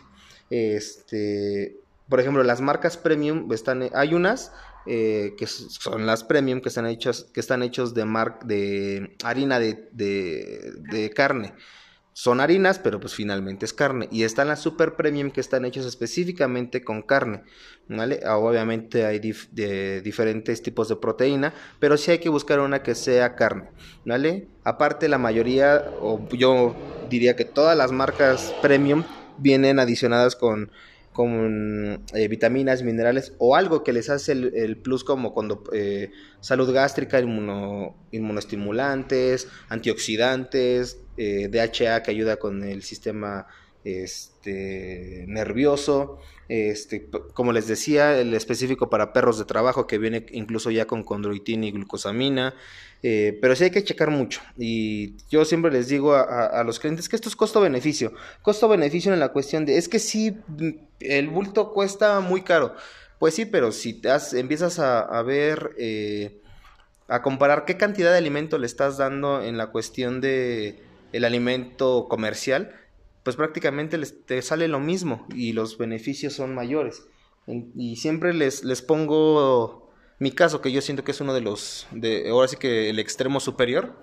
Este 0.49 1.77
por 2.07 2.21
ejemplo 2.21 2.43
las 2.43 2.61
marcas 2.61 2.95
premium 2.95 3.51
están 3.51 3.89
hay 3.93 4.13
unas 4.13 4.53
eh, 4.87 5.35
que 5.37 5.47
son 5.47 6.05
las 6.05 6.23
premium 6.23 6.61
que 6.61 6.69
están 6.69 6.85
hechos, 6.85 7.27
que 7.33 7.39
están 7.39 7.63
hechos 7.63 7.93
de, 7.93 8.05
mar, 8.05 8.39
de 8.43 9.15
harina 9.23 9.59
de, 9.59 9.89
de, 9.91 11.09
carne. 11.15 11.53
Son 12.13 12.41
harinas, 12.41 12.79
pero 12.79 12.99
pues 12.99 13.13
finalmente 13.13 13.65
es 13.65 13.73
carne. 13.73 14.07
Y 14.11 14.23
están 14.23 14.47
las 14.47 14.59
super 14.59 14.95
premium 14.95 15.29
que 15.29 15.41
están 15.41 15.65
hechas 15.65 15.85
específicamente 15.85 16.83
con 16.83 17.03
carne. 17.03 17.43
¿vale? 17.87 18.21
Ah, 18.25 18.37
obviamente 18.37 19.05
hay 19.05 19.19
de 19.19 20.01
diferentes 20.01 20.63
tipos 20.63 20.89
de 20.89 20.95
proteína, 20.95 21.53
pero 21.79 21.95
sí 21.97 22.11
hay 22.11 22.19
que 22.19 22.29
buscar 22.29 22.59
una 22.59 22.81
que 22.81 22.95
sea 22.95 23.35
carne. 23.35 23.69
¿vale? 24.05 24.47
Aparte, 24.63 25.09
la 25.09 25.17
mayoría, 25.19 25.91
o 26.01 26.27
yo 26.29 26.75
diría 27.09 27.35
que 27.35 27.45
todas 27.45 27.77
las 27.77 27.91
marcas 27.91 28.53
premium 28.61 29.03
vienen 29.37 29.79
adicionadas 29.79 30.35
con 30.35 30.71
con 31.17 32.05
eh, 32.13 32.27
vitaminas, 32.27 32.83
minerales 32.83 33.33
o 33.39 33.55
algo 33.55 33.83
que 33.83 33.91
les 33.91 34.11
hace 34.11 34.33
el, 34.33 34.77
plus 34.77 35.03
como 35.03 35.33
cuando 35.33 35.63
eh, 35.73 36.11
salud 36.41 36.71
gástrica, 36.71 37.19
inmunoestimulantes, 37.19 39.47
antioxidantes, 39.67 40.99
eh, 41.17 41.49
DHA 41.49 42.03
que 42.03 42.11
ayuda 42.11 42.37
con 42.37 42.63
el 42.63 42.83
sistema 42.83 43.47
este, 43.83 45.25
nervioso, 45.27 46.19
este, 46.49 47.09
como 47.33 47.51
les 47.51 47.67
decía, 47.67 48.19
el 48.19 48.35
específico 48.35 48.91
para 48.91 49.11
perros 49.11 49.39
de 49.39 49.45
trabajo 49.45 49.87
que 49.87 49.97
viene 49.97 50.27
incluso 50.31 50.69
ya 50.69 50.85
con 50.85 51.03
condroitina 51.03 51.65
y 51.65 51.71
glucosamina, 51.71 52.53
eh, 53.03 53.37
pero 53.41 53.55
sí 53.55 53.65
hay 53.65 53.71
que 53.71 53.83
checar 53.83 54.09
mucho. 54.11 54.41
Y 54.57 55.15
yo 55.29 55.45
siempre 55.45 55.71
les 55.71 55.87
digo 55.87 56.13
a, 56.15 56.63
los 56.63 56.79
clientes 56.79 57.07
que 57.09 57.15
esto 57.15 57.29
es 57.29 57.35
costo-beneficio. 57.35 58.13
Costo-beneficio 58.41 59.13
en 59.13 59.19
la 59.19 59.29
cuestión 59.29 59.65
de, 59.65 59.77
es 59.77 59.87
que 59.87 59.99
sí, 59.99 60.37
el 60.99 61.29
bulto 61.29 61.73
cuesta 61.73 62.19
muy 62.19 62.41
caro. 62.41 62.75
Pues 63.19 63.33
sí, 63.33 63.45
pero 63.45 63.71
si 63.71 64.01
empiezas 64.33 64.79
a, 64.79 65.21
ver... 65.23 65.71
Eh, 65.77 66.41
a 67.09 67.21
comparar 67.21 67.63
qué 67.63 67.77
cantidad 67.77 68.11
de 68.11 68.17
alimento 68.17 68.57
le 68.57 68.65
estás 68.65 68.97
dando 68.97 69.41
en 69.41 69.57
la 69.57 69.67
cuestión 69.67 70.19
de 70.19 70.83
el 71.13 71.23
alimento 71.23 72.07
comercial, 72.09 72.75
pues 73.23 73.35
prácticamente 73.35 73.97
te 73.97 74.41
sale 74.41 74.67
lo 74.67 74.79
mismo 74.79 75.25
y 75.33 75.53
los 75.53 75.77
beneficios 75.77 76.33
son 76.33 76.53
mayores. 76.53 77.03
y 77.47 77.95
siempre 77.95 78.33
les, 78.33 78.65
les 78.65 78.81
pongo 78.81 79.86
mi 80.19 80.31
caso, 80.31 80.61
que 80.61 80.71
yo 80.71 80.81
siento 80.81 81.03
que 81.03 81.11
es 81.11 81.21
uno 81.21 81.33
de 81.33 81.41
los, 81.41 81.87
de, 81.91 82.29
ahora 82.29 82.47
sí 82.47 82.57
que 82.57 82.89
el 82.89 82.99
extremo 82.99 83.39
superior, 83.39 83.93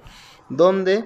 donde 0.49 1.05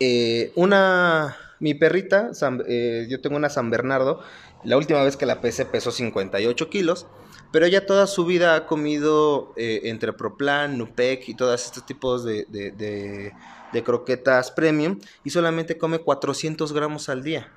eh, 0.00 0.52
una, 0.56 1.36
mi 1.60 1.74
perrita, 1.74 2.30
eh, 2.66 3.06
yo 3.08 3.20
tengo 3.20 3.36
una 3.36 3.48
San 3.48 3.70
Bernardo, 3.70 4.20
la 4.64 4.76
última 4.76 5.02
vez 5.02 5.16
que 5.16 5.26
la 5.26 5.40
pesé 5.40 5.66
pesó 5.66 5.90
58 5.90 6.70
kilos, 6.70 7.06
pero 7.52 7.66
ella 7.66 7.86
toda 7.86 8.06
su 8.06 8.24
vida 8.24 8.56
ha 8.56 8.66
comido 8.66 9.52
eh, 9.56 9.82
entre 9.84 10.12
Proplan, 10.12 10.76
Nupec 10.76 11.28
y 11.28 11.34
todos 11.34 11.64
estos 11.64 11.86
tipos 11.86 12.24
de, 12.24 12.46
de, 12.50 13.82
croquetas 13.84 14.50
premium 14.50 15.00
y 15.24 15.30
solamente 15.30 15.76
come 15.78 15.98
400 15.98 16.72
gramos 16.72 17.08
al 17.08 17.22
día. 17.22 17.52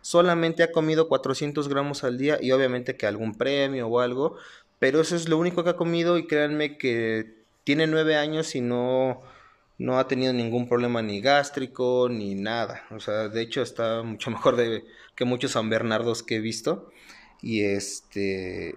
Solamente 0.00 0.62
ha 0.62 0.72
comido 0.72 1.08
400 1.08 1.68
gramos 1.68 2.02
al 2.02 2.18
día 2.18 2.38
y 2.40 2.50
obviamente 2.52 2.96
que 2.96 3.06
algún 3.06 3.34
premio 3.34 3.88
o 3.88 4.00
algo, 4.00 4.36
pero 4.82 5.00
eso 5.00 5.14
es 5.14 5.28
lo 5.28 5.38
único 5.38 5.62
que 5.62 5.70
ha 5.70 5.76
comido 5.76 6.18
y 6.18 6.26
créanme 6.26 6.76
que 6.76 7.36
tiene 7.62 7.86
nueve 7.86 8.16
años 8.16 8.56
y 8.56 8.60
no, 8.60 9.20
no 9.78 9.96
ha 9.96 10.08
tenido 10.08 10.32
ningún 10.32 10.68
problema 10.68 11.02
ni 11.02 11.20
gástrico 11.20 12.08
ni 12.10 12.34
nada. 12.34 12.82
O 12.90 12.98
sea, 12.98 13.28
de 13.28 13.42
hecho 13.42 13.62
está 13.62 14.02
mucho 14.02 14.30
mejor 14.32 14.56
que 15.14 15.24
muchos 15.24 15.52
San 15.52 15.70
Bernardos 15.70 16.24
que 16.24 16.34
he 16.34 16.40
visto. 16.40 16.90
Y 17.40 17.62
este. 17.62 18.74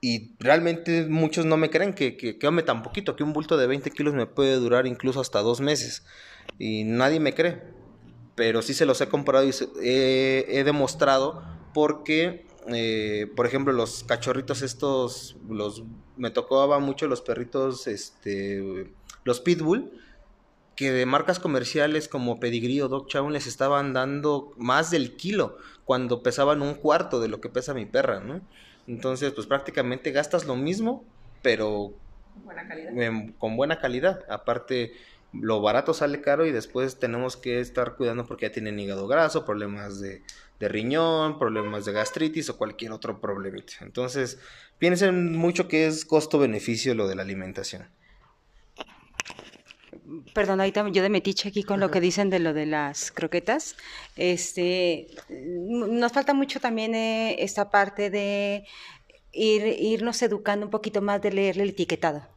Y 0.00 0.34
realmente 0.38 1.04
muchos 1.04 1.44
no 1.44 1.58
me 1.58 1.68
creen 1.68 1.92
que, 1.92 2.16
que, 2.16 2.38
que 2.38 2.62
tan 2.62 2.82
poquito, 2.82 3.16
que 3.16 3.22
un 3.22 3.34
bulto 3.34 3.58
de 3.58 3.66
20 3.66 3.90
kilos 3.90 4.14
me 4.14 4.24
puede 4.24 4.54
durar 4.54 4.86
incluso 4.86 5.20
hasta 5.20 5.42
dos 5.42 5.60
meses. 5.60 6.06
Y 6.58 6.84
nadie 6.84 7.20
me 7.20 7.34
cree. 7.34 7.60
Pero 8.34 8.62
sí 8.62 8.72
se 8.72 8.86
los 8.86 8.98
he 9.02 9.08
comprado 9.10 9.46
y 9.46 9.52
he, 9.82 10.64
demostrado 10.64 11.42
porque, 11.74 12.45
eh, 12.68 13.30
por 13.36 13.46
ejemplo, 13.46 13.72
los 13.72 14.04
cachorritos 14.04 14.62
estos, 14.62 15.36
los 15.48 15.84
me 16.16 16.30
tocaba 16.30 16.78
mucho 16.78 17.06
los 17.06 17.20
perritos, 17.20 17.86
este, 17.86 18.92
los 19.24 19.40
pitbull 19.40 19.90
que 20.76 20.92
de 20.92 21.06
marcas 21.06 21.38
comerciales 21.38 22.06
como 22.06 22.38
Pedigree 22.38 22.82
o 22.82 22.88
Dog 22.88 23.08
Chow 23.08 23.30
les 23.30 23.46
estaban 23.46 23.94
dando 23.94 24.52
más 24.58 24.90
del 24.90 25.16
kilo 25.16 25.56
cuando 25.84 26.22
pesaban 26.22 26.60
un 26.60 26.74
cuarto 26.74 27.18
de 27.18 27.28
lo 27.28 27.40
que 27.40 27.48
pesa 27.48 27.72
mi 27.72 27.86
perra, 27.86 28.20
¿no? 28.20 28.42
Entonces, 28.86 29.32
pues 29.32 29.46
prácticamente 29.46 30.12
gastas 30.12 30.46
lo 30.46 30.54
mismo, 30.54 31.02
pero 31.42 31.94
con 33.38 33.56
buena 33.56 33.78
calidad. 33.80 34.24
Aparte, 34.28 34.92
lo 35.40 35.60
barato 35.60 35.94
sale 35.94 36.20
caro 36.20 36.46
y 36.46 36.52
después 36.52 36.98
tenemos 36.98 37.36
que 37.36 37.60
estar 37.60 37.96
cuidando 37.96 38.26
porque 38.26 38.46
ya 38.46 38.52
tienen 38.52 38.78
hígado 38.78 39.06
graso, 39.06 39.44
problemas 39.44 40.00
de, 40.00 40.22
de 40.60 40.68
riñón, 40.68 41.38
problemas 41.38 41.84
de 41.84 41.92
gastritis 41.92 42.48
o 42.50 42.56
cualquier 42.56 42.92
otro 42.92 43.20
problemita. 43.20 43.74
Entonces, 43.80 44.38
piensen 44.78 45.36
mucho 45.36 45.68
que 45.68 45.86
es 45.86 46.04
costo-beneficio 46.04 46.94
lo 46.94 47.08
de 47.08 47.14
la 47.14 47.22
alimentación 47.22 47.88
perdón, 50.32 50.60
ahorita 50.60 50.88
yo 50.90 51.02
de 51.02 51.08
metiche 51.08 51.48
aquí 51.48 51.62
con 51.62 51.80
lo 51.80 51.90
que 51.90 52.00
dicen 52.00 52.30
de 52.30 52.38
lo 52.38 52.52
de 52.52 52.66
las 52.66 53.10
croquetas. 53.10 53.76
Este, 54.16 55.08
nos 55.28 56.12
falta 56.12 56.34
mucho 56.34 56.60
también 56.60 56.94
eh, 56.94 57.36
esta 57.42 57.70
parte 57.70 58.10
de 58.10 58.66
ir, 59.32 59.66
irnos 59.80 60.22
educando 60.22 60.66
un 60.66 60.70
poquito 60.70 61.02
más 61.02 61.20
de 61.22 61.32
leer 61.32 61.58
el 61.60 61.70
etiquetado. 61.70 62.35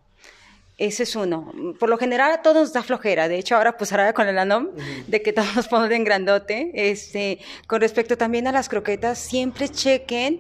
Ese 0.80 1.04
es 1.04 1.16
uno. 1.18 1.52
Por 1.78 1.90
lo 1.90 1.98
general 1.98 2.32
a 2.32 2.42
todos 2.42 2.56
nos 2.56 2.74
da 2.74 2.82
flojera. 2.82 3.28
De 3.28 3.38
hecho, 3.38 3.58
ahora 3.58 3.78
pues 3.78 3.92
ahora 3.92 4.14
con 4.14 4.30
el 4.30 4.40
ANOM, 4.40 4.70
de 5.08 5.22
que 5.22 5.34
todos 5.34 5.54
nos 5.56 5.68
ponen 5.68 6.06
grandote. 6.06 6.72
Este, 6.74 7.40
con 7.68 7.82
respecto 7.82 8.18
también 8.18 8.48
a 8.48 8.54
las 8.54 8.70
croquetas, 8.70 9.20
siempre 9.20 9.68
chequen 9.68 10.40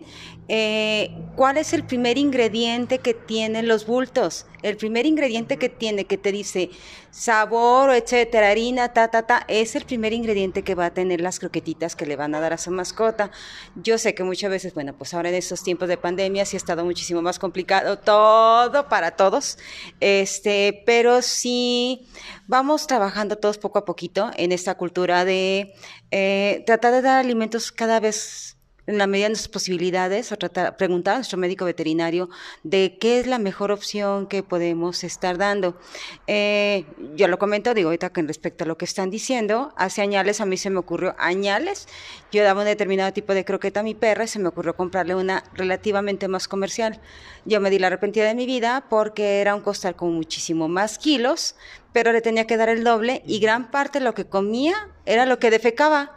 eh, 0.51 1.15
cuál 1.35 1.57
es 1.57 1.73
el 1.73 1.83
primer 1.83 2.17
ingrediente 2.17 2.97
que 2.97 3.13
tienen 3.13 3.67
los 3.67 3.85
bultos. 3.85 4.47
El 4.63 4.77
primer 4.77 5.05
ingrediente 5.05 5.57
que 5.57 5.69
tiene, 5.69 6.05
que 6.05 6.17
te 6.17 6.31
dice 6.31 6.71
sabor, 7.11 7.91
etcétera, 7.91 8.49
harina, 8.49 8.91
ta, 8.91 9.09
ta, 9.09 9.27
ta, 9.27 9.45
es 9.47 9.75
el 9.75 9.85
primer 9.85 10.11
ingrediente 10.11 10.63
que 10.63 10.73
va 10.73 10.87
a 10.87 10.93
tener 10.93 11.21
las 11.21 11.39
croquetitas 11.39 11.95
que 11.95 12.07
le 12.07 12.15
van 12.15 12.33
a 12.33 12.39
dar 12.39 12.51
a 12.51 12.57
su 12.57 12.71
mascota. 12.71 13.31
Yo 13.75 13.99
sé 13.99 14.15
que 14.15 14.23
muchas 14.23 14.49
veces, 14.49 14.73
bueno, 14.73 14.97
pues 14.97 15.13
ahora 15.13 15.29
en 15.29 15.35
estos 15.35 15.63
tiempos 15.63 15.87
de 15.87 15.97
pandemia 15.97 16.45
sí 16.45 16.55
ha 16.55 16.57
estado 16.57 16.83
muchísimo 16.83 17.21
más 17.21 17.37
complicado 17.37 17.99
todo 17.99 18.89
para 18.89 19.11
todos, 19.11 19.59
este, 19.99 20.83
pero 20.85 21.21
sí 21.21 22.07
vamos 22.47 22.87
trabajando 22.87 23.37
todos 23.37 23.59
poco 23.59 23.79
a 23.79 23.85
poquito 23.85 24.31
en 24.35 24.51
esta 24.51 24.75
cultura 24.75 25.25
de 25.25 25.73
eh, 26.11 26.63
tratar 26.65 26.91
de 26.91 27.03
dar 27.03 27.19
alimentos 27.19 27.71
cada 27.71 27.99
vez 27.99 28.58
en 28.89 28.97
la 28.97 29.05
medida 29.05 29.25
de 29.25 29.29
nuestras 29.29 29.49
posibilidades, 29.49 30.31
a 30.31 30.37
tratar, 30.37 30.75
preguntar 30.75 31.13
a 31.13 31.17
nuestro 31.17 31.37
médico 31.37 31.63
veterinario 31.63 32.27
de 32.63 32.97
qué 32.99 33.19
es 33.19 33.27
la 33.27 33.37
mejor 33.37 33.71
opción 33.71 34.25
que 34.25 34.41
podemos 34.41 35.03
estar 35.03 35.37
dando. 35.37 35.79
Eh, 36.25 36.85
yo 37.15 37.27
lo 37.27 37.37
comento, 37.37 37.75
digo 37.75 37.89
ahorita 37.89 38.09
que 38.09 38.23
respecto 38.23 38.63
a 38.63 38.67
lo 38.67 38.79
que 38.79 38.85
están 38.85 39.11
diciendo, 39.11 39.73
hace 39.77 40.01
añales 40.01 40.41
a 40.41 40.47
mí 40.47 40.57
se 40.57 40.71
me 40.71 40.79
ocurrió, 40.79 41.13
añales, 41.19 41.87
yo 42.31 42.43
daba 42.43 42.61
un 42.61 42.65
determinado 42.65 43.13
tipo 43.13 43.35
de 43.35 43.45
croqueta 43.45 43.81
a 43.81 43.83
mi 43.83 43.93
perra 43.93 44.23
y 44.23 44.27
se 44.27 44.39
me 44.39 44.47
ocurrió 44.47 44.75
comprarle 44.75 45.13
una 45.13 45.43
relativamente 45.53 46.27
más 46.27 46.47
comercial. 46.47 46.99
Yo 47.45 47.61
me 47.61 47.69
di 47.69 47.77
la 47.77 47.87
arrepentida 47.87 48.25
de 48.25 48.33
mi 48.33 48.47
vida 48.47 48.85
porque 48.89 49.39
era 49.39 49.53
un 49.53 49.61
costal 49.61 49.95
con 49.95 50.13
muchísimo 50.13 50.67
más 50.67 50.97
kilos, 50.97 51.55
pero 51.93 52.11
le 52.11 52.21
tenía 52.21 52.47
que 52.47 52.57
dar 52.57 52.69
el 52.69 52.83
doble 52.83 53.21
y 53.27 53.37
gran 53.37 53.69
parte 53.69 53.99
de 53.99 54.05
lo 54.05 54.15
que 54.15 54.25
comía 54.25 54.89
era 55.05 55.27
lo 55.27 55.37
que 55.37 55.51
defecaba. 55.51 56.15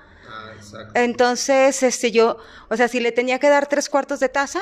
Entonces, 0.94 1.82
este, 1.82 2.10
yo, 2.10 2.38
o 2.68 2.76
sea, 2.76 2.88
si 2.88 3.00
le 3.00 3.12
tenía 3.12 3.38
que 3.38 3.48
dar 3.48 3.68
tres 3.68 3.88
cuartos 3.88 4.20
de 4.20 4.28
taza, 4.28 4.60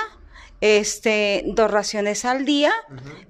este, 0.60 1.42
dos 1.46 1.70
raciones 1.70 2.24
al 2.24 2.44
día, 2.44 2.72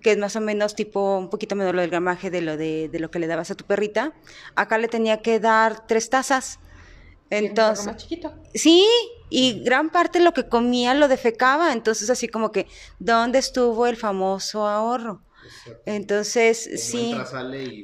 que 0.03 0.13
es 0.13 0.19
más 0.19 0.35
o 0.37 0.41
menos 0.41 0.75
tipo 0.75 1.19
un 1.19 1.31
poquito 1.31 1.55
menos 1.55 1.75
lo 1.75 1.81
del 1.81 1.91
gramaje 1.91 2.31
de 2.31 2.41
lo 2.41 2.57
de, 2.57 2.89
de, 2.89 2.99
lo 2.99 3.11
que 3.11 3.19
le 3.19 3.27
dabas 3.27 3.51
a 3.51 3.55
tu 3.55 3.65
perrita. 3.65 4.13
Acá 4.57 4.79
le 4.79 4.89
tenía 4.89 5.23
que 5.23 5.39
dar 5.39 5.87
tres 5.87 6.11
tazas. 6.11 6.59
Entonces, 7.31 7.87
más 7.87 7.97
chiquito. 7.97 8.35
sí, 8.55 8.85
y 9.29 9.63
gran 9.63 9.91
parte 9.91 10.19
de 10.19 10.25
lo 10.25 10.33
que 10.35 10.49
comía 10.49 10.93
lo 10.95 11.07
defecaba, 11.07 11.73
entonces 11.73 12.11
así 12.11 12.27
como 12.27 12.51
que, 12.51 12.67
¿dónde 12.99 13.39
estuvo 13.39 13.87
el 13.87 13.97
famoso 13.97 14.67
ahorro? 14.67 15.23
Entonces, 15.87 16.71
sí. 16.77 17.15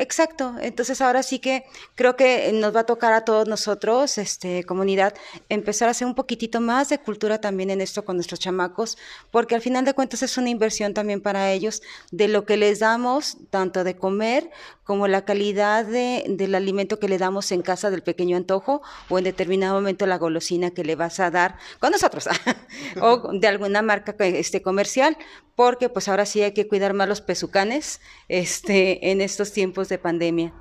Exacto. 0.01 0.55
Entonces, 0.61 1.01
ahora 1.01 1.23
sí 1.23 1.39
que 1.39 1.65
creo 1.95 2.17
que 2.17 2.51
nos 2.53 2.75
va 2.75 2.81
a 2.81 2.87
tocar 2.87 3.13
a 3.13 3.25
todos 3.25 3.49
nosotros, 3.49 4.19
este, 4.19 4.65
comunidad, 4.65 5.15
empezar 5.49 5.89
a 5.89 5.91
hacer 5.93 6.07
un 6.07 6.15
poquitito 6.15 6.61
más 6.61 6.89
de 6.89 6.99
cultura 6.99 7.41
también 7.41 7.71
en 7.71 7.81
esto 7.81 8.05
con 8.05 8.17
nuestros 8.17 8.41
chamacos, 8.41 8.99
porque 9.31 9.55
al 9.55 9.61
final 9.61 9.85
de 9.85 9.95
cuentas 9.95 10.23
es 10.23 10.37
una 10.37 10.51
inversión 10.51 10.95
también 10.95 11.21
para 11.21 11.53
ellos 11.53 11.83
de 12.11 12.29
lo 12.29 12.45
que 12.45 12.57
les 12.57 12.81
damos, 12.81 13.39
tanto 13.51 13.85
de 13.85 13.97
comer 13.97 14.51
como 14.87 15.09
la 15.09 15.25
calidad 15.25 15.85
de, 15.85 16.25
del 16.29 16.55
alimento 16.55 17.01
que 17.01 17.09
le 17.09 17.19
damos 17.19 17.51
en 17.51 17.63
casa 17.63 17.91
del 17.91 18.03
pequeño 18.03 18.37
antojo 18.37 18.83
o 19.09 19.19
en 19.19 19.25
determinado 19.25 19.75
momento 19.75 20.07
la 20.07 20.17
golosina 20.17 20.71
que 20.71 20.85
le 20.85 20.95
vas 20.95 21.19
a 21.19 21.31
dar 21.31 21.59
con 21.81 21.91
nosotros 21.91 22.29
o 23.01 23.33
de 23.33 23.49
alguna 23.49 23.83
marca 23.83 24.15
este, 24.21 24.63
comercial, 24.63 25.17
porque 25.57 25.89
pues 25.89 26.09
ahora 26.09 26.25
sí 26.25 26.43
hay 26.43 26.53
que 26.53 26.69
cuidar 26.69 26.95
más 26.95 27.09
los 27.09 27.21
pezucanes 27.57 28.01
este, 28.29 29.11
en 29.11 29.21
estos 29.21 29.53
tiempos 29.53 29.89
de 29.89 29.99
pandemia. 29.99 30.53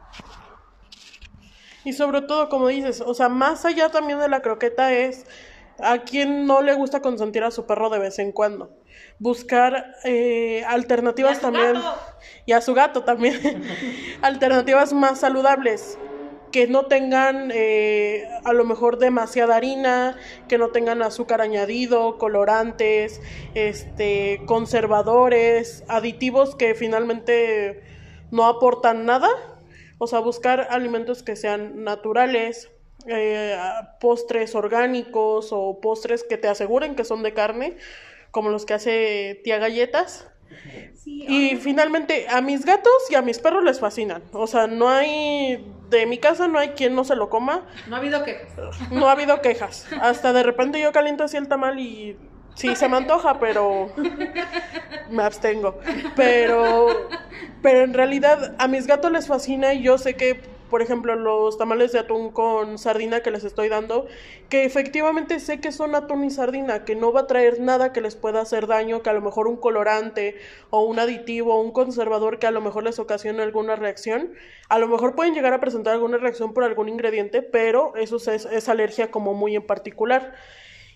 Y 1.84 1.94
sobre 1.94 2.22
todo, 2.22 2.50
como 2.50 2.68
dices, 2.68 3.02
o 3.02 3.14
sea, 3.14 3.30
más 3.30 3.66
allá 3.66 3.90
también 3.90 4.20
de 4.20 4.28
la 4.28 4.42
croqueta 4.42 4.92
es 4.92 5.26
a 5.80 6.00
quien 6.00 6.46
no 6.48 6.62
le 6.62 6.74
gusta 6.74 7.02
consentir 7.02 7.44
a 7.44 7.52
su 7.52 7.66
perro 7.66 7.90
de 7.90 8.00
vez 8.00 8.18
en 8.20 8.32
cuando. 8.32 8.72
Buscar 9.20 9.94
eh, 10.04 10.64
alternativas 10.68 11.42
también. 11.42 11.76
Y 12.46 12.54
a 12.54 12.62
su 12.62 12.74
gato 12.74 13.04
también. 13.04 13.64
alternativas 14.22 14.94
más 14.94 15.20
saludables 15.20 15.98
que 16.56 16.68
no 16.68 16.86
tengan 16.86 17.52
eh, 17.54 18.30
a 18.46 18.54
lo 18.54 18.64
mejor 18.64 18.98
demasiada 18.98 19.58
harina, 19.58 20.16
que 20.48 20.58
no 20.58 20.70
tengan 20.70 21.02
azúcar 21.02 21.42
añadido, 21.42 22.18
colorantes, 22.18 23.22
este, 23.56 24.40
conservadores, 24.46 25.84
aditivos 25.90 26.56
que 26.56 26.74
finalmente 26.74 27.84
no 28.32 28.46
aportan 28.46 29.06
nada. 29.06 29.28
O 29.98 30.08
sea, 30.08 30.20
buscar 30.20 30.68
alimentos 30.70 31.24
que 31.24 31.36
sean 31.36 31.84
naturales, 31.84 32.72
eh, 33.06 33.58
postres 34.00 34.56
orgánicos 34.56 35.50
o 35.52 35.82
postres 35.82 36.24
que 36.24 36.38
te 36.38 36.48
aseguren 36.48 36.96
que 36.96 37.04
son 37.04 37.22
de 37.22 37.34
carne, 37.34 37.76
como 38.32 38.48
los 38.48 38.66
que 38.66 38.76
hace 38.76 39.42
tía 39.44 39.58
galletas. 39.58 40.30
y 41.06 41.58
finalmente 41.58 42.28
a 42.30 42.40
mis 42.40 42.64
gatos 42.64 42.94
y 43.10 43.16
a 43.16 43.22
mis 43.22 43.40
perros 43.40 43.66
les 43.66 43.82
fascinan. 43.82 44.24
O 44.32 44.48
sea, 44.48 44.68
no 44.68 44.88
hay 44.88 45.75
de 45.90 46.06
mi 46.06 46.18
casa 46.18 46.48
no 46.48 46.60
hay 46.60 46.70
quien 46.70 46.96
no 46.96 47.04
se 47.04 47.16
lo 47.16 47.30
coma. 47.30 47.62
No 47.88 47.96
ha 47.96 48.00
habido 48.00 48.24
quejas. 48.24 48.50
No 48.92 49.08
ha 49.08 49.12
habido 49.12 49.42
quejas. 49.42 49.88
Hasta 50.02 50.34
de 50.34 50.44
repente 50.44 50.80
yo 50.80 50.92
caliento 50.92 51.24
así 51.24 51.38
el 51.38 51.48
tamal 51.48 51.80
y 51.80 52.18
sí 52.56 52.76
se 52.76 52.88
me 52.90 52.98
antoja, 52.98 53.40
pero 53.40 53.90
me 55.10 55.24
abstengo. 55.24 55.80
Pero 56.16 56.88
Pero 57.66 57.82
en 57.82 57.96
realidad 57.96 58.54
a 58.60 58.68
mis 58.68 58.86
gatos 58.86 59.12
les 59.12 59.26
fascina 59.26 59.74
y 59.74 59.82
yo 59.82 59.98
sé 59.98 60.16
que, 60.16 60.40
por 60.70 60.82
ejemplo, 60.82 61.16
los 61.16 61.58
tamales 61.58 61.92
de 61.92 62.00
atún 62.00 62.32
con 62.32 62.78
sardina 62.78 63.22
que 63.22 63.32
les 63.32 63.44
estoy 63.44 63.70
dando, 63.70 64.08
que 64.50 64.66
efectivamente 64.66 65.40
sé 65.40 65.60
que 65.60 65.72
son 65.72 65.96
atún 65.96 66.24
y 66.24 66.32
sardina, 66.32 66.86
que 66.86 66.96
no 66.96 67.12
va 67.12 67.22
a 67.22 67.28
traer 67.28 67.60
nada 67.60 67.94
que 67.94 68.02
les 68.02 68.16
pueda 68.16 68.42
hacer 68.42 68.68
daño, 68.68 69.02
que 69.02 69.10
a 69.10 69.14
lo 69.14 69.22
mejor 69.22 69.48
un 69.48 69.58
colorante 69.58 70.36
o 70.70 70.84
un 70.84 71.00
aditivo 71.00 71.56
o 71.56 71.62
un 71.62 71.72
conservador 71.72 72.40
que 72.40 72.48
a 72.48 72.52
lo 72.52 72.62
mejor 72.62 72.84
les 72.84 73.00
ocasione 73.00 73.44
alguna 73.44 73.76
reacción. 73.76 74.34
A 74.70 74.80
lo 74.80 74.88
mejor 74.88 75.16
pueden 75.16 75.34
llegar 75.34 75.54
a 75.54 75.60
presentar 75.60 75.94
alguna 75.94 76.18
reacción 76.18 76.54
por 76.54 76.64
algún 76.64 76.90
ingrediente, 76.90 77.42
pero 77.42 77.96
eso 77.96 78.18
es, 78.18 78.46
es 78.46 78.70
alergia 78.70 79.12
como 79.12 79.34
muy 79.34 79.56
en 79.56 79.66
particular. 79.66 80.34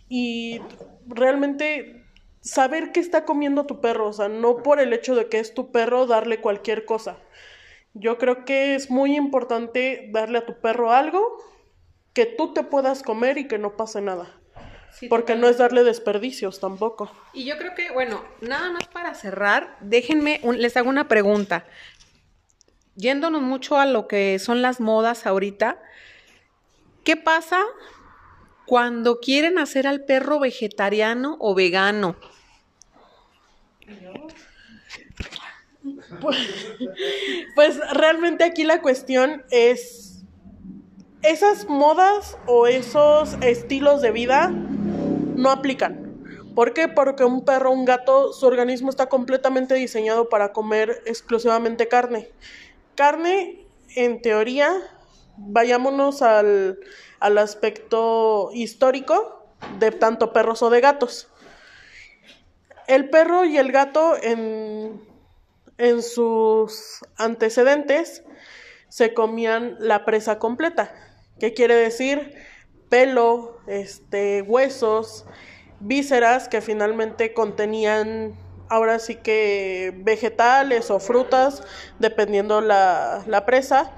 Y 0.07 0.61
realmente 1.07 2.05
saber 2.41 2.91
qué 2.91 2.99
está 2.99 3.25
comiendo 3.25 3.65
tu 3.65 3.81
perro, 3.81 4.07
o 4.07 4.13
sea, 4.13 4.29
no 4.29 4.57
por 4.63 4.79
el 4.79 4.93
hecho 4.93 5.15
de 5.15 5.27
que 5.27 5.39
es 5.39 5.53
tu 5.53 5.71
perro 5.71 6.05
darle 6.07 6.41
cualquier 6.41 6.85
cosa. 6.85 7.17
Yo 7.93 8.17
creo 8.17 8.45
que 8.45 8.75
es 8.75 8.89
muy 8.89 9.15
importante 9.15 10.09
darle 10.11 10.39
a 10.39 10.45
tu 10.45 10.59
perro 10.59 10.91
algo 10.91 11.37
que 12.13 12.25
tú 12.25 12.53
te 12.53 12.63
puedas 12.63 13.03
comer 13.03 13.37
y 13.37 13.47
que 13.47 13.57
no 13.57 13.75
pase 13.77 14.01
nada. 14.01 14.35
porque 15.07 15.35
no 15.35 15.47
es 15.47 15.59
darle 15.59 15.83
desperdicios 15.83 16.59
tampoco. 16.59 17.11
Y 17.31 17.45
yo 17.45 17.57
creo 17.57 17.75
que, 17.75 17.91
bueno, 17.91 18.23
nada 18.41 18.71
más 18.71 18.87
para 18.87 19.13
cerrar, 19.13 19.77
déjenme, 19.81 20.41
les 20.57 20.75
hago 20.77 20.89
una 20.89 21.07
pregunta. 21.07 21.65
Yéndonos 22.95 23.41
mucho 23.43 23.77
a 23.77 23.85
lo 23.85 24.07
que 24.07 24.39
son 24.39 24.61
las 24.61 24.81
modas 24.81 25.25
ahorita, 25.27 25.79
¿qué 27.05 27.15
pasa 27.15 27.63
cuando 28.69 29.19
quieren 29.19 29.57
hacer 29.57 29.87
al 29.87 30.05
perro 30.05 30.39
vegetariano 30.39 31.37
o 31.39 31.55
vegano. 31.55 32.15
Pues, 36.21 36.37
pues, 37.55 37.79
realmente 37.93 38.43
aquí 38.43 38.63
la 38.63 38.81
cuestión 38.81 39.43
es 39.51 40.23
esas 41.21 41.67
modas 41.67 42.37
o 42.45 42.67
esos 42.67 43.35
estilos 43.41 44.01
de 44.01 44.11
vida 44.11 44.49
no 44.49 45.49
aplican. 45.49 46.09
¿Por 46.55 46.73
qué? 46.73 46.87
Porque 46.87 47.23
un 47.23 47.45
perro, 47.45 47.71
un 47.71 47.85
gato, 47.85 48.33
su 48.33 48.45
organismo 48.45 48.89
está 48.89 49.07
completamente 49.07 49.75
diseñado 49.75 50.29
para 50.29 50.51
comer 50.51 51.01
exclusivamente 51.05 51.87
carne. 51.87 52.29
Carne, 52.95 53.65
en 53.95 54.21
teoría, 54.21 54.73
vayámonos 55.37 56.21
al, 56.21 56.79
al 57.19 57.37
aspecto 57.37 58.49
histórico 58.53 59.45
de 59.79 59.91
tanto 59.91 60.33
perros 60.33 60.61
o 60.61 60.69
de 60.69 60.81
gatos. 60.81 61.27
El 62.87 63.09
perro 63.09 63.45
y 63.45 63.57
el 63.57 63.71
gato 63.71 64.15
en, 64.21 64.99
en 65.79 66.03
sus 66.03 66.99
antecedentes 67.17 68.23
se 68.89 69.13
comían 69.13 69.77
la 69.79 70.05
presa 70.05 70.37
completa. 70.37 70.93
¿Qué 71.39 71.53
quiere 71.53 71.75
decir? 71.75 72.35
Pelo, 72.89 73.59
este, 73.65 74.41
huesos, 74.41 75.25
vísceras 75.79 76.49
que 76.49 76.61
finalmente 76.61 77.33
contenían 77.33 78.35
ahora 78.67 78.99
sí 78.99 79.15
que 79.15 79.93
vegetales 80.03 80.91
o 80.91 80.99
frutas, 80.99 81.63
dependiendo 81.97 82.61
la, 82.61 83.23
la 83.25 83.45
presa 83.45 83.91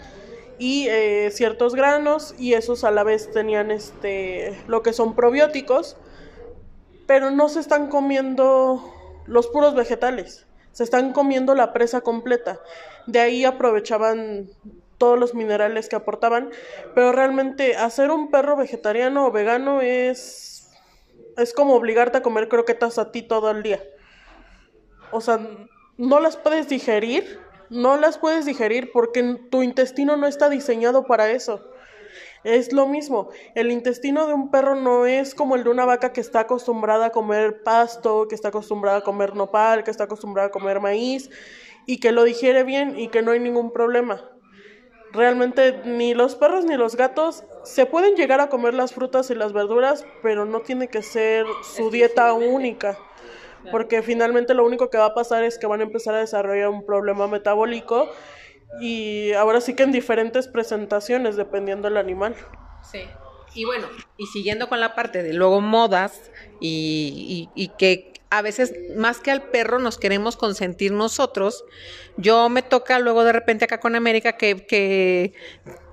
y 0.60 0.88
eh, 0.88 1.32
ciertos 1.32 1.74
granos 1.74 2.36
y 2.38 2.54
esos 2.54 2.84
a 2.84 2.92
la 2.92 3.04
vez 3.04 3.32
tenían 3.32 3.72
este 3.72 4.56
lo 4.68 4.84
que 4.84 4.94
son 4.94 5.16
probióticos 5.16 5.98
pero 7.08 7.32
no 7.32 7.50
se 7.50 7.60
están 7.60 7.90
comiendo 7.90 8.94
los 9.26 9.48
puros 9.48 9.74
vegetales 9.74 10.46
se 10.72 10.84
están 10.84 11.14
comiendo 11.14 11.56
la 11.56 11.74
presa 11.74 12.02
completa 12.02 12.60
de 13.08 13.20
ahí 13.20 13.46
aprovechaban 13.46 14.50
todos 14.98 15.18
los 15.18 15.34
minerales 15.34 15.90
que 15.90 15.96
aportaban 15.96 16.52
pero 16.94 17.12
realmente 17.12 17.76
hacer 17.76 18.12
un 18.12 18.32
perro 18.32 18.56
vegetariano 18.56 19.26
o 19.28 19.32
vegano 19.32 19.82
es 19.82 20.70
es 21.38 21.54
como 21.54 21.76
obligarte 21.76 22.20
a 22.20 22.24
comer 22.24 22.48
croquetas 22.48 22.98
a 22.98 23.12
ti 23.12 23.22
todo 23.22 23.52
el 23.52 23.64
día 23.64 23.82
o 25.12 25.22
sea 25.22 25.40
no 25.98 26.20
las 26.20 26.38
puedes 26.38 26.70
digerir 26.70 27.40
no 27.72 27.96
las 27.96 28.18
puedes 28.18 28.46
digerir 28.46 28.92
porque 28.92 29.40
tu 29.50 29.64
intestino 29.64 30.18
no 30.18 30.28
está 30.28 30.50
diseñado 30.50 31.06
para 31.06 31.32
eso. 31.32 31.71
Es 32.44 32.74
lo 32.74 32.88
mismo, 32.88 33.30
el 33.54 33.72
intestino 33.72 34.26
de 34.26 34.34
un 34.34 34.50
perro 34.50 34.76
no 34.76 35.06
es 35.06 35.36
como 35.36 35.56
el 35.56 35.64
de 35.64 35.70
una 35.70 35.86
vaca 35.86 36.12
que 36.12 36.22
está 36.22 36.42
acostumbrada 36.42 37.08
a 37.08 37.10
comer 37.12 37.62
pasto, 37.62 38.28
que 38.28 38.34
está 38.34 38.48
acostumbrada 38.48 38.98
a 38.98 39.02
comer 39.02 39.36
nopal, 39.36 39.84
que 39.84 39.92
está 39.92 40.06
acostumbrada 40.06 40.48
a 40.48 40.52
comer 40.52 40.80
maíz 40.80 41.30
y 41.86 42.00
que 42.00 42.12
lo 42.12 42.24
digiere 42.24 42.64
bien 42.64 42.98
y 42.98 43.10
que 43.10 43.22
no 43.22 43.32
hay 43.32 43.40
ningún 43.40 43.72
problema. 43.72 44.28
Realmente 45.12 45.82
ni 45.86 46.16
los 46.16 46.36
perros 46.36 46.66
ni 46.66 46.78
los 46.78 46.96
gatos 46.96 47.44
se 47.64 47.86
pueden 47.86 48.16
llegar 48.16 48.40
a 48.40 48.50
comer 48.50 48.74
las 48.74 48.94
frutas 48.94 49.30
y 49.30 49.36
las 49.36 49.54
verduras, 49.54 50.06
pero 50.24 50.46
no 50.46 50.62
tiene 50.62 50.88
que 50.88 51.04
ser 51.04 51.46
su 51.62 51.92
dieta 51.92 52.34
única 52.34 52.98
porque 53.70 54.02
finalmente 54.02 54.54
lo 54.54 54.66
único 54.66 54.90
que 54.90 54.98
va 54.98 55.08
a 55.08 55.14
pasar 55.14 55.44
es 55.44 55.58
que 55.58 55.68
van 55.68 55.82
a 55.82 55.84
empezar 55.84 56.16
a 56.16 56.20
desarrollar 56.20 56.70
un 56.70 56.86
problema 56.86 57.28
metabólico 57.28 58.10
y 58.80 59.34
ahora 59.34 59.62
sí 59.62 59.74
que 59.74 59.84
en 59.84 59.92
diferentes 59.92 60.48
presentaciones 60.48 61.36
dependiendo 61.36 61.88
del 61.88 61.98
animal. 61.98 62.36
Sí. 62.90 63.02
Y 63.54 63.66
bueno, 63.66 63.88
y 64.18 64.28
siguiendo 64.28 64.70
con 64.70 64.80
la 64.80 64.96
parte 64.96 65.24
de 65.24 65.34
luego 65.34 65.60
modas 65.60 66.32
y, 66.62 67.50
y, 67.54 67.68
que 67.78 68.14
a 68.30 68.42
veces 68.42 68.74
más 68.96 69.20
que 69.20 69.30
al 69.30 69.44
perro 69.44 69.80
nos 69.80 69.98
queremos 69.98 70.38
consentir 70.38 70.94
nosotros, 70.94 71.66
yo 72.16 72.48
me 72.48 72.62
toca 72.62 73.00
luego 73.00 73.26
de 73.26 73.34
repente 73.34 73.66
acá 73.66 73.82
con 73.82 73.96
América 73.96 74.38
que, 74.38 74.66
que, 74.66 75.34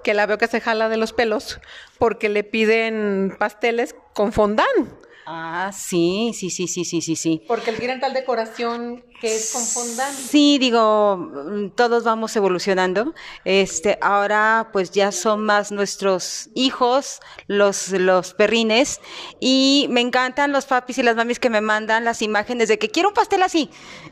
que 0.04 0.14
la 0.14 0.26
veo 0.26 0.38
que 0.38 0.46
se 0.46 0.60
jala 0.60 0.88
de 0.88 0.98
los 0.98 1.12
pelos 1.12 1.60
porque 1.98 2.28
le 2.28 2.44
piden 2.44 3.34
pasteles 3.38 3.96
con 4.14 4.32
fondant. 4.32 4.88
Ah, 5.30 5.72
sí, 5.74 6.32
sí, 6.34 6.48
sí, 6.48 6.66
sí, 6.66 6.86
sí, 6.86 7.02
sí, 7.02 7.14
sí. 7.14 7.42
Porque 7.46 7.72
tienen 7.72 8.00
tal 8.00 8.14
decoración 8.14 9.04
que 9.20 9.36
es 9.36 9.52
con 9.52 9.62
fondant. 9.62 10.16
Sí, 10.16 10.56
digo, 10.58 11.70
todos 11.74 12.02
vamos 12.04 12.34
evolucionando. 12.34 13.12
Este, 13.44 13.98
ahora 14.00 14.70
pues 14.72 14.90
ya 14.90 15.12
son 15.12 15.44
más 15.44 15.70
nuestros 15.70 16.48
hijos, 16.54 17.20
los, 17.46 17.90
los 17.90 18.32
perrines, 18.32 19.02
y 19.38 19.86
me 19.90 20.00
encantan 20.00 20.50
los 20.50 20.64
papis 20.64 20.96
y 20.96 21.02
las 21.02 21.14
mamis 21.14 21.38
que 21.38 21.50
me 21.50 21.60
mandan 21.60 22.06
las 22.06 22.22
imágenes 22.22 22.68
de 22.68 22.78
que 22.78 22.88
quiero 22.88 23.10
un 23.10 23.14
pastel 23.14 23.42
así, 23.42 23.68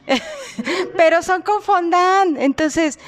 pero 0.98 1.22
son 1.22 1.40
con 1.40 1.62
fondant. 1.62 2.36
Entonces, 2.38 2.98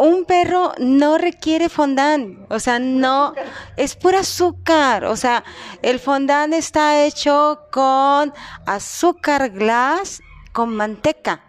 un 0.00 0.24
perro 0.24 0.72
no 0.78 1.18
requiere 1.18 1.68
fondant, 1.68 2.50
o 2.50 2.58
sea, 2.58 2.78
no, 2.78 3.34
es 3.76 3.96
pura 3.96 4.20
azúcar, 4.20 5.04
o 5.04 5.14
sea, 5.14 5.44
el 5.82 6.00
fondant 6.00 6.54
está 6.54 7.04
hecho 7.04 7.66
con 7.70 8.32
azúcar 8.64 9.50
glass, 9.50 10.22
con 10.52 10.74
manteca, 10.74 11.44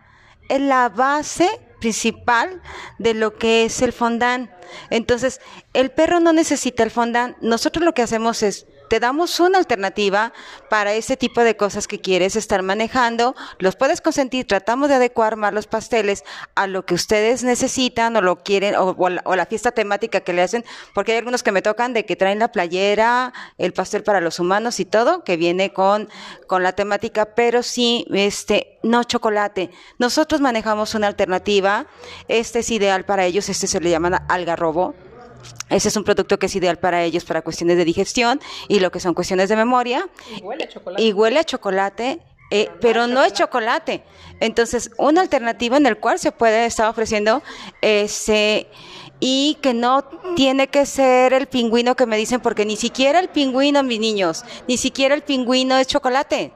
es 0.50 0.60
la 0.60 0.90
base 0.90 1.50
principal 1.80 2.62
de 3.00 3.14
lo 3.14 3.38
que 3.38 3.64
es 3.66 3.82
el 3.82 3.94
fondant. 3.94 4.52
Entonces, 4.90 5.40
el 5.74 5.90
perro 5.90 6.20
no 6.20 6.34
necesita 6.34 6.84
el 6.84 6.92
fondant, 6.92 7.38
nosotros 7.42 7.86
lo 7.86 7.94
que 7.94 8.02
hacemos 8.02 8.44
es 8.44 8.68
te 8.92 9.00
damos 9.00 9.40
una 9.40 9.58
alternativa 9.58 10.34
para 10.70 10.92
ese 10.92 11.16
tipo 11.16 11.46
de 11.46 11.56
cosas 11.56 11.88
que 11.88 12.02
quieres 12.02 12.36
estar 12.36 12.62
manejando. 12.62 13.38
Los 13.58 13.78
puedes 13.78 14.02
consentir, 14.02 14.46
tratamos 14.46 14.90
de 14.90 14.96
adecuar 14.96 15.38
más 15.38 15.54
los 15.54 15.66
pasteles 15.66 16.26
a 16.56 16.68
lo 16.68 16.86
que 16.86 16.94
ustedes 16.94 17.42
necesitan 17.42 18.18
o 18.18 18.22
lo 18.22 18.44
quieren, 18.44 18.76
o, 18.76 18.94
la, 19.10 19.46
fiesta 19.46 19.72
temática 19.72 20.20
que 20.20 20.34
le 20.34 20.42
hacen, 20.42 20.66
porque 20.94 21.14
hay 21.14 21.20
algunos 21.20 21.42
que 21.42 21.54
me 21.54 21.62
tocan 21.62 21.94
de 21.94 22.06
que 22.06 22.18
traen 22.18 22.40
la 22.40 22.52
playera, 22.52 23.32
el 23.58 23.72
pastel 23.72 24.04
para 24.04 24.20
los 24.20 24.42
humanos 24.42 24.82
y 24.82 24.84
todo, 24.84 25.24
que 25.24 25.38
viene 25.38 25.72
con, 25.72 26.10
con 26.46 26.62
la 26.62 26.74
temática, 26.74 27.34
pero 27.34 27.64
sí, 27.64 28.06
este, 28.12 28.78
no 28.84 29.06
chocolate. 29.06 29.72
Nosotros 30.00 30.42
manejamos 30.42 30.96
una 30.96 31.08
alternativa, 31.08 31.86
este 32.28 32.60
es 32.60 32.70
ideal 32.72 33.06
para 33.06 33.24
ellos, 33.24 33.48
este 33.48 33.68
se 33.68 33.80
le 33.80 33.90
llama 33.90 34.26
algarrobo 34.28 34.96
ese 35.70 35.88
es 35.88 35.96
un 35.96 36.04
producto 36.04 36.38
que 36.38 36.48
es 36.48 36.56
ideal 36.56 36.78
para 36.78 37.04
ellos 37.04 37.24
para 37.24 37.42
cuestiones 37.42 37.78
de 37.78 37.86
digestión 37.86 38.42
y 38.68 38.80
lo 38.80 38.92
que 38.92 39.00
son 39.00 39.14
cuestiones 39.14 39.50
de 39.50 39.56
memoria. 39.56 40.08
Y 40.36 40.42
huele 40.42 40.66
a 40.66 40.70
chocolate. 40.70 41.04
Y 41.04 41.14
huele 41.14 41.40
a 41.40 41.44
chocolate. 41.44 42.20
Eh, 42.54 42.70
pero 42.82 43.08
no 43.08 43.24
es 43.24 43.32
chocolate. 43.32 44.04
Entonces, 44.42 44.92
una 44.98 45.22
alternativa 45.22 45.78
en 45.78 45.86
el 45.86 45.98
cual 45.98 46.20
se 46.20 46.34
puede 46.34 46.66
estar 46.66 46.90
ofreciendo 46.90 47.42
ese 47.82 48.68
y 49.22 49.58
que 49.62 49.74
no 49.74 50.04
tiene 50.36 50.68
que 50.68 50.86
ser 50.86 51.32
el 51.32 51.48
pingüino 51.48 51.96
que 51.96 52.06
me 52.06 52.18
dicen, 52.18 52.42
porque 52.42 52.66
ni 52.66 52.76
siquiera 52.76 53.20
el 53.20 53.30
pingüino, 53.30 53.84
mis 53.84 54.00
niños, 54.00 54.44
ni 54.68 54.78
siquiera 54.78 55.16
el 55.16 55.22
pingüino 55.22 55.78
es 55.78 55.88
chocolate. 55.88 56.52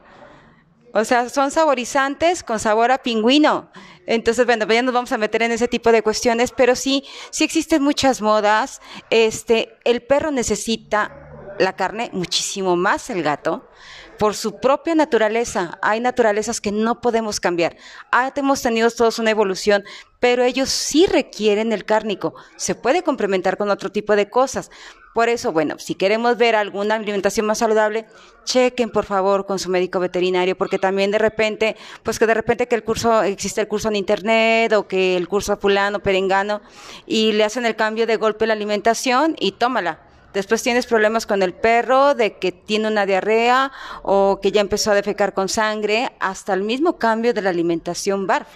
O 0.91 1.05
sea, 1.05 1.29
son 1.29 1.51
saborizantes 1.51 2.43
con 2.43 2.59
sabor 2.59 2.91
a 2.91 2.97
pingüino. 2.97 3.69
Entonces, 4.05 4.45
bueno, 4.45 4.65
ya 4.67 4.81
nos 4.81 4.93
vamos 4.93 5.11
a 5.11 5.17
meter 5.17 5.41
en 5.43 5.51
ese 5.51 5.67
tipo 5.67 5.91
de 5.91 6.01
cuestiones, 6.01 6.51
pero 6.51 6.75
sí, 6.75 7.03
sí 7.31 7.43
existen 7.43 7.81
muchas 7.81 8.21
modas. 8.21 8.81
Este, 9.09 9.77
el 9.83 10.01
perro 10.03 10.31
necesita 10.31 11.25
la 11.59 11.75
carne, 11.75 12.09
muchísimo 12.13 12.75
más 12.75 13.09
el 13.09 13.23
gato, 13.23 13.69
por 14.17 14.35
su 14.35 14.59
propia 14.59 14.95
naturaleza. 14.95 15.77
Hay 15.81 15.99
naturalezas 15.99 16.61
que 16.61 16.71
no 16.71 17.01
podemos 17.01 17.39
cambiar. 17.39 17.77
Ah, 18.11 18.31
hemos 18.35 18.61
tenido 18.61 18.89
todos 18.91 19.19
una 19.19 19.31
evolución, 19.31 19.83
pero 20.19 20.43
ellos 20.43 20.69
sí 20.69 21.05
requieren 21.05 21.71
el 21.71 21.85
cárnico. 21.85 22.35
Se 22.55 22.75
puede 22.75 23.03
complementar 23.03 23.57
con 23.57 23.69
otro 23.69 23.91
tipo 23.91 24.15
de 24.15 24.29
cosas. 24.29 24.71
Por 25.13 25.29
eso, 25.29 25.53
bueno, 25.53 25.79
si 25.79 25.95
queremos 25.95 26.37
ver 26.37 26.55
alguna 26.55 26.95
alimentación 26.95 27.45
más 27.45 27.59
saludable, 27.59 28.05
chequen 28.43 28.89
por 28.89 29.05
favor 29.05 29.45
con 29.45 29.59
su 29.59 29.69
médico 29.69 30.01
veterinario, 30.01 30.57
porque 30.57 30.77
también 30.77 31.09
de 31.09 31.19
repente, 31.19 31.77
pues 32.03 32.19
que 32.19 32.27
de 32.27 32.33
repente 32.33 32.67
que 32.67 32.75
el 32.75 32.83
curso, 32.83 33.23
existe 33.23 33.61
el 33.61 33.69
curso 33.69 33.87
en 33.87 33.95
internet 33.95 34.73
o 34.73 34.89
que 34.89 35.15
el 35.15 35.29
curso 35.29 35.53
a 35.53 35.57
fulano, 35.57 36.01
perengano, 36.01 36.61
y 37.05 37.31
le 37.31 37.45
hacen 37.45 37.65
el 37.65 37.77
cambio 37.77 38.05
de 38.07 38.17
golpe 38.17 38.45
la 38.45 38.53
alimentación 38.53 39.37
y 39.39 39.53
tómala 39.53 40.04
Después 40.35 40.61
tienes 40.61 40.85
problemas 40.85 41.25
con 41.25 41.41
el 41.41 41.53
perro, 41.53 42.13
de 42.13 42.33
que 42.33 42.51
tiene 42.51 42.89
una 42.89 43.05
diarrea 43.05 43.71
o 44.03 44.39
que 44.41 44.51
ya 44.51 44.59
empezó 44.59 44.91
a 44.91 44.93
defecar 44.93 45.33
con 45.33 45.47
sangre, 45.47 46.11
hasta 46.19 46.53
el 46.53 46.61
mismo 46.61 46.97
cambio 46.97 47.33
de 47.33 47.41
la 47.41 47.51
alimentación 47.51 48.27
BARF. 48.27 48.49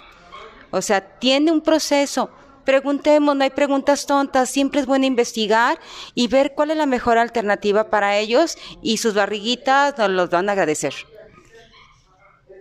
O 0.70 0.82
sea, 0.82 1.00
tiene 1.00 1.50
un 1.50 1.62
proceso. 1.62 2.28
Preguntemos, 2.66 3.34
no 3.34 3.44
hay 3.44 3.48
preguntas 3.48 4.04
tontas, 4.04 4.50
siempre 4.50 4.80
es 4.80 4.86
bueno 4.86 5.06
investigar 5.06 5.80
y 6.14 6.28
ver 6.28 6.52
cuál 6.54 6.70
es 6.70 6.76
la 6.76 6.84
mejor 6.84 7.16
alternativa 7.16 7.88
para 7.88 8.18
ellos 8.18 8.58
y 8.82 8.98
sus 8.98 9.14
barriguitas 9.14 9.96
nos 9.96 10.10
los 10.10 10.28
van 10.28 10.50
a 10.50 10.52
agradecer. 10.52 10.92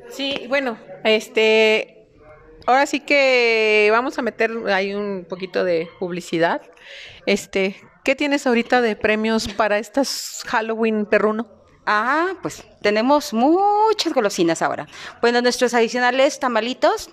Sí, 0.09 0.45
bueno, 0.47 0.77
este, 1.03 2.07
ahora 2.65 2.85
sí 2.85 3.01
que 3.01 3.89
vamos 3.91 4.17
a 4.17 4.21
meter 4.21 4.49
ahí 4.67 4.93
un 4.93 5.25
poquito 5.27 5.65
de 5.65 5.89
publicidad. 5.99 6.61
Este, 7.25 7.75
¿Qué 8.09 8.15
tienes 8.15 8.47
ahorita 8.47 8.81
de 8.81 8.95
premios 8.95 9.47
para 9.47 9.77
estas 9.77 10.41
Halloween 10.47 11.05
perruno? 11.05 11.47
Ah, 11.85 12.29
pues 12.41 12.63
tenemos 12.81 13.33
muchas 13.33 14.13
golosinas 14.13 14.63
ahora. 14.63 14.87
Bueno, 15.21 15.43
nuestros 15.43 15.75
adicionales 15.75 16.39
tamalitos 16.39 17.11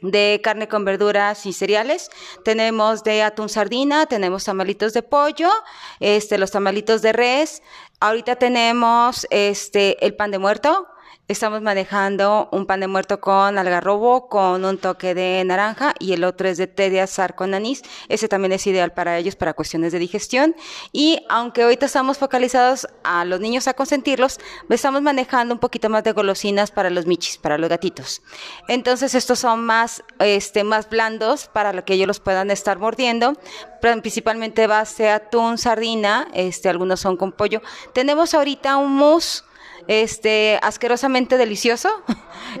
de 0.00 0.40
carne 0.40 0.68
con 0.68 0.84
verduras 0.84 1.44
y 1.44 1.52
cereales. 1.52 2.08
Tenemos 2.44 3.02
de 3.02 3.24
atún 3.24 3.48
sardina, 3.48 4.06
tenemos 4.06 4.44
tamalitos 4.44 4.92
de 4.92 5.02
pollo, 5.02 5.50
este, 5.98 6.38
los 6.38 6.52
tamalitos 6.52 7.02
de 7.02 7.12
res. 7.12 7.60
Ahorita 7.98 8.36
tenemos 8.36 9.26
este, 9.30 10.06
el 10.06 10.14
pan 10.14 10.30
de 10.30 10.38
muerto, 10.38 10.86
estamos 11.28 11.60
manejando 11.60 12.48
un 12.52 12.64
pan 12.64 12.80
de 12.80 12.86
muerto 12.86 13.20
con 13.20 13.58
algarrobo, 13.58 14.28
con 14.28 14.64
un 14.64 14.78
toque 14.78 15.14
de 15.14 15.44
naranja 15.44 15.92
y 15.98 16.14
el 16.14 16.24
otro 16.24 16.48
es 16.48 16.56
de 16.56 16.66
té 16.66 16.88
de 16.88 17.02
azar 17.02 17.34
con 17.34 17.52
anís. 17.52 17.82
Ese 18.08 18.28
también 18.28 18.52
es 18.52 18.66
ideal 18.66 18.92
para 18.92 19.18
ellos 19.18 19.36
para 19.36 19.52
cuestiones 19.52 19.92
de 19.92 19.98
digestión. 19.98 20.56
Y 20.90 21.20
aunque 21.28 21.62
ahorita 21.62 21.84
estamos 21.84 22.16
focalizados 22.16 22.88
a 23.04 23.26
los 23.26 23.40
niños 23.40 23.68
a 23.68 23.74
consentirlos, 23.74 24.40
estamos 24.70 25.02
manejando 25.02 25.52
un 25.52 25.60
poquito 25.60 25.90
más 25.90 26.02
de 26.02 26.12
golosinas 26.12 26.70
para 26.70 26.88
los 26.88 27.04
michis, 27.04 27.36
para 27.36 27.58
los 27.58 27.68
gatitos. 27.68 28.22
Entonces 28.66 29.14
estos 29.14 29.38
son 29.38 29.66
más, 29.66 30.02
este, 30.20 30.64
más 30.64 30.88
blandos 30.88 31.48
para 31.48 31.84
que 31.84 31.92
ellos 31.92 32.06
los 32.08 32.20
puedan 32.20 32.50
estar 32.50 32.78
mordiendo. 32.78 33.34
Principalmente 33.82 34.66
base 34.66 35.10
atún, 35.10 35.58
sardina, 35.58 36.28
este, 36.32 36.70
algunos 36.70 37.00
son 37.00 37.18
con 37.18 37.32
pollo. 37.32 37.60
Tenemos 37.92 38.32
ahorita 38.32 38.78
un 38.78 38.96
mousse 38.96 39.44
este, 39.88 40.60
asquerosamente 40.62 41.38
delicioso, 41.38 41.88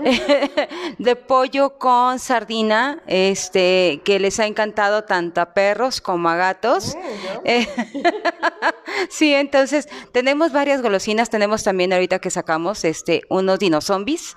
de 0.98 1.16
pollo 1.16 1.78
con 1.78 2.18
sardina, 2.18 3.02
este, 3.06 4.00
que 4.04 4.18
les 4.18 4.40
ha 4.40 4.46
encantado 4.46 5.04
tanto 5.04 5.40
a 5.40 5.54
perros 5.54 6.00
como 6.00 6.28
a 6.30 6.36
gatos. 6.36 6.96
sí, 9.10 9.34
entonces 9.34 9.88
tenemos 10.12 10.52
varias 10.52 10.82
golosinas, 10.82 11.30
tenemos 11.30 11.62
también 11.62 11.92
ahorita 11.92 12.18
que 12.18 12.30
sacamos, 12.30 12.84
este, 12.84 13.22
unos 13.28 13.58
dinozombis, 13.58 14.36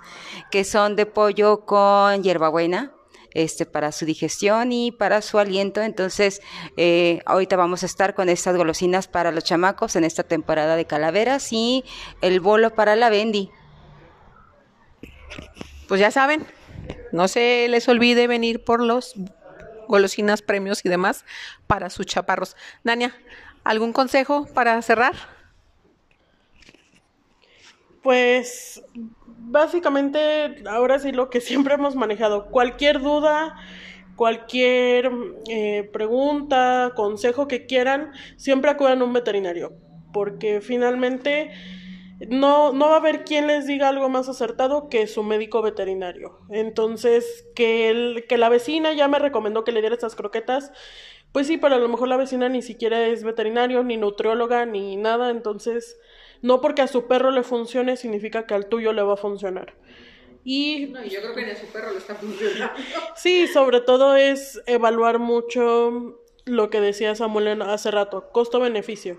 que 0.51 0.63
son 0.63 0.95
de 0.95 1.05
pollo 1.05 1.65
con 1.65 2.21
hierbabuena 2.23 2.91
este, 3.33 3.65
para 3.65 3.91
su 3.91 4.05
digestión 4.05 4.71
y 4.71 4.91
para 4.91 5.21
su 5.21 5.39
aliento. 5.39 5.81
Entonces, 5.81 6.41
eh, 6.77 7.21
ahorita 7.25 7.55
vamos 7.55 7.83
a 7.83 7.85
estar 7.85 8.13
con 8.13 8.29
estas 8.29 8.55
golosinas 8.57 9.07
para 9.07 9.31
los 9.31 9.43
chamacos 9.43 9.95
en 9.95 10.03
esta 10.03 10.23
temporada 10.23 10.75
de 10.75 10.85
calaveras 10.85 11.51
y 11.51 11.83
el 12.21 12.39
bolo 12.39 12.73
para 12.73 12.95
la 12.95 13.09
Bendy. 13.09 13.49
Pues 15.87 15.99
ya 15.99 16.11
saben, 16.11 16.45
no 17.11 17.27
se 17.27 17.67
les 17.69 17.87
olvide 17.87 18.27
venir 18.27 18.63
por 18.63 18.81
los 18.81 19.13
golosinas, 19.87 20.41
premios 20.41 20.85
y 20.85 20.89
demás 20.89 21.25
para 21.67 21.89
sus 21.89 22.05
chaparros. 22.05 22.55
Dania, 22.83 23.13
¿algún 23.63 23.91
consejo 23.91 24.47
para 24.53 24.81
cerrar? 24.81 25.40
Pues 28.01 28.83
básicamente 29.25 30.63
ahora 30.67 30.99
sí 30.99 31.11
lo 31.11 31.29
que 31.29 31.41
siempre 31.41 31.75
hemos 31.75 31.95
manejado. 31.95 32.47
Cualquier 32.47 33.01
duda, 33.01 33.55
cualquier 34.15 35.11
eh, 35.49 35.89
pregunta, 35.91 36.93
consejo 36.95 37.47
que 37.47 37.65
quieran, 37.65 38.11
siempre 38.37 38.71
acudan 38.71 39.01
a 39.01 39.05
un 39.05 39.13
veterinario. 39.13 39.73
Porque 40.13 40.61
finalmente 40.61 41.51
no, 42.27 42.73
no 42.73 42.87
va 42.87 42.95
a 42.95 42.97
haber 42.97 43.23
quien 43.23 43.47
les 43.47 43.65
diga 43.65 43.89
algo 43.89 44.09
más 44.09 44.29
acertado 44.29 44.89
que 44.89 45.07
su 45.07 45.23
médico 45.23 45.61
veterinario. 45.61 46.39
Entonces, 46.49 47.45
que, 47.55 47.89
el, 47.89 48.25
que 48.27 48.37
la 48.37 48.49
vecina 48.49 48.93
ya 48.93 49.07
me 49.07 49.19
recomendó 49.19 49.63
que 49.63 49.71
le 49.71 49.81
diera 49.81 49.95
estas 49.95 50.15
croquetas. 50.15 50.71
Pues 51.31 51.47
sí, 51.47 51.57
pero 51.57 51.75
a 51.75 51.79
lo 51.79 51.87
mejor 51.87 52.09
la 52.09 52.17
vecina 52.17 52.49
ni 52.49 52.61
siquiera 52.61 53.07
es 53.07 53.23
veterinario, 53.23 53.83
ni 53.83 53.97
nutrióloga, 53.97 54.65
ni 54.65 54.97
nada. 54.97 55.29
Entonces, 55.29 55.97
no 56.41 56.61
porque 56.61 56.81
a 56.81 56.87
su 56.87 57.07
perro 57.07 57.31
le 57.31 57.43
funcione 57.43 57.97
significa 57.97 58.45
que 58.45 58.53
al 58.53 58.67
tuyo 58.67 58.93
le 58.93 59.01
va 59.01 59.13
a 59.13 59.17
funcionar. 59.17 59.75
Y 60.43 60.87
yo 60.87 61.21
creo 61.21 61.35
que 61.35 61.45
ni 61.45 61.51
a 61.51 61.55
su 61.55 61.67
perro 61.67 61.91
le 61.91 61.97
está 61.97 62.15
funcionando. 62.15 62.73
sí, 63.15 63.47
sobre 63.47 63.81
todo 63.81 64.15
es 64.15 64.61
evaluar 64.65 65.19
mucho 65.19 66.17
lo 66.45 66.69
que 66.69 66.81
decía 66.81 67.13
Samuel 67.15 67.61
hace 67.61 67.91
rato, 67.91 68.29
costo-beneficio. 68.31 69.17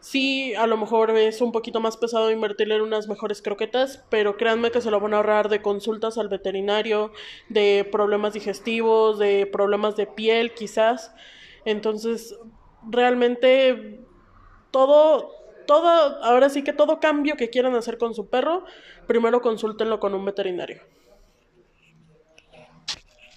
Sí, 0.00 0.54
a 0.54 0.66
lo 0.66 0.78
mejor 0.78 1.10
es 1.10 1.42
un 1.42 1.52
poquito 1.52 1.80
más 1.80 1.98
pesado 1.98 2.30
invertirle 2.30 2.76
en 2.76 2.80
unas 2.80 3.06
mejores 3.06 3.42
croquetas, 3.42 4.02
pero 4.08 4.38
créanme 4.38 4.70
que 4.70 4.80
se 4.80 4.90
lo 4.90 4.98
van 4.98 5.12
a 5.12 5.18
ahorrar 5.18 5.50
de 5.50 5.60
consultas 5.60 6.16
al 6.16 6.30
veterinario, 6.30 7.12
de 7.50 7.86
problemas 7.92 8.32
digestivos, 8.32 9.18
de 9.18 9.44
problemas 9.44 9.96
de 9.96 10.06
piel 10.06 10.54
quizás. 10.54 11.12
Entonces, 11.66 12.34
realmente 12.88 14.00
todo, 14.70 15.32
todo, 15.70 15.88
ahora 16.24 16.50
sí 16.50 16.64
que 16.64 16.72
todo 16.72 16.98
cambio 16.98 17.36
que 17.36 17.48
quieran 17.48 17.76
hacer 17.76 17.96
con 17.96 18.12
su 18.12 18.28
perro, 18.28 18.64
primero 19.06 19.40
consúltenlo 19.40 20.00
con 20.00 20.16
un 20.16 20.24
veterinario. 20.24 20.82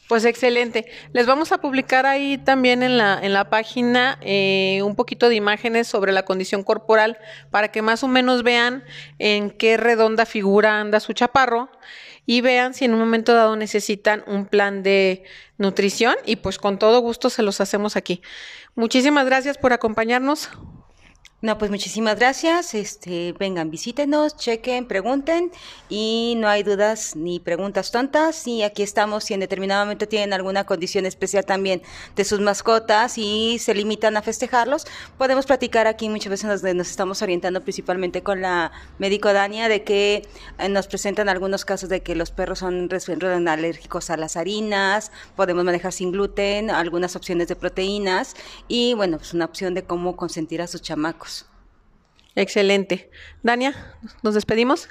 Pues 0.09 0.25
excelente. 0.25 0.87
Les 1.11 1.27
vamos 1.27 1.51
a 1.51 1.59
publicar 1.59 2.07
ahí 2.07 2.39
también 2.39 2.81
en 2.81 2.97
la, 2.97 3.19
en 3.21 3.33
la 3.33 3.51
página 3.51 4.17
eh, 4.21 4.81
un 4.83 4.95
poquito 4.95 5.29
de 5.29 5.35
imágenes 5.35 5.87
sobre 5.87 6.11
la 6.11 6.25
condición 6.25 6.63
corporal 6.63 7.19
para 7.51 7.67
que 7.67 7.83
más 7.83 8.03
o 8.03 8.07
menos 8.07 8.41
vean 8.41 8.83
en 9.19 9.51
qué 9.51 9.77
redonda 9.77 10.25
figura 10.25 10.79
anda 10.79 10.99
su 11.01 11.13
chaparro 11.13 11.69
y 12.25 12.41
vean 12.41 12.73
si 12.73 12.85
en 12.85 12.95
un 12.95 12.99
momento 12.99 13.35
dado 13.35 13.55
necesitan 13.55 14.23
un 14.25 14.47
plan 14.47 14.81
de 14.81 15.23
nutrición 15.59 16.15
y 16.25 16.37
pues 16.37 16.57
con 16.57 16.79
todo 16.79 16.99
gusto 16.99 17.29
se 17.29 17.43
los 17.43 17.61
hacemos 17.61 17.95
aquí. 17.95 18.23
Muchísimas 18.73 19.27
gracias 19.27 19.59
por 19.59 19.71
acompañarnos. 19.71 20.49
No, 21.43 21.57
pues 21.57 21.69
muchísimas 21.71 22.17
gracias. 22.17 22.73
Este, 22.73 23.35
vengan, 23.37 23.69
visítenos, 23.69 24.37
chequen, 24.37 24.87
pregunten 24.87 25.51
y 25.89 26.35
no 26.37 26.47
hay 26.47 26.63
dudas 26.63 27.17
ni 27.17 27.41
preguntas 27.41 27.91
tontas. 27.91 28.47
Y 28.47 28.63
aquí 28.63 28.81
estamos 28.81 29.25
si 29.25 29.33
en 29.33 29.41
determinado 29.41 29.83
momento 29.83 30.07
tienen 30.07 30.31
alguna 30.31 30.63
condición 30.63 31.05
especial 31.05 31.43
también 31.43 31.81
de 32.15 32.23
sus 32.23 32.39
mascotas 32.39 33.17
y 33.17 33.59
se 33.59 33.75
limitan 33.75 34.15
a 34.15 34.21
festejarlos, 34.21 34.85
podemos 35.17 35.45
platicar 35.45 35.85
aquí 35.85 36.07
muchas 36.07 36.29
veces 36.29 36.63
nos, 36.63 36.63
nos 36.75 36.89
estamos 36.89 37.21
orientando 37.21 37.59
principalmente 37.61 38.23
con 38.23 38.39
la 38.39 38.71
médico 38.97 39.33
Dania 39.33 39.67
de 39.67 39.83
que 39.83 40.25
eh, 40.59 40.69
nos 40.69 40.87
presentan 40.87 41.27
algunos 41.27 41.65
casos 41.65 41.89
de 41.89 42.01
que 42.01 42.15
los 42.15 42.31
perros 42.31 42.59
son 42.59 42.89
alérgicos 43.49 44.09
a 44.09 44.15
las 44.15 44.37
harinas, 44.37 45.11
podemos 45.35 45.65
manejar 45.65 45.91
sin 45.91 46.13
gluten, 46.13 46.69
algunas 46.69 47.17
opciones 47.17 47.49
de 47.49 47.57
proteínas 47.57 48.37
y 48.69 48.93
bueno, 48.93 49.17
pues 49.17 49.33
una 49.33 49.43
opción 49.43 49.73
de 49.73 49.83
cómo 49.83 50.15
consentir 50.15 50.61
a 50.61 50.67
sus 50.67 50.81
chamacos. 50.81 51.32
Excelente. 52.35 53.09
Dania, 53.43 53.75
¿nos 54.23 54.33
despedimos? 54.33 54.89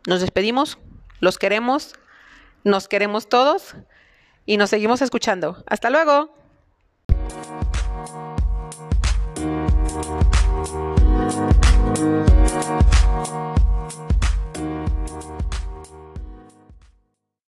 nos 0.06 0.20
despedimos, 0.20 0.78
los 1.20 1.38
queremos, 1.38 1.94
nos 2.64 2.88
queremos 2.88 3.28
todos 3.28 3.76
y 4.46 4.56
nos 4.56 4.70
seguimos 4.70 5.00
escuchando. 5.00 5.62
Hasta 5.68 5.90
luego. 5.90 6.34